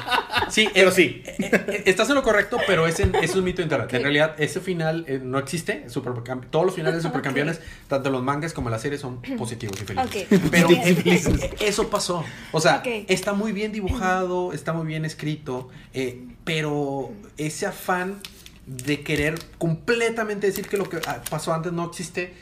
Sí, 0.49 0.67
Pero 0.73 0.89
eh, 0.89 0.93
sí. 0.93 1.21
eh, 1.25 1.35
eh, 1.39 1.83
estás 1.85 2.09
en 2.09 2.15
lo 2.15 2.23
correcto, 2.23 2.57
pero 2.67 2.87
es, 2.87 2.99
en- 2.99 3.15
es 3.15 3.35
un 3.35 3.43
mito 3.43 3.57
de 3.57 3.63
internet. 3.63 3.93
En 3.93 4.01
realidad, 4.01 4.35
ese 4.39 4.59
final 4.59 5.05
eh, 5.07 5.19
no 5.23 5.37
existe. 5.39 5.85
Supercamp- 5.87 6.49
todos 6.49 6.65
los 6.65 6.75
finales 6.75 7.01
de 7.01 7.01
Supercampeones, 7.07 7.61
tanto 7.87 8.09
los 8.09 8.21
mangas 8.23 8.53
como 8.53 8.69
las 8.69 8.81
series, 8.81 8.99
son 8.99 9.21
positivos 9.21 9.79
y 9.81 9.85
felices. 9.85 10.27
Ok. 10.31 10.41
Pero 10.51 10.69
eso 11.59 11.89
pasó. 11.89 12.23
O 12.51 12.59
sea, 12.59 12.81
está 13.07 13.33
muy 13.33 13.51
bien 13.53 13.71
dibujado, 13.71 14.51
está 14.53 14.73
muy 14.73 14.87
bien 14.87 15.05
escrito, 15.05 15.69
eh, 15.93 16.21
pero 16.43 17.11
ese 17.37 17.65
afán 17.67 18.19
de 18.65 19.01
querer 19.01 19.39
completamente 19.57 20.47
decir 20.47 20.67
que 20.67 20.75
lo 20.77 20.89
que 20.89 20.97
ah, 21.07 21.21
pasó 21.29 21.53
antes 21.53 21.71
no 21.71 21.85
existe 21.85 22.33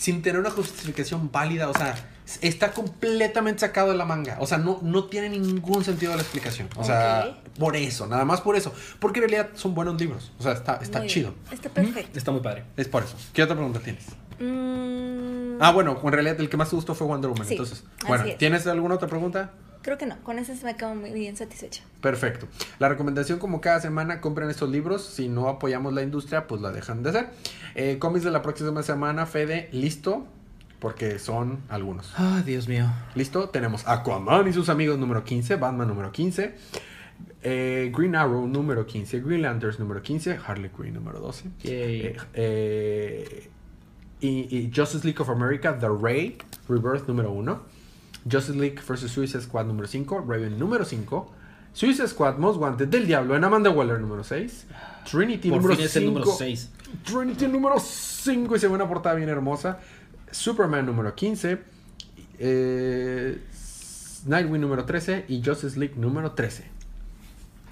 sin 0.00 0.22
tener 0.22 0.40
una 0.40 0.50
justificación 0.50 1.30
válida, 1.30 1.68
o 1.68 1.74
sea, 1.74 1.94
está 2.40 2.72
completamente 2.72 3.60
sacado 3.60 3.90
de 3.90 3.96
la 3.98 4.06
manga, 4.06 4.38
o 4.40 4.46
sea, 4.46 4.56
no, 4.56 4.78
no 4.80 5.04
tiene 5.04 5.28
ningún 5.28 5.84
sentido 5.84 6.16
la 6.16 6.22
explicación, 6.22 6.68
o 6.74 6.82
sea, 6.82 7.38
por 7.58 7.76
eso, 7.76 8.06
nada 8.06 8.24
más 8.24 8.40
por 8.40 8.56
eso, 8.56 8.72
porque 8.98 9.20
en 9.20 9.28
realidad 9.28 9.50
son 9.54 9.74
buenos 9.74 10.00
libros, 10.00 10.32
o 10.38 10.42
sea, 10.42 10.52
está, 10.52 10.76
está 10.76 11.06
chido, 11.06 11.32
bien. 11.42 11.52
Está 11.54 11.68
perfecto. 11.68 12.18
Está 12.18 12.30
muy 12.32 12.40
padre. 12.40 12.64
es 12.78 12.88
por 12.88 13.02
eso. 13.02 13.14
¿Qué 13.34 13.42
otra 13.42 13.54
pregunta 13.56 13.80
tienes? 13.80 14.06
Mm, 14.38 15.60
Ah, 15.62 15.72
bueno, 15.72 16.00
en 16.02 16.12
realidad 16.12 16.40
el 16.40 16.48
que 16.48 16.56
más 16.56 16.70
te 16.70 16.76
gustó 16.76 16.94
fue 16.94 17.06
Wonder 17.06 17.28
Woman, 17.30 17.46
Sí, 17.46 17.52
entonces, 17.52 17.84
así 17.98 18.06
bueno, 18.08 18.24
es. 18.24 18.38
¿tienes 18.38 18.66
alguna 18.66 18.94
otra 18.94 19.08
pregunta? 19.08 19.50
Creo 19.82 19.96
que 19.96 20.06
no. 20.06 20.16
Con 20.22 20.38
eso 20.38 20.54
se 20.54 20.64
me 20.64 20.76
quedo 20.76 20.94
muy 20.94 21.10
bien 21.12 21.36
satisfecha. 21.36 21.82
Perfecto. 22.00 22.46
La 22.78 22.88
recomendación 22.88 23.38
como 23.38 23.60
cada 23.60 23.80
semana, 23.80 24.20
compren 24.20 24.50
estos 24.50 24.70
libros. 24.70 25.04
Si 25.04 25.28
no 25.28 25.48
apoyamos 25.48 25.92
la 25.94 26.02
industria, 26.02 26.46
pues 26.46 26.60
la 26.60 26.70
dejan 26.70 27.02
de 27.02 27.10
hacer. 27.10 27.30
Eh, 27.74 27.98
cómics 27.98 28.24
de 28.24 28.30
la 28.30 28.42
próxima 28.42 28.82
semana, 28.82 29.26
Fede, 29.26 29.68
listo. 29.72 30.26
Porque 30.80 31.18
son 31.18 31.60
algunos. 31.68 32.12
Ah, 32.16 32.42
Dios 32.44 32.66
mío. 32.66 32.86
Listo, 33.14 33.50
tenemos 33.50 33.86
Aquaman 33.86 34.48
y 34.48 34.52
sus 34.54 34.70
amigos 34.70 34.98
número 34.98 35.24
15, 35.24 35.56
Batman 35.56 35.86
número 35.86 36.10
15, 36.10 36.54
eh, 37.42 37.92
Green 37.94 38.16
Arrow 38.16 38.46
número 38.46 38.86
15, 38.86 39.20
Green 39.20 39.42
Lanterns 39.42 39.78
número 39.78 40.00
15, 40.00 40.38
Harley 40.46 40.70
Quinn 40.70 40.94
número 40.94 41.20
12. 41.20 41.50
Yay. 41.62 41.72
Eh, 41.72 42.16
eh, 42.32 43.50
y, 44.20 44.56
y 44.56 44.72
Justice 44.74 45.04
League 45.04 45.20
of 45.20 45.28
America, 45.28 45.78
The 45.78 45.88
Ray, 45.88 46.38
Rebirth 46.66 47.06
número 47.06 47.30
1. 47.30 47.79
Justice 48.30 48.58
League 48.58 48.80
vs. 48.86 49.10
Suicide 49.10 49.42
Squad 49.42 49.66
número 49.66 49.86
5. 49.86 50.24
Raven 50.26 50.58
número 50.58 50.84
5. 50.84 51.32
Suicide 51.72 52.08
Squad 52.08 52.36
Most 52.38 52.58
Wanted 52.60 52.88
del 52.88 53.06
Diablo 53.06 53.36
en 53.36 53.44
Amanda 53.44 53.70
Waller 53.70 54.00
número 54.00 54.24
6. 54.24 54.66
Trinity 55.10 55.50
Por 55.50 55.58
número 55.58 55.76
fin 55.76 55.84
es 55.84 55.96
el 55.96 56.02
5. 56.02 56.12
número 56.18 56.36
6. 56.36 56.70
Trinity 57.04 57.46
número 57.46 57.78
5 57.78 58.56
y 58.56 58.58
se 58.58 58.66
ve 58.68 58.74
una 58.74 58.88
portada 58.88 59.14
bien 59.14 59.28
hermosa. 59.28 59.78
Superman 60.30 60.86
número 60.86 61.14
15. 61.14 61.58
Eh, 62.38 63.40
Nightwing 64.26 64.60
número 64.60 64.84
13 64.84 65.26
y 65.28 65.42
Justice 65.44 65.78
League 65.78 65.94
número 65.96 66.32
13. 66.32 66.64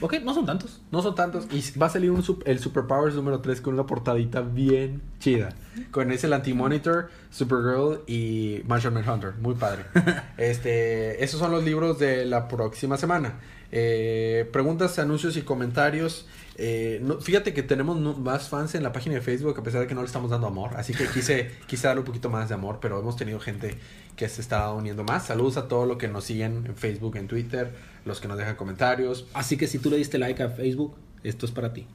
Ok, 0.01 0.14
no 0.22 0.32
son 0.32 0.46
tantos. 0.46 0.80
No 0.92 1.03
son 1.03 1.14
tantos. 1.14 1.46
Y 1.53 1.76
va 1.78 1.86
a 1.86 1.90
salir 1.90 2.11
un 2.11 2.24
el 2.44 2.59
Superpowers 2.61 3.14
número 3.16 3.40
3 3.40 3.61
con 3.61 3.74
una 3.74 3.84
portadita 3.86 4.40
bien 4.42 5.03
chida. 5.18 5.51
Con 5.90 6.12
ese 6.12 6.28
el 6.28 6.32
Anti-Monitor, 6.34 7.11
Supergirl 7.30 8.03
y 8.07 8.62
Martian 8.66 8.94
Manhunter. 8.94 9.34
Muy 9.40 9.55
padre. 9.55 9.84
este, 10.38 11.22
esos 11.24 11.40
son 11.40 11.51
los 11.51 11.64
libros 11.64 11.99
de 11.99 12.24
la 12.26 12.46
próxima 12.49 12.96
semana. 12.96 13.40
Eh, 13.70 14.49
preguntas, 14.53 14.99
anuncios 14.99 15.36
y 15.36 15.42
comentarios. 15.42 16.26
Eh, 16.57 17.01
no- 17.03 17.20
fíjate 17.20 17.53
que 17.55 17.62
tenemos 17.62 17.99
más 18.18 18.49
fans 18.49 18.74
en 18.74 18.82
la 18.82 18.92
página 18.92 19.14
de 19.16 19.20
Facebook 19.20 19.57
a 19.59 19.62
pesar 19.62 19.80
de 19.80 19.86
que 19.86 19.94
no 19.94 20.01
le 20.01 20.07
estamos 20.07 20.30
dando 20.30 20.46
amor. 20.46 20.70
Así 20.76 20.92
que 20.94 21.07
quise, 21.07 21.51
quise 21.66 21.86
darle 21.86 22.01
un 22.01 22.07
poquito 22.07 22.30
más 22.30 22.49
de 22.49 22.55
amor, 22.55 22.78
pero 22.80 22.99
hemos 23.01 23.16
tenido 23.16 23.38
gente 23.40 23.78
que 24.16 24.28
se 24.28 24.40
está 24.40 24.72
uniendo 24.72 25.05
más. 25.05 25.26
Saludos 25.26 25.57
a 25.57 25.68
todos 25.68 25.86
los 25.86 25.99
que 25.99 26.09
nos 26.09 26.24
siguen 26.24 26.64
en 26.66 26.74
Facebook, 26.76 27.16
en 27.16 27.28
Twitter, 27.28 27.72
los 28.09 28.20
que 28.20 28.26
nos 28.26 28.36
dejan 28.38 28.56
comentarios. 28.56 29.26
Así 29.34 29.56
que 29.56 29.68
si 29.68 29.78
tú 29.78 29.90
le 29.90 29.96
diste 29.98 30.18
like 30.18 30.42
a 30.42 30.48
Facebook, 30.48 30.96
esto 31.22 31.46
es 31.46 31.52
para 31.52 31.72
ti. 31.72 31.86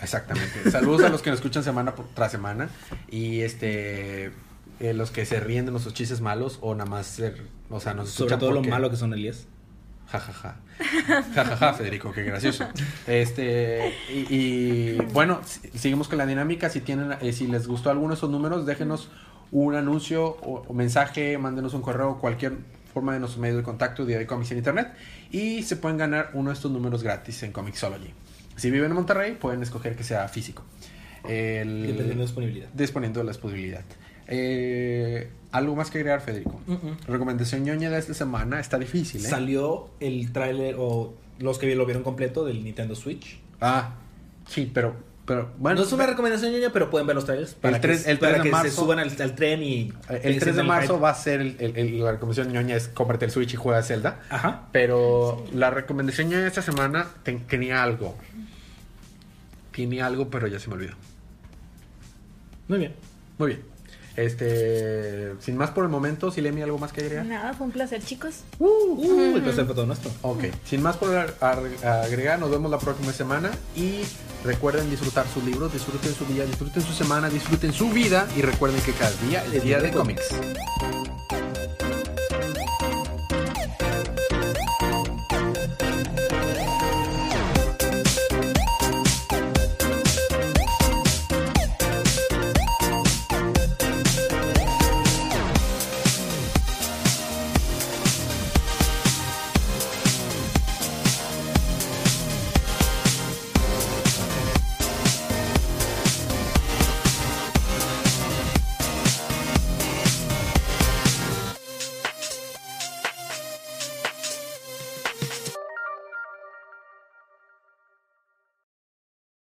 Exactamente. 0.00 0.70
Saludos 0.70 1.02
a 1.02 1.08
los 1.08 1.20
que 1.22 1.30
nos 1.30 1.38
escuchan 1.40 1.64
semana 1.64 1.94
por- 1.96 2.06
tras 2.14 2.30
semana. 2.30 2.68
Y 3.10 3.40
este. 3.40 4.26
eh, 4.80 4.92
los 4.94 5.10
que 5.10 5.24
se 5.26 5.40
ríen 5.40 5.64
de 5.66 5.72
nuestros 5.72 5.94
chistes 5.94 6.20
malos 6.20 6.58
o 6.60 6.74
nada 6.74 6.88
más 6.88 7.06
ser, 7.06 7.42
o 7.70 7.80
sea, 7.80 7.94
nos 7.94 8.10
Sobre 8.10 8.36
todo 8.36 8.52
lo 8.52 8.62
malo 8.62 8.90
que 8.90 8.96
son 8.96 9.12
Elías. 9.12 9.46
Ja, 10.06 10.20
ja, 10.20 10.32
ja. 10.32 10.60
Ja, 11.34 11.44
ja, 11.44 11.56
ja, 11.56 11.72
Federico, 11.74 12.12
qué 12.12 12.22
gracioso. 12.24 12.66
Este, 13.06 13.92
y, 14.12 14.26
y, 14.34 14.98
bueno, 15.12 15.40
si- 15.44 15.60
seguimos 15.78 16.08
con 16.08 16.18
la 16.18 16.26
dinámica. 16.26 16.68
Si 16.70 16.80
tienen, 16.80 17.12
eh, 17.20 17.32
si 17.32 17.46
les 17.46 17.66
gustó 17.66 17.90
alguno 17.90 18.10
de 18.10 18.14
esos 18.16 18.30
números, 18.30 18.66
déjenos 18.66 19.08
un 19.50 19.74
anuncio 19.74 20.24
o, 20.26 20.64
o 20.68 20.72
mensaje, 20.74 21.38
mándenos 21.38 21.74
un 21.74 21.82
correo, 21.82 22.18
cualquier 22.20 22.58
forma 22.94 23.12
de 23.12 23.20
nuestro 23.20 23.42
medio 23.42 23.56
de 23.58 23.62
contacto 23.62 24.06
de 24.06 24.26
Comics 24.26 24.52
en 24.52 24.58
Internet. 24.58 24.92
Y 25.30 25.62
se 25.64 25.76
pueden 25.76 25.98
ganar 25.98 26.30
uno 26.32 26.48
de 26.50 26.54
estos 26.54 26.70
números 26.70 27.02
gratis 27.02 27.42
en 27.42 27.52
Comixology. 27.52 28.10
Si 28.56 28.70
viven 28.70 28.90
en 28.90 28.94
Monterrey, 28.96 29.32
pueden 29.38 29.62
escoger 29.62 29.96
que 29.96 30.04
sea 30.04 30.26
físico. 30.28 30.62
El- 31.28 31.82
Dependiendo 31.82 32.14
de 32.14 32.22
disponibilidad. 32.22 32.68
Disponiendo 32.72 33.20
de 33.20 33.24
la 33.24 33.32
disponibilidad. 33.32 33.82
Eh, 34.28 35.28
¿Algo 35.52 35.76
más 35.76 35.90
que 35.90 35.98
agregar, 35.98 36.20
Federico? 36.20 36.60
Recomendación 37.06 37.64
ñoña 37.64 37.90
de 37.90 37.98
esta 37.98 38.14
semana. 38.14 38.60
Está 38.60 38.78
difícil, 38.78 39.24
¿eh? 39.24 39.28
Salió 39.28 39.90
el 40.00 40.32
tráiler 40.32 40.76
o 40.78 41.14
los 41.38 41.58
que 41.58 41.74
lo 41.74 41.84
vieron 41.86 42.02
completo 42.02 42.44
del 42.44 42.64
Nintendo 42.64 42.94
Switch. 42.94 43.38
Ah, 43.60 43.94
sí, 44.48 44.70
pero, 44.72 44.96
pero 45.26 45.50
bueno. 45.58 45.80
no 45.80 45.86
es 45.86 45.92
una 45.92 46.06
recomendación 46.06 46.52
ñoña, 46.52 46.70
pero 46.72 46.90
pueden 46.90 47.06
ver 47.06 47.16
los 47.16 47.24
trailers 47.24 47.54
para, 47.54 47.80
tres- 47.80 48.04
que, 48.04 48.10
el 48.10 48.18
para 48.18 48.32
3 48.34 48.44
de 48.44 48.50
que 48.50 48.56
se 48.56 48.62
marzo- 48.62 48.82
suban 48.82 48.98
al, 48.98 49.10
al 49.22 49.34
tren 49.34 49.62
y 49.62 49.92
El 50.08 50.20
piensen 50.20 50.38
3 50.40 50.54
de 50.56 50.60
el 50.62 50.66
marzo 50.66 51.00
va 51.00 51.10
a 51.10 51.14
ser 51.14 51.40
el, 51.40 51.56
el- 51.58 51.76
el- 51.76 52.00
la 52.04 52.12
recomendación 52.12 52.52
ñoña 52.52 52.76
es 52.76 52.88
cómprate 52.88 53.24
el 53.24 53.30
Switch 53.30 53.54
y 53.54 53.56
juega 53.56 53.82
Zelda. 53.82 54.20
Ajá. 54.30 54.68
Pero 54.72 55.44
la 55.52 55.70
recomendación 55.70 56.28
ñoña 56.28 56.42
de 56.42 56.48
esta 56.48 56.62
semana 56.62 57.06
ten- 57.22 57.40
tenía 57.46 57.82
algo. 57.82 58.16
Tenía 59.72 60.06
algo, 60.06 60.28
pero 60.30 60.46
ya 60.46 60.58
se 60.60 60.68
me 60.68 60.74
olvidó. 60.74 60.94
Muy 62.68 62.78
bien. 62.78 62.94
Muy 63.38 63.48
bien. 63.48 63.73
Este, 64.16 65.34
sin 65.40 65.56
más 65.56 65.70
por 65.70 65.84
el 65.84 65.90
momento, 65.90 66.30
si 66.30 66.36
Silemi, 66.36 66.62
¿algo 66.62 66.78
más 66.78 66.92
que 66.92 67.00
agregar? 67.02 67.26
Nada, 67.26 67.52
fue 67.54 67.66
un 67.66 67.72
placer, 67.72 68.02
chicos. 68.02 68.40
Uh, 68.58 69.34
el 69.36 69.42
placer 69.42 69.64
fue 69.66 69.74
todo 69.74 69.86
nuestro. 69.86 70.10
Ok, 70.22 70.44
sin 70.64 70.82
más 70.82 70.96
por 70.96 71.14
ar- 71.14 71.34
ar- 71.40 71.60
agregar, 72.04 72.38
nos 72.38 72.50
vemos 72.50 72.70
la 72.70 72.78
próxima 72.78 73.12
semana 73.12 73.50
y 73.76 74.02
recuerden 74.44 74.88
disfrutar 74.90 75.26
sus 75.32 75.42
libros, 75.44 75.72
disfruten 75.72 76.14
su 76.14 76.24
día, 76.26 76.44
disfruten 76.44 76.82
su 76.82 76.92
semana, 76.92 77.28
disfruten 77.28 77.72
su 77.72 77.90
vida 77.90 78.26
y 78.36 78.42
recuerden 78.42 78.80
que 78.82 78.92
cada 78.92 79.12
día 79.28 79.44
es 79.52 79.62
día 79.64 79.80
de 79.80 79.90
cómics. 79.90 80.24